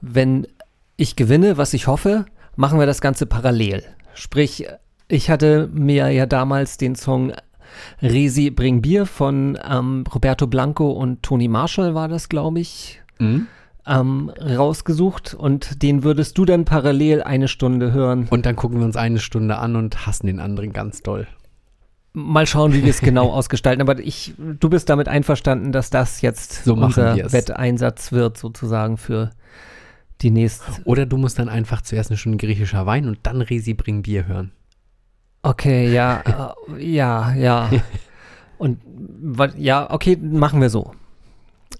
wenn 0.00 0.46
ich 0.96 1.16
gewinne, 1.16 1.56
was 1.56 1.72
ich 1.72 1.86
hoffe, 1.86 2.26
machen 2.56 2.78
wir 2.78 2.86
das 2.86 3.00
Ganze 3.00 3.26
parallel. 3.26 3.84
Sprich, 4.14 4.66
ich 5.06 5.30
hatte 5.30 5.70
mir 5.72 6.10
ja 6.10 6.26
damals 6.26 6.76
den 6.76 6.96
Song 6.96 7.32
Resi 8.02 8.50
Bring 8.50 8.82
Bier 8.82 9.06
von 9.06 9.56
ähm, 9.64 10.04
Roberto 10.12 10.46
Blanco 10.46 10.90
und 10.90 11.22
Tony 11.22 11.46
Marshall 11.46 11.94
war 11.94 12.08
das, 12.08 12.28
glaube 12.28 12.58
ich, 12.58 13.00
mhm. 13.18 13.46
ähm, 13.86 14.32
rausgesucht 14.40 15.34
und 15.34 15.82
den 15.82 16.02
würdest 16.02 16.36
du 16.38 16.44
dann 16.44 16.64
parallel 16.64 17.22
eine 17.22 17.46
Stunde 17.46 17.92
hören. 17.92 18.26
Und 18.30 18.46
dann 18.46 18.56
gucken 18.56 18.78
wir 18.78 18.84
uns 18.84 18.96
eine 18.96 19.20
Stunde 19.20 19.58
an 19.58 19.76
und 19.76 20.06
hassen 20.06 20.26
den 20.26 20.40
anderen 20.40 20.72
ganz 20.72 21.02
doll. 21.02 21.28
Mal 22.12 22.46
schauen, 22.46 22.72
wie 22.72 22.82
wir 22.82 22.90
es 22.90 23.00
genau 23.00 23.30
ausgestalten. 23.32 23.80
Aber 23.80 23.98
ich, 24.00 24.34
du 24.38 24.68
bist 24.68 24.88
damit 24.88 25.08
einverstanden, 25.08 25.72
dass 25.72 25.90
das 25.90 26.20
jetzt 26.20 26.64
so 26.64 26.74
unser 26.74 27.16
Wetteinsatz 27.32 28.12
wird, 28.12 28.38
sozusagen 28.38 28.96
für 28.96 29.30
die 30.20 30.30
nächste. 30.30 30.64
Oder 30.84 31.06
du 31.06 31.16
musst 31.16 31.38
dann 31.38 31.48
einfach 31.48 31.82
zuerst 31.82 32.10
eine 32.10 32.16
Stunde 32.16 32.38
griechischer 32.38 32.86
Wein 32.86 33.06
und 33.06 33.18
dann 33.22 33.40
Resi 33.40 33.74
bring 33.74 34.02
Bier 34.02 34.26
hören. 34.26 34.52
Okay, 35.42 35.92
ja, 35.92 36.54
äh, 36.76 36.84
ja, 36.84 37.34
ja. 37.34 37.70
Und 38.58 38.80
ja, 39.56 39.88
okay, 39.88 40.16
machen 40.16 40.60
wir 40.60 40.68
so. 40.68 40.92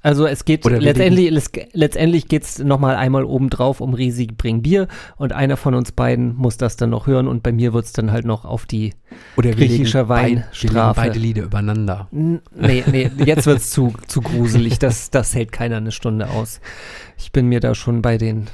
Also 0.09 0.26
es 0.26 0.46
geht 0.46 0.64
Oder 0.64 0.80
letztendlich, 0.80 1.30
es, 1.30 1.50
letztendlich 1.74 2.28
geht 2.28 2.42
es 2.42 2.59
nochmal 2.61 2.96
einmal 2.96 3.24
obendrauf 3.24 3.82
um 3.82 3.92
riesig 3.92 4.38
Bring 4.38 4.62
Bier 4.62 4.88
und 5.18 5.34
einer 5.34 5.59
von 5.59 5.74
uns 5.74 5.92
beiden 5.92 6.34
muss 6.34 6.56
das 6.56 6.78
dann 6.78 6.88
noch 6.88 7.06
hören 7.06 7.28
und 7.28 7.42
bei 7.42 7.52
mir 7.52 7.74
wird 7.74 7.84
es 7.84 7.92
dann 7.92 8.11
halt 8.11 8.24
noch 8.24 8.46
auf 8.46 8.64
die 8.64 8.94
Oder 9.36 9.50
griechische 9.50 10.09
Weinstrafe. 10.09 10.98
beide 10.98 11.18
Lieder 11.18 11.42
übereinander. 11.42 12.09
nee, 12.11 12.42
nee, 12.90 13.11
jetzt 13.22 13.46
wird 13.46 13.59
es 13.59 13.68
zu, 13.68 13.92
zu 14.06 14.22
gruselig, 14.22 14.78
das, 14.78 15.11
das 15.11 15.34
hält 15.34 15.52
keiner 15.52 15.76
eine 15.76 15.92
Stunde 15.92 16.30
aus. 16.30 16.62
Ich 17.18 17.30
bin 17.30 17.46
mir 17.46 17.61
da 17.61 17.74
schon 17.74 18.00
bei 18.00 18.16
den 18.16 18.46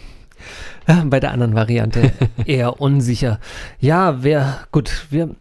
äh, 0.87 1.05
bei 1.05 1.21
der 1.21 1.31
anderen 1.31 1.55
Variante 1.55 2.11
eher 2.47 2.81
unsicher. 2.81 3.39
Ja, 3.79 4.25
wer, 4.25 4.67
gut, 4.73 5.07
wir, 5.11 5.37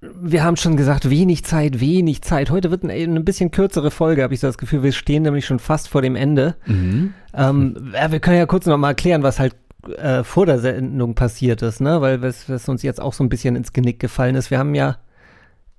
wir 0.00 0.44
haben 0.44 0.56
schon 0.56 0.76
gesagt, 0.76 1.10
wenig 1.10 1.44
Zeit, 1.44 1.80
wenig 1.80 2.22
Zeit. 2.22 2.50
Heute 2.50 2.70
wird 2.70 2.84
eine, 2.84 2.94
eine 2.94 3.20
bisschen 3.20 3.50
kürzere 3.50 3.90
Folge, 3.90 4.22
habe 4.22 4.32
ich 4.32 4.40
so 4.40 4.46
das 4.46 4.58
Gefühl. 4.58 4.82
Wir 4.82 4.92
stehen 4.92 5.22
nämlich 5.22 5.44
schon 5.44 5.58
fast 5.58 5.88
vor 5.88 6.00
dem 6.00 6.16
Ende. 6.16 6.56
Mhm. 6.66 7.12
Ähm, 7.34 7.92
ja, 7.92 8.10
wir 8.10 8.20
können 8.20 8.38
ja 8.38 8.46
kurz 8.46 8.66
noch 8.66 8.78
mal 8.78 8.88
erklären, 8.88 9.22
was 9.22 9.38
halt 9.38 9.54
äh, 9.98 10.24
vor 10.24 10.46
der 10.46 10.58
Sendung 10.58 11.14
passiert 11.14 11.62
ist, 11.62 11.80
ne? 11.80 12.00
Weil 12.00 12.22
es 12.24 12.68
uns 12.68 12.82
jetzt 12.82 13.00
auch 13.00 13.12
so 13.12 13.22
ein 13.22 13.28
bisschen 13.28 13.56
ins 13.56 13.72
Genick 13.72 13.98
gefallen 13.98 14.36
ist. 14.36 14.50
Wir 14.50 14.58
haben 14.58 14.74
ja 14.74 14.96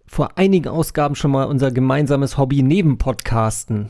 vor 0.06 0.38
einigen 0.38 0.68
Ausgaben 0.68 1.16
schon 1.16 1.32
mal 1.32 1.46
unser 1.46 1.72
gemeinsames 1.72 2.38
Hobby 2.38 2.64
neben 2.64 2.98
Podcasten 2.98 3.90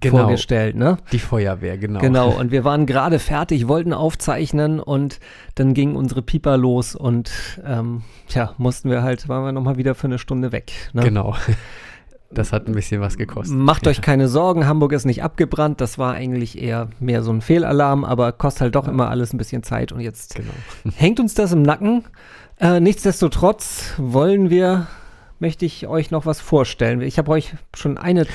genau, 0.00 0.18
vorgestellt, 0.18 0.76
ne? 0.76 0.98
Die 1.12 1.18
Feuerwehr, 1.18 1.78
genau. 1.78 2.00
Genau, 2.00 2.30
und 2.38 2.50
wir 2.50 2.64
waren 2.64 2.86
gerade 2.86 3.18
fertig, 3.18 3.68
wollten 3.68 3.92
aufzeichnen 3.92 4.80
und 4.80 5.20
dann 5.54 5.74
ging 5.74 5.96
unsere 5.96 6.22
Pieper 6.22 6.56
los 6.56 6.94
und 6.94 7.30
ähm, 7.64 8.02
tja, 8.28 8.54
mussten 8.58 8.90
wir 8.90 9.02
halt, 9.02 9.28
waren 9.28 9.44
wir 9.44 9.52
nochmal 9.52 9.76
wieder 9.76 9.94
für 9.94 10.06
eine 10.06 10.18
Stunde 10.18 10.52
weg. 10.52 10.72
Ne? 10.92 11.02
Genau. 11.02 11.34
Das 12.30 12.52
hat 12.52 12.68
ein 12.68 12.74
bisschen 12.74 13.00
was 13.00 13.16
gekostet. 13.16 13.56
Macht 13.56 13.86
ja. 13.86 13.90
euch 13.90 14.02
keine 14.02 14.28
Sorgen, 14.28 14.66
Hamburg 14.66 14.92
ist 14.92 15.06
nicht 15.06 15.22
abgebrannt. 15.22 15.80
Das 15.80 15.96
war 15.96 16.12
eigentlich 16.12 16.60
eher 16.60 16.88
mehr 17.00 17.22
so 17.22 17.32
ein 17.32 17.40
Fehlalarm, 17.40 18.04
aber 18.04 18.32
kostet 18.32 18.60
halt 18.60 18.74
doch 18.74 18.84
ja. 18.84 18.92
immer 18.92 19.08
alles 19.08 19.32
ein 19.32 19.38
bisschen 19.38 19.62
Zeit 19.62 19.92
und 19.92 20.00
jetzt 20.00 20.34
genau. 20.34 20.52
hängt 20.96 21.20
uns 21.20 21.32
das 21.32 21.52
im 21.52 21.62
Nacken. 21.62 22.04
Äh, 22.60 22.80
nichtsdestotrotz 22.80 23.94
wollen 23.96 24.50
wir, 24.50 24.88
möchte 25.38 25.64
ich 25.64 25.86
euch 25.86 26.10
noch 26.10 26.26
was 26.26 26.40
vorstellen. 26.40 27.00
Ich 27.00 27.16
habe 27.16 27.30
euch 27.30 27.54
schon 27.74 27.96
eine 27.96 28.26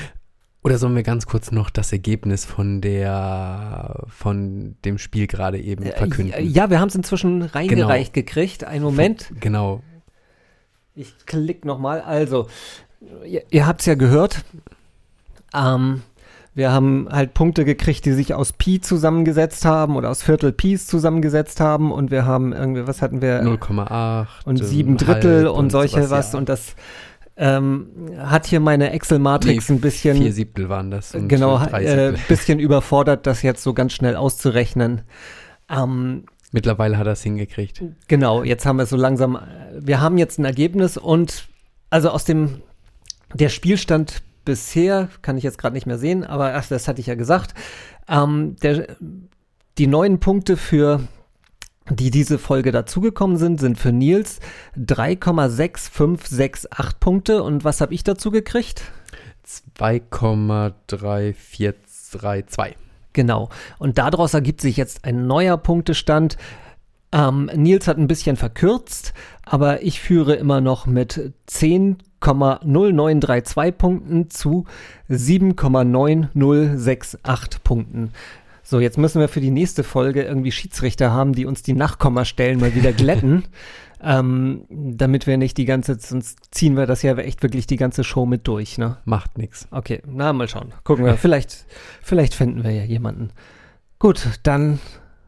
oder 0.64 0.78
sollen 0.78 0.96
wir 0.96 1.02
ganz 1.02 1.26
kurz 1.26 1.52
noch 1.52 1.68
das 1.68 1.92
Ergebnis 1.92 2.46
von 2.46 2.80
der 2.80 4.04
von 4.08 4.76
dem 4.84 4.96
Spiel 4.96 5.26
gerade 5.26 5.60
eben 5.60 5.84
äh, 5.84 5.92
verkünden? 5.92 6.34
Ja, 6.48 6.70
wir 6.70 6.80
haben 6.80 6.88
es 6.88 6.94
inzwischen 6.94 7.42
reingereicht 7.42 8.14
genau. 8.14 8.24
gekriegt. 8.24 8.64
Einen 8.64 8.82
Moment. 8.82 9.30
Genau. 9.40 9.82
Ich 10.94 11.14
klick 11.26 11.66
nochmal. 11.66 12.00
Also, 12.00 12.48
ihr, 13.26 13.42
ihr 13.50 13.66
habt 13.66 13.80
es 13.80 13.86
ja 13.86 13.94
gehört. 13.94 14.42
Ähm, 15.54 16.02
wir 16.54 16.72
haben 16.72 17.08
halt 17.10 17.34
Punkte 17.34 17.64
gekriegt, 17.64 18.06
die 18.06 18.12
sich 18.12 18.32
aus 18.32 18.52
Pi 18.52 18.80
zusammengesetzt 18.80 19.64
haben 19.64 19.96
oder 19.96 20.08
aus 20.08 20.22
Viertel 20.22 20.52
Pis 20.52 20.86
zusammengesetzt 20.86 21.60
haben 21.60 21.90
und 21.90 22.12
wir 22.12 22.24
haben 22.24 22.52
irgendwie, 22.52 22.86
was 22.86 23.02
hatten 23.02 23.20
wir? 23.20 23.42
0,8 23.42 24.26
und 24.44 24.64
sieben 24.64 24.96
Drittel 24.96 25.48
und, 25.48 25.58
und 25.58 25.70
solche 25.70 26.10
was 26.10 26.32
ja. 26.32 26.38
und 26.38 26.48
das 26.48 26.76
ähm, 27.36 27.88
hat 28.18 28.46
hier 28.46 28.60
meine 28.60 28.90
Excel-Matrix 28.90 29.68
nee, 29.68 29.76
ein 29.76 29.80
bisschen. 29.80 30.16
Vier 30.16 30.32
Siebtel 30.32 30.68
waren 30.68 30.90
das. 30.90 31.12
genau, 31.12 31.56
ein 31.56 31.84
äh, 31.84 32.14
bisschen 32.28 32.58
überfordert, 32.58 33.26
das 33.26 33.42
jetzt 33.42 33.62
so 33.62 33.74
ganz 33.74 33.92
schnell 33.92 34.16
auszurechnen. 34.16 35.02
Ähm, 35.68 36.24
Mittlerweile 36.52 36.96
hat 36.98 37.06
er 37.06 37.14
es 37.14 37.22
hingekriegt. 37.22 37.82
Genau, 38.06 38.44
jetzt 38.44 38.64
haben 38.64 38.78
wir 38.78 38.86
so 38.86 38.96
langsam. 38.96 39.38
Wir 39.76 40.00
haben 40.00 40.18
jetzt 40.18 40.38
ein 40.38 40.44
Ergebnis 40.44 40.96
und 40.96 41.48
also 41.90 42.10
aus 42.10 42.24
dem. 42.24 42.62
Der 43.32 43.48
Spielstand 43.48 44.22
bisher, 44.44 45.08
kann 45.22 45.36
ich 45.36 45.42
jetzt 45.42 45.58
gerade 45.58 45.74
nicht 45.74 45.86
mehr 45.86 45.98
sehen, 45.98 46.22
aber 46.22 46.54
ach, 46.54 46.68
das 46.68 46.86
hatte 46.86 47.00
ich 47.00 47.08
ja 47.08 47.16
gesagt. 47.16 47.54
Ähm, 48.08 48.54
der, 48.62 48.96
die 49.78 49.88
neun 49.88 50.20
Punkte 50.20 50.56
für 50.56 51.00
die 51.90 52.10
diese 52.10 52.38
Folge 52.38 52.72
dazugekommen 52.72 53.36
sind, 53.36 53.60
sind 53.60 53.78
für 53.78 53.92
Nils 53.92 54.40
3,6568 54.78 56.98
Punkte. 56.98 57.42
Und 57.42 57.62
was 57.64 57.80
habe 57.80 57.94
ich 57.94 58.04
dazu 58.04 58.30
gekriegt? 58.30 58.82
2,3432. 59.78 62.74
Genau. 63.12 63.48
Und 63.78 63.98
daraus 63.98 64.34
ergibt 64.34 64.60
sich 64.60 64.76
jetzt 64.76 65.04
ein 65.04 65.26
neuer 65.26 65.56
Punktestand. 65.56 66.36
Ähm, 67.12 67.48
Nils 67.54 67.86
hat 67.86 67.96
ein 67.98 68.08
bisschen 68.08 68.34
verkürzt, 68.36 69.14
aber 69.44 69.82
ich 69.82 70.00
führe 70.00 70.34
immer 70.34 70.60
noch 70.60 70.86
mit 70.86 71.32
10,0932 71.48 73.72
Punkten 73.72 74.30
zu 74.30 74.64
7,9068 75.10 77.58
Punkten. 77.62 78.10
So, 78.64 78.80
jetzt 78.80 78.96
müssen 78.96 79.20
wir 79.20 79.28
für 79.28 79.42
die 79.42 79.50
nächste 79.50 79.84
Folge 79.84 80.22
irgendwie 80.22 80.50
Schiedsrichter 80.50 81.12
haben, 81.12 81.34
die 81.34 81.44
uns 81.44 81.62
die 81.62 81.74
Nachkommastellen 81.74 82.58
mal 82.58 82.74
wieder 82.74 82.92
glätten. 82.92 83.44
ähm, 84.02 84.64
damit 84.70 85.26
wir 85.26 85.36
nicht 85.36 85.58
die 85.58 85.66
ganze, 85.66 85.98
sonst 85.98 86.38
ziehen 86.50 86.76
wir 86.76 86.86
das 86.86 87.02
ja 87.02 87.16
echt 87.16 87.42
wirklich 87.42 87.66
die 87.66 87.76
ganze 87.76 88.04
Show 88.04 88.26
mit 88.26 88.48
durch, 88.48 88.78
ne? 88.78 88.96
Macht 89.04 89.38
nichts. 89.38 89.68
Okay, 89.70 90.02
na, 90.06 90.32
mal 90.32 90.48
schauen. 90.48 90.72
Gucken 90.82 91.04
wir. 91.04 91.16
vielleicht, 91.16 91.66
vielleicht 92.02 92.34
finden 92.34 92.64
wir 92.64 92.70
ja 92.70 92.84
jemanden. 92.84 93.30
Gut, 93.98 94.26
dann 94.42 94.78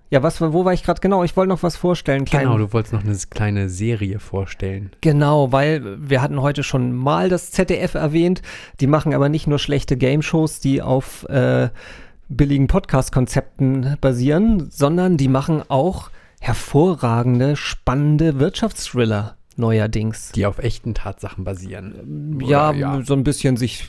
ja, 0.08 0.22
was, 0.22 0.40
wo 0.40 0.64
war 0.64 0.72
ich 0.72 0.84
gerade 0.84 1.00
genau? 1.00 1.24
Ich 1.24 1.36
wollte 1.36 1.48
noch 1.48 1.64
was 1.64 1.76
vorstellen. 1.76 2.24
Klein, 2.24 2.44
genau, 2.44 2.58
du 2.58 2.72
wolltest 2.72 2.92
noch 2.92 3.02
eine 3.02 3.16
kleine 3.28 3.68
Serie 3.68 4.20
vorstellen. 4.20 4.90
Genau, 5.00 5.50
weil 5.50 5.98
wir 5.98 6.22
hatten 6.22 6.40
heute 6.40 6.62
schon 6.62 6.92
mal 6.92 7.28
das 7.28 7.50
ZDF 7.50 7.94
erwähnt. 7.94 8.40
Die 8.78 8.86
machen 8.86 9.14
aber 9.14 9.28
nicht 9.28 9.48
nur 9.48 9.58
schlechte 9.58 9.96
Game-Shows, 9.96 10.60
die 10.60 10.80
auf 10.80 11.28
äh, 11.28 11.70
billigen 12.28 12.66
Podcast-Konzepten 12.66 13.96
basieren, 14.00 14.70
sondern 14.70 15.16
die 15.16 15.28
machen 15.28 15.62
auch 15.68 16.10
hervorragende, 16.40 17.56
spannende 17.56 18.38
Wirtschaftsthriller 18.38 19.36
neuerdings. 19.56 20.32
Die 20.32 20.46
auf 20.46 20.58
echten 20.58 20.94
Tatsachen 20.94 21.44
basieren. 21.44 22.40
Ja, 22.44 22.72
ja, 22.72 23.02
so 23.02 23.14
ein 23.14 23.24
bisschen 23.24 23.56
sich 23.56 23.88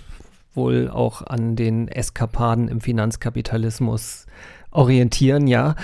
wohl 0.54 0.90
auch 0.90 1.22
an 1.22 1.56
den 1.56 1.88
Eskapaden 1.88 2.68
im 2.68 2.82
Finanzkapitalismus 2.82 4.26
orientieren, 4.72 5.48
ja. 5.48 5.76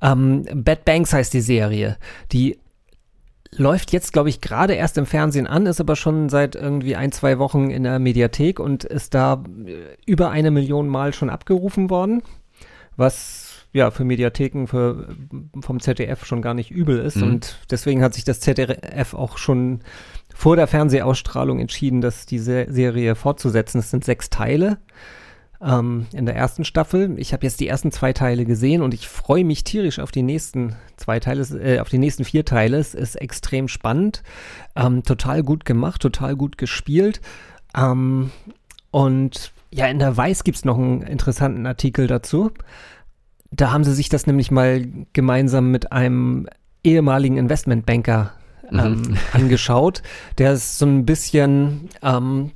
Ähm, 0.00 0.46
Bad 0.54 0.84
Banks 0.84 1.12
heißt 1.12 1.34
die 1.34 1.40
Serie, 1.40 1.98
die 2.32 2.59
läuft 3.56 3.92
jetzt, 3.92 4.12
glaube 4.12 4.28
ich, 4.28 4.40
gerade 4.40 4.74
erst 4.74 4.96
im 4.98 5.06
Fernsehen 5.06 5.46
an, 5.46 5.66
ist 5.66 5.80
aber 5.80 5.96
schon 5.96 6.28
seit 6.28 6.54
irgendwie 6.54 6.96
ein, 6.96 7.12
zwei 7.12 7.38
Wochen 7.38 7.70
in 7.70 7.82
der 7.82 7.98
Mediathek 7.98 8.60
und 8.60 8.84
ist 8.84 9.14
da 9.14 9.42
äh, 9.66 9.96
über 10.06 10.30
eine 10.30 10.50
Million 10.50 10.88
Mal 10.88 11.12
schon 11.12 11.30
abgerufen 11.30 11.90
worden, 11.90 12.22
was 12.96 13.66
ja 13.72 13.90
für 13.90 14.04
Mediatheken 14.04 14.66
für, 14.66 15.08
vom 15.60 15.80
ZDF 15.80 16.24
schon 16.24 16.42
gar 16.42 16.54
nicht 16.54 16.70
übel 16.70 16.98
ist. 16.98 17.16
Mhm. 17.16 17.22
Und 17.22 17.58
deswegen 17.70 18.02
hat 18.02 18.14
sich 18.14 18.24
das 18.24 18.40
ZDF 18.40 19.14
auch 19.14 19.38
schon 19.38 19.80
vor 20.34 20.56
der 20.56 20.66
Fernsehausstrahlung 20.66 21.60
entschieden, 21.60 22.00
dass 22.00 22.26
diese 22.26 22.66
Serie 22.68 23.14
fortzusetzen. 23.14 23.78
Es 23.78 23.90
sind 23.90 24.04
sechs 24.04 24.30
Teile. 24.30 24.78
Ähm, 25.62 26.06
in 26.12 26.26
der 26.26 26.36
ersten 26.36 26.64
Staffel. 26.64 27.18
Ich 27.18 27.32
habe 27.32 27.44
jetzt 27.46 27.60
die 27.60 27.68
ersten 27.68 27.92
zwei 27.92 28.12
Teile 28.12 28.44
gesehen 28.44 28.82
und 28.82 28.94
ich 28.94 29.08
freue 29.08 29.44
mich 29.44 29.64
tierisch 29.64 29.98
auf 29.98 30.10
die 30.10 30.22
nächsten 30.22 30.76
zwei 30.96 31.20
Teile, 31.20 31.42
äh, 31.42 31.80
auf 31.80 31.88
die 31.88 31.98
nächsten 31.98 32.24
vier 32.24 32.44
Teile. 32.44 32.78
Es 32.78 32.94
ist 32.94 33.16
extrem 33.16 33.68
spannend, 33.68 34.22
ähm, 34.76 35.02
total 35.02 35.42
gut 35.42 35.64
gemacht, 35.64 36.00
total 36.00 36.36
gut 36.36 36.58
gespielt. 36.58 37.20
Ähm, 37.76 38.30
und 38.90 39.52
ja, 39.70 39.86
in 39.86 39.98
der 39.98 40.16
Weiß 40.16 40.44
gibt 40.44 40.58
es 40.58 40.64
noch 40.64 40.78
einen 40.78 41.02
interessanten 41.02 41.66
Artikel 41.66 42.06
dazu. 42.06 42.50
Da 43.50 43.72
haben 43.72 43.84
sie 43.84 43.94
sich 43.94 44.08
das 44.08 44.26
nämlich 44.26 44.50
mal 44.50 44.86
gemeinsam 45.12 45.70
mit 45.70 45.92
einem 45.92 46.48
ehemaligen 46.82 47.36
Investmentbanker 47.36 48.32
ähm, 48.72 49.02
mhm. 49.02 49.18
angeschaut, 49.32 50.02
der 50.38 50.52
ist 50.52 50.78
so 50.78 50.86
ein 50.86 51.04
bisschen 51.04 51.88
ähm, 52.02 52.52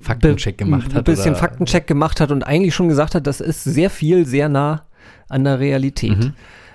Faktencheck 0.00 0.58
gemacht 0.58 0.94
hat. 0.94 0.96
Ein 0.96 1.04
bisschen 1.04 1.32
oder? 1.32 1.40
Faktencheck 1.40 1.86
gemacht 1.86 2.20
hat 2.20 2.30
und 2.30 2.42
eigentlich 2.42 2.74
schon 2.74 2.88
gesagt 2.88 3.14
hat, 3.14 3.26
das 3.26 3.40
ist 3.40 3.64
sehr 3.64 3.90
viel, 3.90 4.26
sehr 4.26 4.48
nah 4.48 4.86
an 5.28 5.44
der 5.44 5.60
Realität. 5.60 6.18
Mhm. 6.18 6.32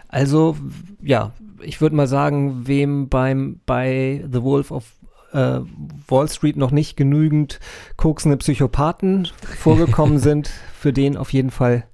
Also, 0.07 0.57
ja, 1.01 1.33
ich 1.61 1.81
würde 1.81 1.95
mal 1.95 2.07
sagen, 2.07 2.67
wem 2.67 3.09
beim 3.09 3.59
bei 3.65 4.25
The 4.31 4.41
Wolf 4.43 4.71
of 4.71 4.95
äh, 5.33 5.59
Wall 6.07 6.27
Street 6.27 6.57
noch 6.57 6.71
nicht 6.71 6.97
genügend 6.97 7.59
koksende 7.97 8.37
Psychopathen 8.37 9.27
vorgekommen 9.59 10.19
sind, 10.19 10.49
für 10.73 10.93
den 10.93 11.17
auf 11.17 11.33
jeden 11.33 11.51
Fall 11.51 11.85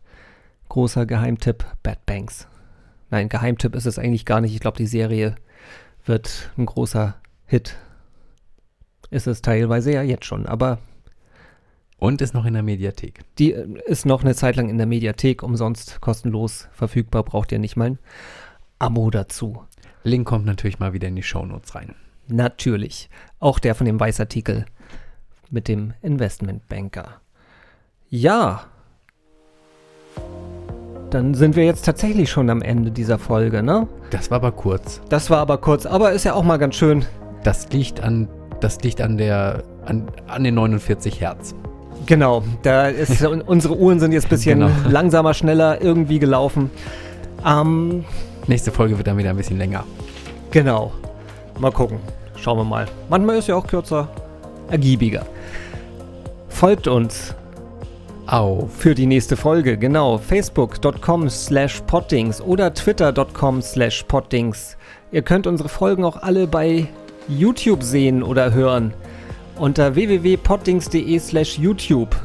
großer 0.70 1.06
Geheimtipp 1.06 1.66
Bad 1.84 2.06
Banks. 2.06 2.48
Nein, 3.12 3.30
Geheimtipp 3.30 3.76
ist 3.76 3.86
es 3.86 4.00
eigentlich 4.00 4.26
gar 4.26 4.42
nicht. 4.42 4.54
Ich 4.54 4.60
glaube, 4.60 4.78
die 4.78 4.88
Serie 4.88 5.36
wird 6.06 6.52
ein 6.58 6.66
großer 6.66 7.16
Hit. 7.46 7.76
Ist 9.10 9.28
es 9.28 9.42
teilweise 9.42 9.94
ja 9.94 10.02
jetzt 10.02 10.26
schon, 10.26 10.46
aber. 10.46 10.80
Und 11.98 12.22
ist 12.22 12.34
noch 12.34 12.46
in 12.46 12.54
der 12.54 12.64
Mediathek. 12.64 13.22
Die 13.38 13.54
äh, 13.54 13.68
ist 13.86 14.06
noch 14.06 14.24
eine 14.24 14.36
Zeit 14.36 14.56
lang 14.56 14.70
in 14.70 14.78
der 14.78 14.88
Mediathek, 14.88 15.44
umsonst 15.44 16.02
kostenlos 16.02 16.68
verfügbar, 16.74 17.24
braucht 17.24 17.52
ihr 17.52 17.60
nicht 17.60 17.78
mal 17.78 17.92
ein 17.92 18.00
Abo 18.80 19.10
dazu. 19.10 19.64
Link 20.04 20.28
kommt 20.28 20.46
natürlich 20.46 20.80
mal 20.80 20.94
wieder 20.94 21.08
in 21.08 21.16
die 21.16 21.24
Shownotes 21.24 21.74
rein. 21.74 21.96
Natürlich. 22.28 23.10
Auch 23.40 23.60
der 23.60 23.76
von 23.76 23.86
dem 23.86 24.00
Weißartikel 24.00 24.66
mit 25.50 25.68
dem 25.68 25.94
Investmentbanker. 26.02 27.22
Ja, 28.10 28.66
dann 31.16 31.34
sind 31.34 31.56
wir 31.56 31.64
jetzt 31.64 31.86
tatsächlich 31.86 32.30
schon 32.30 32.50
am 32.50 32.62
Ende 32.62 32.92
dieser 32.92 33.18
Folge, 33.18 33.64
ne? 33.64 33.88
Das 34.10 34.32
war 34.32 34.38
aber 34.38 34.52
kurz. 34.52 35.02
Das 35.08 35.30
war 35.30 35.38
aber 35.38 35.58
kurz, 35.60 35.86
aber 35.86 36.12
ist 36.12 36.26
ja 36.26 36.34
auch 36.34 36.44
mal 36.44 36.58
ganz 36.58 36.76
schön. 36.76 37.06
Das 37.44 37.70
liegt 37.72 38.02
an, 38.02 38.28
das 38.60 38.82
liegt 38.82 39.02
an 39.02 39.18
der, 39.18 39.64
an, 39.86 40.08
an 40.28 40.44
den 40.44 40.56
49 40.56 41.22
Hertz. 41.22 41.56
Genau, 42.06 42.44
da 42.62 42.88
ist, 42.88 43.26
unsere 43.48 43.78
Uhren 43.78 44.00
sind 44.00 44.12
jetzt 44.12 44.26
ein 44.26 44.30
bisschen 44.30 44.60
genau. 44.60 44.72
langsamer, 44.90 45.34
schneller 45.34 45.82
irgendwie 45.82 46.20
gelaufen. 46.20 46.70
Ähm, 47.46 48.06
Nächste 48.48 48.72
Folge 48.72 48.98
wird 48.98 49.08
dann 49.08 49.18
wieder 49.18 49.32
ein 49.32 49.38
bisschen 49.38 49.58
länger. 49.58 49.84
Genau. 50.52 50.92
Mal 51.60 51.72
gucken. 51.72 52.00
Schauen 52.38 52.60
wir 52.60 52.64
mal. 52.64 52.86
Manchmal 53.10 53.38
ist 53.38 53.48
ja 53.48 53.56
auch 53.56 53.66
kürzer, 53.66 54.08
ergiebiger. 54.70 55.26
Folgt 56.50 56.88
uns 56.88 57.34
auf. 58.28 58.72
Für 58.72 58.94
die 58.94 59.08
nächste 59.08 59.36
Folge, 59.36 59.78
genau. 59.78 60.18
Facebook.com 60.18 61.30
slash 61.30 61.82
poddings 61.88 62.40
oder 62.40 62.74
Twitter.com 62.74 63.62
slash 63.62 64.04
poddings. 64.04 64.78
Ihr 65.12 65.24
könnt 65.24 65.48
unsere 65.48 65.70
Folgen 65.70 66.06
auch 66.06 66.22
alle 66.22 66.46
bei 66.46 66.88
YouTube 67.28 67.84
sehen 67.84 68.24
oder 68.24 68.54
hören. 68.54 68.94
Unter 69.58 69.96
www.poddings.de 69.96 71.18
slash 71.20 71.58
YouTube. 71.58 72.16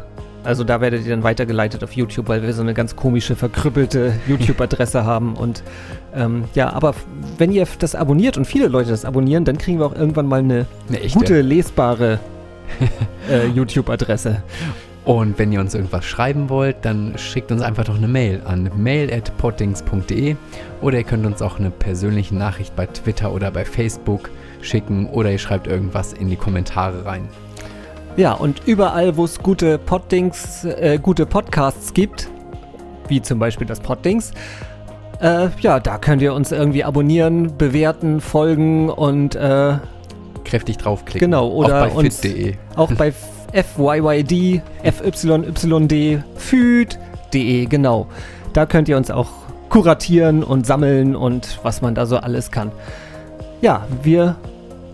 Also 0.43 0.65
da 0.65 0.81
werdet 0.81 1.05
ihr 1.05 1.11
dann 1.11 1.23
weitergeleitet 1.23 1.85
auf 1.85 1.93
YouTube, 1.93 2.29
weil 2.29 2.43
wir 2.43 2.53
so 2.55 2.63
eine 2.63 2.73
ganz 2.73 2.97
komische, 2.97 3.37
verkrüppelte 3.37 4.15
YouTube-Adresse 4.29 5.05
haben. 5.05 5.35
Und 5.35 5.63
ähm, 6.15 6.45
ja, 6.55 6.73
aber 6.73 6.95
wenn 7.39 7.53
ihr 7.53 7.67
das 7.79 7.95
abonniert 7.95 8.37
und 8.37 8.47
viele 8.47 8.69
Leute 8.69 8.91
das 8.91 9.05
abonnieren, 9.05 9.45
dann 9.45 9.59
kriegen 9.59 9.79
wir 9.79 9.87
auch 9.87 9.95
irgendwann 9.95 10.27
mal 10.27 10.41
eine, 10.41 10.67
eine 10.89 11.09
gute, 11.09 11.43
lesbare 11.43 12.19
äh, 13.31 13.47
YouTube-Adresse. 13.49 14.43
Und 15.05 15.39
wenn 15.39 15.51
ihr 15.51 15.61
uns 15.61 15.75
irgendwas 15.75 16.05
schreiben 16.05 16.49
wollt, 16.51 16.77
dann 16.83 17.17
schickt 17.17 17.51
uns 17.51 17.63
einfach 17.63 17.85
doch 17.85 17.97
eine 17.97 18.09
Mail 18.09 18.43
an 18.45 18.71
mail.pottings.de 18.77 20.37
oder 20.83 20.99
ihr 20.99 21.05
könnt 21.05 21.27
uns 21.27 21.43
auch 21.43 21.59
eine 21.59 21.71
persönliche 21.71 22.37
Nachricht 22.37 22.77
bei 22.77 22.87
Twitter 22.87 23.33
oder 23.33 23.51
bei 23.51 23.65
Facebook 23.65 24.31
schicken 24.63 25.07
oder 25.07 25.31
ihr 25.31 25.39
schreibt 25.39 25.67
irgendwas 25.67 26.13
in 26.13 26.29
die 26.29 26.37
Kommentare 26.37 27.05
rein. 27.05 27.29
Ja, 28.17 28.33
und 28.33 28.63
überall, 28.67 29.17
wo 29.17 29.25
es 29.25 29.39
gute 29.39 29.79
Poddings, 29.79 30.65
äh, 30.65 30.99
gute 31.01 31.27
Podcasts 31.27 31.95
gibt, 31.95 32.29
wie 33.09 33.23
zum 33.23 33.39
Beispiel 33.39 33.67
das 33.67 33.81
Poddings, 33.81 34.33
äh, 35.21 35.49
ja, 35.61 35.81
da 35.81 35.99
könnt 35.99 36.23
ihr 36.23 36.35
uns 36.35 36.51
irgendwie 36.51 36.85
abonnieren, 36.85 37.57
bewerten, 37.57 38.21
folgen 38.21 38.91
und 38.91 39.37
äh, 39.37 39.75
kräftig 40.45 40.79
draufklicken. 40.79 41.31
Genau, 41.31 41.49
oder 41.49 41.87
auch 41.87 41.95
bei 41.95 42.11
fit.de. 42.11 42.55
Auch 42.77 42.93
bei 42.93 43.13
FYYD, 43.53 44.63
FYYD, 44.83 46.23
FÜD.de, 46.37 47.67
genau. 47.67 48.07
Da 48.53 48.67
könnt 48.67 48.89
ihr 48.89 48.97
uns 48.97 49.11
auch 49.11 49.29
kuratieren 49.69 50.43
und 50.43 50.67
sammeln 50.67 51.15
und 51.15 51.61
was 51.63 51.83
man 51.83 51.95
da 51.95 52.07
so 52.07 52.17
alles 52.17 52.51
kann. 52.51 52.73
Ja, 53.61 53.87
wir 54.03 54.37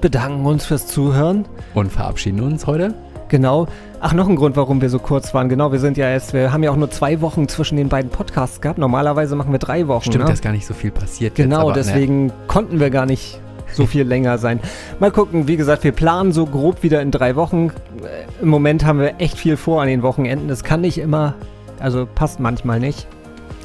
bedanken 0.06 0.46
uns 0.46 0.64
fürs 0.64 0.86
Zuhören. 0.86 1.46
Und 1.74 1.90
verabschieden 1.90 2.40
uns 2.40 2.64
heute. 2.68 2.94
Genau. 3.26 3.66
Ach, 3.98 4.12
noch 4.12 4.28
ein 4.28 4.36
Grund, 4.36 4.54
warum 4.54 4.80
wir 4.80 4.88
so 4.88 5.00
kurz 5.00 5.34
waren. 5.34 5.48
Genau, 5.48 5.72
wir 5.72 5.80
sind 5.80 5.96
ja 5.96 6.08
erst, 6.08 6.32
wir 6.32 6.52
haben 6.52 6.62
ja 6.62 6.70
auch 6.70 6.76
nur 6.76 6.92
zwei 6.92 7.20
Wochen 7.22 7.48
zwischen 7.48 7.76
den 7.76 7.88
beiden 7.88 8.08
Podcasts 8.08 8.60
gehabt. 8.60 8.78
Normalerweise 8.78 9.34
machen 9.34 9.50
wir 9.50 9.58
drei 9.58 9.88
Wochen. 9.88 10.04
Stimmt, 10.04 10.26
ne? 10.26 10.32
ist 10.32 10.44
gar 10.44 10.52
nicht 10.52 10.64
so 10.64 10.74
viel 10.74 10.92
passiert. 10.92 11.34
Genau, 11.34 11.56
jetzt, 11.56 11.62
aber, 11.64 11.72
deswegen 11.72 12.26
ne. 12.26 12.32
konnten 12.46 12.78
wir 12.78 12.90
gar 12.90 13.04
nicht 13.04 13.40
so 13.72 13.84
viel 13.84 14.04
länger 14.06 14.38
sein. 14.38 14.60
Mal 15.00 15.10
gucken, 15.10 15.48
wie 15.48 15.56
gesagt, 15.56 15.82
wir 15.82 15.90
planen 15.90 16.30
so 16.30 16.46
grob 16.46 16.84
wieder 16.84 17.02
in 17.02 17.10
drei 17.10 17.34
Wochen. 17.34 17.70
Äh, 18.00 18.42
Im 18.42 18.48
Moment 18.48 18.84
haben 18.84 19.00
wir 19.00 19.14
echt 19.18 19.36
viel 19.36 19.56
vor 19.56 19.82
an 19.82 19.88
den 19.88 20.02
Wochenenden. 20.02 20.46
Das 20.46 20.62
kann 20.62 20.82
nicht 20.82 20.98
immer, 20.98 21.34
also 21.80 22.06
passt 22.06 22.38
manchmal 22.38 22.78
nicht. 22.78 23.08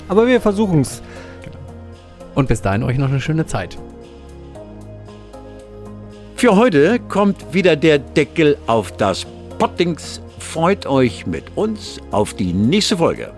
Aber 0.10 0.26
wir 0.26 0.42
versuchen 0.42 0.82
es. 0.82 1.04
Und 2.34 2.48
bis 2.48 2.64
dahin 2.64 2.82
euch 2.82 2.98
noch 2.98 3.10
eine 3.10 3.22
schöne 3.22 3.46
Zeit. 3.46 3.78
Für 6.42 6.56
heute 6.56 6.98
kommt 6.98 7.54
wieder 7.54 7.76
der 7.76 8.00
Deckel 8.00 8.58
auf 8.66 8.92
das 8.94 9.28
Pottings. 9.60 10.20
Freut 10.40 10.88
euch 10.88 11.28
mit 11.28 11.44
uns 11.54 12.00
auf 12.10 12.34
die 12.34 12.52
nächste 12.52 12.98
Folge. 12.98 13.32